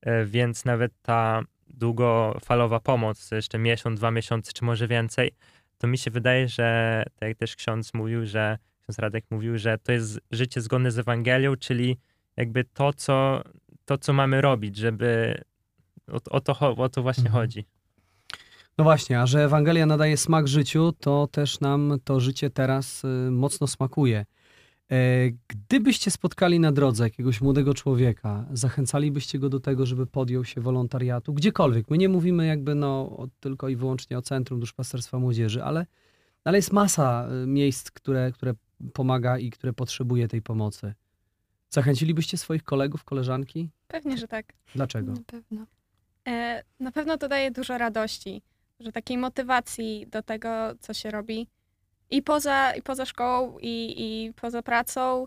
E, 0.00 0.24
Więc 0.24 0.64
nawet 0.64 0.92
ta 1.02 1.42
długofalowa 1.68 2.80
pomoc, 2.80 3.30
jeszcze 3.30 3.58
miesiąc, 3.58 3.98
dwa 4.00 4.10
miesiące, 4.10 4.52
czy 4.52 4.64
może 4.64 4.88
więcej, 4.88 5.30
to 5.78 5.86
mi 5.86 5.98
się 5.98 6.10
wydaje, 6.10 6.48
że 6.48 7.02
tak 7.18 7.28
jak 7.28 7.38
też 7.38 7.56
ksiądz 7.56 7.94
mówił, 7.94 8.26
że 8.26 8.58
ksiądz 8.82 8.98
Radek 8.98 9.24
mówił, 9.30 9.58
że 9.58 9.78
to 9.78 9.92
jest 9.92 10.20
życie 10.30 10.60
zgodne 10.60 10.90
z 10.90 10.98
Ewangelią, 10.98 11.56
czyli 11.56 11.98
jakby 12.36 12.64
to, 12.64 12.92
co, 12.92 13.42
to, 13.84 13.98
co 13.98 14.12
mamy 14.12 14.40
robić, 14.40 14.76
żeby 14.76 15.40
o, 16.12 16.18
o, 16.30 16.40
to, 16.40 16.74
o 16.76 16.88
to 16.88 17.02
właśnie 17.02 17.26
Mhm. 17.26 17.42
chodzi. 17.42 17.64
No 18.78 18.84
właśnie, 18.84 19.20
a 19.20 19.26
że 19.26 19.44
Ewangelia 19.44 19.86
nadaje 19.86 20.16
smak 20.16 20.48
życiu, 20.48 20.92
to 21.00 21.26
też 21.32 21.60
nam 21.60 21.98
to 22.04 22.20
życie 22.20 22.50
teraz 22.50 23.04
y, 23.04 23.30
mocno 23.30 23.66
smakuje. 23.66 24.26
E, 24.92 24.96
Gdybyście 25.48 26.10
spotkali 26.10 26.60
na 26.60 26.72
drodze 26.72 27.04
jakiegoś 27.04 27.40
młodego 27.40 27.74
człowieka, 27.74 28.46
zachęcalibyście 28.52 29.38
go 29.38 29.48
do 29.48 29.60
tego, 29.60 29.86
żeby 29.86 30.06
podjął 30.06 30.44
się 30.44 30.60
wolontariatu, 30.60 31.34
gdziekolwiek. 31.34 31.90
My 31.90 31.98
nie 31.98 32.08
mówimy 32.08 32.46
jakby 32.46 32.74
no 32.74 32.88
o, 33.16 33.28
tylko 33.40 33.68
i 33.68 33.76
wyłącznie 33.76 34.18
o 34.18 34.22
Centrum 34.22 34.60
Duszpasterstwa 34.60 35.18
Młodzieży, 35.18 35.64
ale, 35.64 35.86
ale 36.44 36.58
jest 36.58 36.72
masa 36.72 37.28
y, 37.44 37.46
miejsc, 37.46 37.90
które, 37.90 38.32
które 38.32 38.54
pomaga 38.92 39.38
i 39.38 39.50
które 39.50 39.72
potrzebuje 39.72 40.28
tej 40.28 40.42
pomocy. 40.42 40.94
Zachęcilibyście 41.70 42.36
swoich 42.38 42.62
kolegów, 42.64 43.04
koleżanki? 43.04 43.68
Pewnie, 43.88 44.18
że 44.18 44.28
tak. 44.28 44.52
Dlaczego? 44.74 45.12
Na 45.12 45.20
pewno. 45.26 45.66
E, 46.28 46.62
Na 46.80 46.92
pewno 46.92 47.18
to 47.18 47.28
daje 47.28 47.50
dużo 47.50 47.78
radości, 47.78 48.42
że 48.80 48.92
takiej 48.92 49.18
motywacji 49.18 50.06
do 50.10 50.22
tego, 50.22 50.48
co 50.80 50.94
się 50.94 51.10
robi 51.10 51.46
i 52.10 52.22
poza, 52.22 52.72
i 52.74 52.82
poza 52.82 53.06
szkołą, 53.06 53.58
i, 53.58 53.94
i 53.98 54.32
poza 54.32 54.62
pracą, 54.62 55.26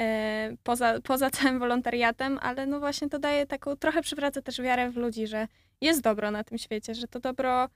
e, 0.00 0.56
poza, 0.62 1.00
poza 1.00 1.30
całym 1.36 1.58
wolontariatem, 1.58 2.38
ale 2.42 2.66
no 2.66 2.80
właśnie 2.80 3.08
to 3.08 3.18
daje 3.18 3.46
taką, 3.46 3.76
trochę 3.76 4.02
przywraca 4.02 4.42
też 4.42 4.60
wiarę 4.60 4.90
w 4.90 4.96
ludzi, 4.96 5.26
że 5.26 5.48
jest 5.80 6.00
dobro 6.00 6.30
na 6.30 6.44
tym 6.44 6.58
świecie, 6.58 6.94
że 6.94 7.08
to 7.08 7.20
dobro 7.20 7.68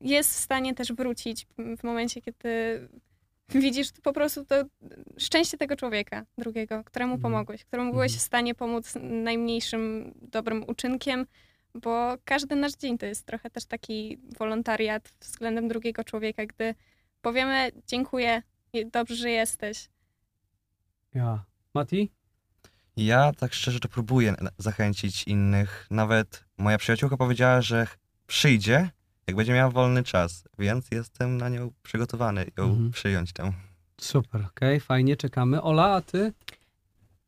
jest 0.00 0.30
w 0.30 0.36
stanie 0.36 0.74
też 0.74 0.92
wrócić 0.92 1.46
w 1.78 1.84
momencie, 1.84 2.22
kiedy 2.22 2.48
widzisz 3.48 3.88
po 4.02 4.12
prostu 4.12 4.44
to 4.44 4.54
szczęście 5.18 5.58
tego 5.58 5.76
człowieka 5.76 6.24
drugiego, 6.38 6.84
któremu 6.84 7.14
Mhm. 7.14 7.32
pomogłeś, 7.32 7.64
któremu 7.64 7.92
byłeś 7.92 8.12
Mhm. 8.12 8.18
w 8.20 8.22
stanie 8.22 8.54
pomóc 8.54 8.94
najmniejszym 9.00 10.14
dobrym 10.22 10.64
uczynkiem, 10.68 11.26
bo 11.74 12.14
każdy 12.24 12.56
nasz 12.56 12.72
dzień 12.72 12.98
to 12.98 13.06
jest 13.06 13.26
trochę 13.26 13.50
też 13.50 13.64
taki 13.64 14.18
wolontariat 14.38 15.08
względem 15.20 15.68
drugiego 15.68 16.04
człowieka, 16.04 16.46
gdy 16.46 16.74
powiemy 17.24 17.70
dziękuję, 17.86 18.42
i 18.72 18.86
dobrze, 18.86 19.16
że 19.16 19.30
jesteś. 19.30 19.88
Ja. 21.14 21.44
Mati? 21.74 22.10
Ja 22.96 23.32
tak 23.32 23.54
szczerze 23.54 23.80
to 23.80 23.88
próbuję 23.88 24.34
zachęcić 24.58 25.22
innych. 25.22 25.86
Nawet 25.90 26.44
moja 26.58 26.78
przyjaciółka 26.78 27.16
powiedziała, 27.16 27.62
że 27.62 27.86
przyjdzie, 28.26 28.90
jak 29.26 29.36
będzie 29.36 29.52
miała 29.52 29.70
wolny 29.70 30.02
czas, 30.02 30.44
więc 30.58 30.90
jestem 30.90 31.36
na 31.36 31.48
nią 31.48 31.70
przygotowany 31.82 32.46
ją 32.58 32.64
Mhm. 32.64 32.90
przyjąć 32.90 33.32
tam. 33.32 33.52
Super, 34.00 34.40
okej, 34.46 34.80
fajnie, 34.80 35.16
czekamy. 35.16 35.62
Ola, 35.62 35.94
a 35.94 36.00
ty? 36.00 36.32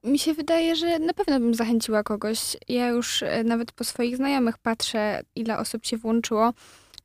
Mi 0.04 0.18
się 0.18 0.34
wydaje, 0.34 0.76
że 0.76 0.98
na 0.98 1.12
pewno 1.14 1.40
bym 1.40 1.54
zachęciła 1.54 2.02
kogoś. 2.02 2.56
Ja 2.68 2.88
już 2.88 3.22
e, 3.22 3.44
nawet 3.44 3.72
po 3.72 3.84
swoich 3.84 4.16
znajomych 4.16 4.58
patrzę, 4.58 5.20
ile 5.34 5.58
osób 5.58 5.86
się 5.86 5.96
włączyło 5.96 6.52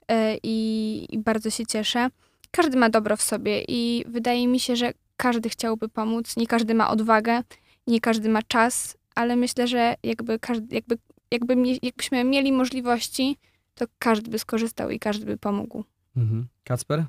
e, 0.07 0.37
i, 0.43 1.07
i 1.15 1.19
bardzo 1.19 1.49
się 1.49 1.65
cieszę. 1.65 2.09
Każdy 2.51 2.77
ma 2.77 2.89
dobro 2.89 3.17
w 3.17 3.21
sobie 3.21 3.63
i 3.67 4.03
wydaje 4.07 4.47
mi 4.47 4.59
się, 4.59 4.75
że 4.75 4.91
każdy 5.17 5.49
chciałby 5.49 5.89
pomóc, 5.89 6.37
nie 6.37 6.47
każdy 6.47 6.73
ma 6.73 6.89
odwagę, 6.89 7.43
nie 7.87 7.99
każdy 7.99 8.29
ma 8.29 8.41
czas, 8.41 8.97
ale 9.15 9.35
myślę, 9.35 9.67
że 9.67 9.95
jakby, 10.03 10.39
każdy, 10.39 10.75
jakby, 10.75 10.97
jakby 11.31 11.55
jakbyśmy 11.81 12.23
mieli 12.23 12.51
możliwości, 12.51 13.37
to 13.75 13.85
każdy 13.99 14.31
by 14.31 14.39
skorzystał 14.39 14.89
i 14.89 14.99
każdy 14.99 15.25
by 15.25 15.37
pomógł. 15.37 15.83
Mhm. 16.15 16.47
Kacper? 16.63 17.05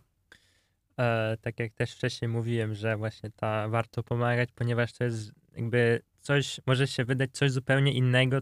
E, 0.99 1.37
tak 1.41 1.59
jak 1.59 1.73
też 1.73 1.93
wcześniej 1.93 2.29
mówiłem, 2.29 2.75
że 2.75 2.97
właśnie 2.97 3.31
ta 3.31 3.69
warto 3.69 4.03
pomagać, 4.03 4.49
ponieważ 4.55 4.93
to 4.93 5.05
jest 5.05 5.33
jakby 5.57 6.03
coś, 6.21 6.61
może 6.67 6.87
się 6.87 7.05
wydać 7.05 7.31
coś 7.33 7.51
zupełnie 7.51 7.93
innego, 7.93 8.37
y, 8.37 8.41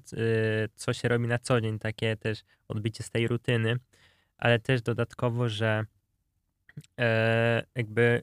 co 0.75 0.93
się 0.93 1.09
robi 1.09 1.27
na 1.27 1.39
co 1.39 1.61
dzień, 1.61 1.79
takie 1.79 2.17
też 2.17 2.43
odbicie 2.69 3.03
z 3.03 3.11
tej 3.11 3.29
rutyny, 3.29 3.77
ale 4.37 4.59
też 4.59 4.83
dodatkowo, 4.83 5.49
że 5.49 5.85
jakby 7.75 8.23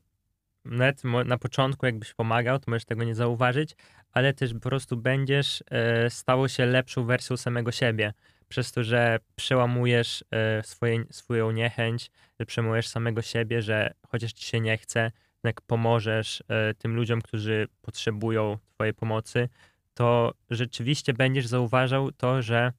nawet 0.65 1.03
na 1.25 1.38
początku 1.38 1.85
jakbyś 1.85 2.13
pomagał, 2.13 2.59
to 2.59 2.71
możesz 2.71 2.85
tego 2.85 3.03
nie 3.03 3.15
zauważyć, 3.15 3.75
ale 4.11 4.34
też 4.34 4.53
po 4.53 4.59
prostu 4.59 4.97
będziesz 4.97 5.63
e, 5.71 6.09
stało 6.09 6.47
się 6.47 6.65
lepszą 6.65 7.05
wersją 7.05 7.38
samego 7.38 7.71
siebie, 7.71 8.13
przez 8.49 8.71
to, 8.71 8.84
że 8.84 9.19
przełamujesz 9.35 10.23
e, 10.31 10.63
swoje, 10.63 11.03
swoją 11.11 11.51
niechęć, 11.51 12.11
że 12.39 12.45
przełamujesz 12.45 12.88
samego 12.88 13.21
siebie, 13.21 13.61
że 13.61 13.93
chociaż 14.07 14.34
ci 14.34 14.45
się 14.45 14.59
nie 14.59 14.77
chce, 14.77 15.11
jednak 15.38 15.61
pomożesz 15.61 16.43
e, 16.47 16.73
tym 16.73 16.95
ludziom, 16.95 17.21
którzy 17.21 17.67
potrzebują 17.81 18.57
twojej 18.73 18.93
pomocy, 18.93 19.49
to 19.93 20.34
rzeczywiście 20.49 21.13
będziesz 21.13 21.47
zauważał 21.47 22.11
to, 22.11 22.41
że 22.41 22.73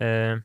e, 0.00 0.40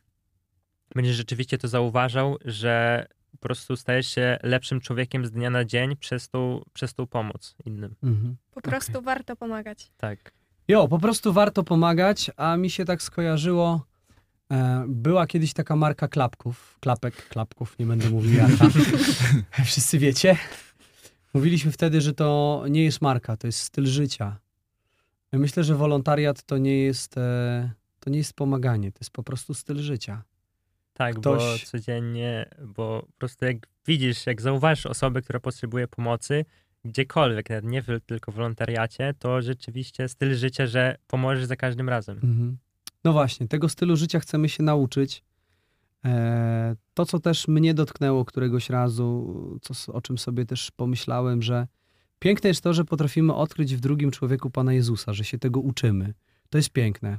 będziesz 0.94 1.16
rzeczywiście 1.16 1.58
to 1.58 1.68
zauważał, 1.68 2.36
że 2.44 3.06
po 3.36 3.48
prostu 3.48 3.76
stajesz 3.76 4.06
się 4.06 4.38
lepszym 4.42 4.80
człowiekiem 4.80 5.26
z 5.26 5.30
dnia 5.30 5.50
na 5.50 5.64
dzień 5.64 5.96
przez 5.96 6.28
tą, 6.28 6.62
przez 6.72 6.94
tą 6.94 7.06
pomoc 7.06 7.56
innym. 7.64 7.94
Mhm. 8.02 8.36
Po 8.50 8.60
prostu 8.60 8.92
Okej. 8.92 9.02
warto 9.04 9.36
pomagać. 9.36 9.90
Tak. 9.96 10.32
Jo, 10.68 10.88
po 10.88 10.98
prostu 10.98 11.32
warto 11.32 11.64
pomagać, 11.64 12.30
a 12.36 12.56
mi 12.56 12.70
się 12.70 12.84
tak 12.84 13.02
skojarzyło. 13.02 13.86
E, 14.52 14.84
była 14.88 15.26
kiedyś 15.26 15.52
taka 15.52 15.76
marka 15.76 16.08
klapków, 16.08 16.78
klapek, 16.80 17.28
klapków, 17.28 17.78
nie 17.78 17.86
będę 17.86 18.10
mówił 18.10 18.34
jaka. 18.34 18.68
Wszyscy 19.64 19.98
wiecie. 19.98 20.36
Mówiliśmy 21.34 21.72
wtedy, 21.72 22.00
że 22.00 22.12
to 22.12 22.64
nie 22.70 22.84
jest 22.84 23.00
marka, 23.00 23.36
to 23.36 23.46
jest 23.46 23.60
styl 23.60 23.86
życia. 23.86 24.36
Ja 25.32 25.38
Myślę, 25.38 25.64
że 25.64 25.74
wolontariat 25.74 26.42
to 26.42 26.58
nie 26.58 26.78
jest, 26.78 27.18
e, 27.18 27.70
to 28.00 28.10
nie 28.10 28.18
jest 28.18 28.32
pomaganie, 28.32 28.92
to 28.92 28.98
jest 29.00 29.10
po 29.10 29.22
prostu 29.22 29.54
styl 29.54 29.78
życia. 29.78 30.22
Tak, 30.96 31.16
Ktoś- 31.16 31.62
bo 31.62 31.66
codziennie, 31.66 32.50
bo 32.66 33.02
po 33.06 33.12
prostu 33.18 33.44
jak 33.44 33.56
widzisz, 33.86 34.26
jak 34.26 34.40
zauważysz 34.40 34.86
osobę, 34.86 35.22
która 35.22 35.40
potrzebuje 35.40 35.88
pomocy, 35.88 36.44
gdziekolwiek, 36.84 37.50
nawet 37.50 37.64
nie 37.64 37.82
tylko 38.06 38.32
w 38.32 38.34
wolontariacie, 38.34 39.14
to 39.18 39.42
rzeczywiście 39.42 40.08
styl 40.08 40.34
życia, 40.34 40.66
że 40.66 40.96
pomożesz 41.06 41.44
za 41.44 41.56
każdym 41.56 41.88
razem. 41.88 42.16
Mhm. 42.16 42.58
No 43.04 43.12
właśnie, 43.12 43.48
tego 43.48 43.68
stylu 43.68 43.96
życia 43.96 44.20
chcemy 44.20 44.48
się 44.48 44.62
nauczyć. 44.62 45.22
E, 46.04 46.76
to, 46.94 47.06
co 47.06 47.18
też 47.18 47.48
mnie 47.48 47.74
dotknęło 47.74 48.24
któregoś 48.24 48.70
razu, 48.70 49.58
co, 49.62 49.92
o 49.92 50.02
czym 50.02 50.18
sobie 50.18 50.46
też 50.46 50.70
pomyślałem, 50.70 51.42
że 51.42 51.66
piękne 52.18 52.48
jest 52.48 52.60
to, 52.60 52.74
że 52.74 52.84
potrafimy 52.84 53.34
odkryć 53.34 53.76
w 53.76 53.80
drugim 53.80 54.10
człowieku 54.10 54.50
Pana 54.50 54.72
Jezusa, 54.72 55.12
że 55.12 55.24
się 55.24 55.38
tego 55.38 55.60
uczymy. 55.60 56.14
To 56.50 56.58
jest 56.58 56.70
piękne. 56.70 57.18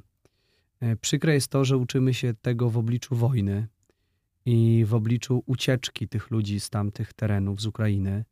E, 0.80 0.96
przykre 0.96 1.34
jest 1.34 1.48
to, 1.48 1.66
że 1.66 1.78
uczymy 1.78 2.14
się 2.14 2.34
tego 2.42 2.70
w 2.70 2.78
obliczu 2.78 3.16
wojny 3.16 3.68
i 4.46 4.86
w 4.88 4.94
obliczu 4.94 5.44
ucieczki 5.46 6.08
tych 6.08 6.32
ludzi 6.32 6.60
z 6.60 6.70
tamtych 6.70 7.14
terenów, 7.14 7.62
z 7.62 7.66
Ukrainy. 7.66 8.26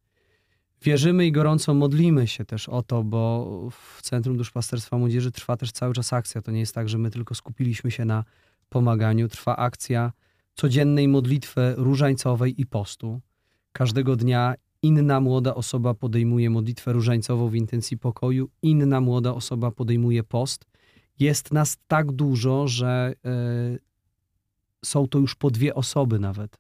Wierzymy 0.81 1.25
i 1.25 1.31
gorąco 1.31 1.73
modlimy 1.73 2.27
się 2.27 2.45
też 2.45 2.69
o 2.69 2.83
to, 2.83 3.03
bo 3.03 3.47
w 3.71 4.01
Centrum 4.01 4.37
Duszpasterstwa 4.37 4.97
Młodzieży 4.97 5.31
trwa 5.31 5.57
też 5.57 5.71
cały 5.71 5.93
czas 5.93 6.13
akcja. 6.13 6.41
To 6.41 6.51
nie 6.51 6.59
jest 6.59 6.75
tak, 6.75 6.89
że 6.89 6.97
my 6.97 7.11
tylko 7.11 7.35
skupiliśmy 7.35 7.91
się 7.91 8.05
na 8.05 8.23
pomaganiu. 8.69 9.27
Trwa 9.27 9.55
akcja 9.55 10.11
codziennej 10.53 11.07
modlitwy 11.07 11.73
różańcowej 11.77 12.61
i 12.61 12.65
postu. 12.65 13.21
Każdego 13.71 14.15
dnia 14.15 14.55
inna 14.81 15.21
młoda 15.21 15.55
osoba 15.55 15.93
podejmuje 15.93 16.49
modlitwę 16.49 16.93
różańcową 16.93 17.49
w 17.49 17.55
intencji 17.55 17.97
pokoju, 17.97 18.49
inna 18.61 19.01
młoda 19.01 19.33
osoba 19.33 19.71
podejmuje 19.71 20.23
post. 20.23 20.65
Jest 21.19 21.51
nas 21.51 21.77
tak 21.87 22.11
dużo, 22.11 22.67
że 22.67 23.13
e, 23.25 23.77
są 24.85 25.07
to 25.07 25.19
już 25.19 25.35
po 25.35 25.51
dwie 25.51 25.75
osoby 25.75 26.19
nawet. 26.19 26.57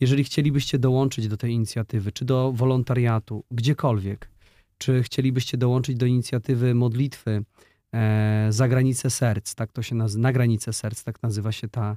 Jeżeli 0.00 0.24
chcielibyście 0.24 0.78
dołączyć 0.78 1.28
do 1.28 1.36
tej 1.36 1.52
inicjatywy, 1.52 2.12
czy 2.12 2.24
do 2.24 2.52
wolontariatu, 2.52 3.44
gdziekolwiek, 3.50 4.30
czy 4.78 5.02
chcielibyście 5.02 5.58
dołączyć 5.58 5.96
do 5.96 6.06
inicjatywy 6.06 6.74
modlitwy 6.74 7.44
e, 7.92 8.46
za 8.50 8.68
granicę 8.68 9.10
serc, 9.10 9.54
tak 9.54 9.72
to 9.72 9.82
się 9.82 9.94
nazywa, 9.94 10.22
na 10.22 10.32
granicę 10.32 10.72
serc, 10.72 11.04
tak 11.04 11.22
nazywa 11.22 11.52
się 11.52 11.68
ta, 11.68 11.96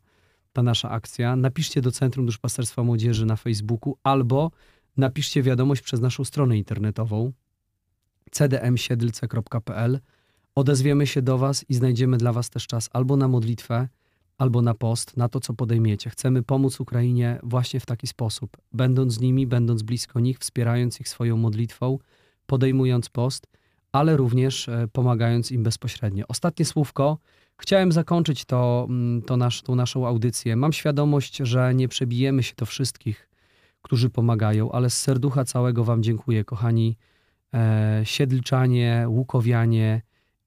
ta 0.53 0.63
nasza 0.63 0.89
akcja, 0.89 1.35
napiszcie 1.35 1.81
do 1.81 1.91
Centrum 1.91 2.25
Duszpasterstwa 2.25 2.83
Młodzieży 2.83 3.25
na 3.25 3.35
Facebooku 3.35 3.97
albo 4.03 4.51
napiszcie 4.97 5.43
wiadomość 5.43 5.81
przez 5.81 6.01
naszą 6.01 6.23
stronę 6.23 6.57
internetową 6.57 7.31
cdmsiedlce.pl. 8.31 9.99
Odezwiemy 10.55 11.07
się 11.07 11.21
do 11.21 11.37
Was 11.37 11.65
i 11.69 11.73
znajdziemy 11.73 12.17
dla 12.17 12.33
Was 12.33 12.49
też 12.49 12.67
czas 12.67 12.89
albo 12.93 13.17
na 13.17 13.27
modlitwę, 13.27 13.87
albo 14.37 14.61
na 14.61 14.73
post, 14.73 15.17
na 15.17 15.29
to, 15.29 15.39
co 15.39 15.53
podejmiecie. 15.53 16.09
Chcemy 16.09 16.43
pomóc 16.43 16.79
Ukrainie 16.79 17.39
właśnie 17.43 17.79
w 17.79 17.85
taki 17.85 18.07
sposób, 18.07 18.57
będąc 18.73 19.13
z 19.13 19.19
nimi, 19.19 19.47
będąc 19.47 19.81
blisko 19.81 20.19
nich, 20.19 20.39
wspierając 20.39 20.99
ich 20.99 21.09
swoją 21.09 21.37
modlitwą, 21.37 21.99
podejmując 22.45 23.09
post, 23.09 23.47
ale 23.91 24.17
również 24.17 24.69
e, 24.69 24.87
pomagając 24.91 25.51
im 25.51 25.63
bezpośrednio. 25.63 26.25
Ostatnie 26.27 26.65
słówko. 26.65 27.17
Chciałem 27.57 27.91
zakończyć 27.91 28.45
to, 28.45 28.85
mm, 28.89 29.21
to 29.21 29.37
nasz, 29.37 29.61
tą 29.61 29.75
naszą 29.75 30.07
audycję. 30.07 30.55
Mam 30.55 30.73
świadomość, 30.73 31.37
że 31.37 31.75
nie 31.75 31.87
przebijemy 31.87 32.43
się 32.43 32.53
do 32.57 32.65
wszystkich, 32.65 33.29
którzy 33.81 34.09
pomagają, 34.09 34.71
ale 34.71 34.89
z 34.89 34.97
serducha 34.97 35.45
całego 35.45 35.83
Wam 35.83 36.03
dziękuję, 36.03 36.43
kochani 36.43 36.97
e, 37.53 38.01
Siedlczanie, 38.03 39.05
Łukowianie 39.07 40.01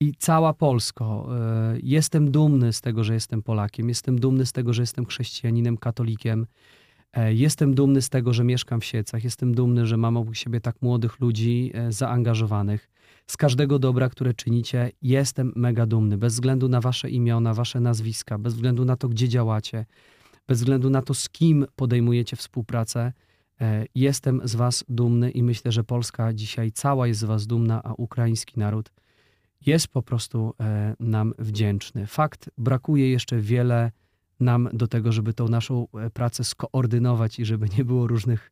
i 0.04 0.14
cała 0.18 0.52
Polsko. 0.52 1.28
E, 1.38 1.78
jestem 1.82 2.30
dumny 2.30 2.72
z 2.72 2.80
tego, 2.80 3.04
że 3.04 3.14
jestem 3.14 3.42
Polakiem. 3.42 3.88
Jestem 3.88 4.20
dumny 4.20 4.46
z 4.46 4.52
tego, 4.52 4.72
że 4.72 4.82
jestem 4.82 5.06
chrześcijaninem, 5.06 5.76
katolikiem. 5.76 6.46
E, 7.12 7.34
Jestem 7.34 7.74
dumny 7.74 8.02
z 8.02 8.08
tego, 8.08 8.32
że 8.32 8.44
mieszkam 8.44 8.80
w 8.80 8.84
Siecach. 8.84 9.24
Jestem 9.24 9.54
dumny, 9.54 9.86
że 9.86 9.96
mam 9.96 10.16
obok 10.16 10.36
siebie 10.36 10.60
tak 10.60 10.82
młodych 10.82 11.20
ludzi 11.20 11.70
e, 11.74 11.92
zaangażowanych. 11.92 12.90
Z 13.26 13.36
każdego 13.36 13.78
dobra, 13.78 14.08
które 14.08 14.34
czynicie, 14.34 14.90
jestem 15.02 15.52
mega 15.56 15.86
dumny. 15.86 16.18
Bez 16.18 16.34
względu 16.34 16.68
na 16.68 16.80
wasze 16.80 17.10
imiona, 17.10 17.54
wasze 17.54 17.80
nazwiska, 17.80 18.38
bez 18.38 18.54
względu 18.54 18.84
na 18.84 18.96
to, 18.96 19.08
gdzie 19.08 19.28
działacie, 19.28 19.86
bez 20.48 20.58
względu 20.58 20.90
na 20.90 21.02
to, 21.02 21.14
z 21.14 21.28
kim 21.28 21.66
podejmujecie 21.76 22.36
współpracę, 22.36 23.12
jestem 23.94 24.40
z 24.44 24.54
was 24.54 24.84
dumny 24.88 25.30
i 25.30 25.42
myślę, 25.42 25.72
że 25.72 25.84
Polska 25.84 26.32
dzisiaj 26.32 26.72
cała 26.72 27.06
jest 27.06 27.20
z 27.20 27.24
was 27.24 27.46
dumna, 27.46 27.82
a 27.82 27.92
ukraiński 27.92 28.60
naród 28.60 28.90
jest 29.66 29.88
po 29.88 30.02
prostu 30.02 30.54
e, 30.60 30.94
nam 31.00 31.34
wdzięczny. 31.38 32.06
Fakt, 32.06 32.50
brakuje 32.58 33.10
jeszcze 33.10 33.40
wiele 33.40 33.92
nam 34.40 34.68
do 34.72 34.88
tego, 34.88 35.12
żeby 35.12 35.34
tą 35.34 35.48
naszą 35.48 35.88
e, 35.94 36.10
pracę 36.10 36.44
skoordynować 36.44 37.38
i 37.38 37.44
żeby 37.44 37.66
nie 37.78 37.84
było 37.84 38.06
różnych 38.06 38.50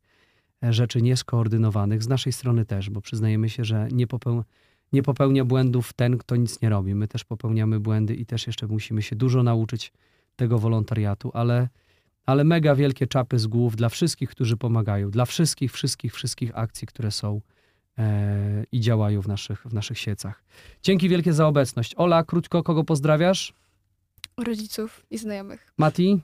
e, 0.65 0.73
rzeczy 0.73 1.03
nieskoordynowanych. 1.03 2.03
Z 2.03 2.09
naszej 2.09 2.33
strony 2.33 2.65
też, 2.65 2.91
bo 2.91 3.01
przyznajemy 3.01 3.49
się, 3.49 3.65
że 3.65 3.89
nie, 3.93 4.07
popeł, 4.07 4.45
nie 4.93 5.03
popełnia 5.03 5.45
błędów 5.45 5.93
ten, 5.93 6.19
kto 6.19 6.37
nic 6.37 6.63
nie 6.63 6.69
robi. 6.69 6.95
My 6.95 7.09
też 7.09 7.25
popełniamy 7.25 7.81
błędy 7.81 8.15
i 8.15 8.27
też 8.27 8.47
jeszcze 8.47 8.67
musimy 8.67 9.03
się 9.03 9.17
dużo 9.17 9.43
nauczyć 9.43 9.93
tego 10.37 10.59
wolontariatu, 10.59 11.31
ale, 11.35 11.69
ale 12.27 12.45
mega 12.45 12.75
wielkie 12.75 13.07
czapy 13.07 13.39
z 13.39 13.47
głów 13.47 13.77
dla 13.77 13.89
wszystkich, 13.89 14.31
którzy 14.31 14.57
pomagają, 14.57 15.11
dla 15.11 15.25
wszystkich, 15.25 15.73
wszystkich, 15.73 16.15
wszystkich 16.15 16.59
akcji, 16.59 16.87
które 16.87 17.11
są 17.11 17.41
i 18.73 18.81
działają 18.81 19.23
w 19.23 19.29
naszych, 19.29 19.63
w 19.67 19.75
naszych 19.75 19.99
siecach. 19.99 20.43
Dzięki 20.83 21.09
wielkie 21.09 21.33
za 21.33 21.47
obecność. 21.47 21.95
Ola, 21.97 22.25
krótko, 22.25 22.63
kogo 22.63 22.85
pozdrawiasz? 22.85 23.53
Rodziców 24.37 25.07
i 25.11 25.19
znajomych. 25.19 25.73
Mati? 25.79 26.21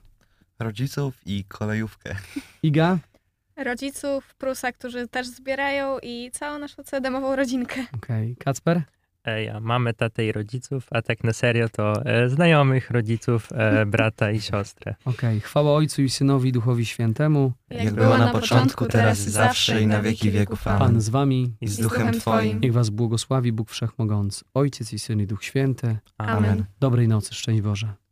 Rodziców 0.59 1.15
i 1.25 1.43
kolejówkę. 1.47 2.15
Iga? 2.63 2.97
Rodziców 3.55 4.35
Prusa, 4.35 4.71
którzy 4.71 5.07
też 5.07 5.27
zbierają 5.27 5.99
i 6.03 6.31
całą 6.33 6.59
naszą 6.59 6.83
CDM-ową 6.83 7.35
rodzinkę. 7.35 7.85
Okej. 7.95 8.35
Kacper? 8.35 8.81
Ja 9.25 9.59
mamy 9.59 9.93
tatę 9.93 10.25
i 10.25 10.31
rodziców, 10.31 10.87
a 10.91 11.01
tak 11.01 11.23
na 11.23 11.33
serio 11.33 11.69
to 11.69 12.05
e, 12.05 12.29
znajomych, 12.29 12.91
rodziców, 12.91 13.49
e, 13.51 13.85
brata 13.95 14.31
i 14.31 14.41
siostrę. 14.41 14.95
Okej. 15.05 15.39
Chwała 15.39 15.71
Ojcu 15.71 16.01
i 16.01 16.09
Synowi 16.09 16.51
Duchowi 16.51 16.85
Świętemu. 16.85 17.51
Jak 17.69 17.93
było 17.93 18.17
na 18.17 18.31
początku, 18.31 18.85
teraz 18.85 19.27
i 19.27 19.29
zawsze 19.29 19.81
i 19.81 19.87
na 19.87 20.01
wieki 20.01 20.31
wieków. 20.31 20.67
Amen. 20.67 20.79
Pan 20.79 21.01
z 21.01 21.09
wami. 21.09 21.53
I 21.61 21.65
I 21.65 21.67
z 21.67 21.71
z 21.71 21.81
duchem 21.81 22.13
Twoim. 22.13 22.59
Niech 22.59 22.73
was 22.73 22.89
błogosławi 22.89 23.51
Bóg 23.51 23.69
Wszechmogący, 23.69 24.45
Ojciec 24.53 24.93
i 24.93 24.99
Syn 24.99 25.21
i 25.21 25.27
Duch 25.27 25.43
Święty. 25.43 25.97
Amen. 26.17 26.65
Dobrej 26.79 27.07
nocy, 27.07 27.35
szczęść 27.35 27.61
Boże. 27.61 27.93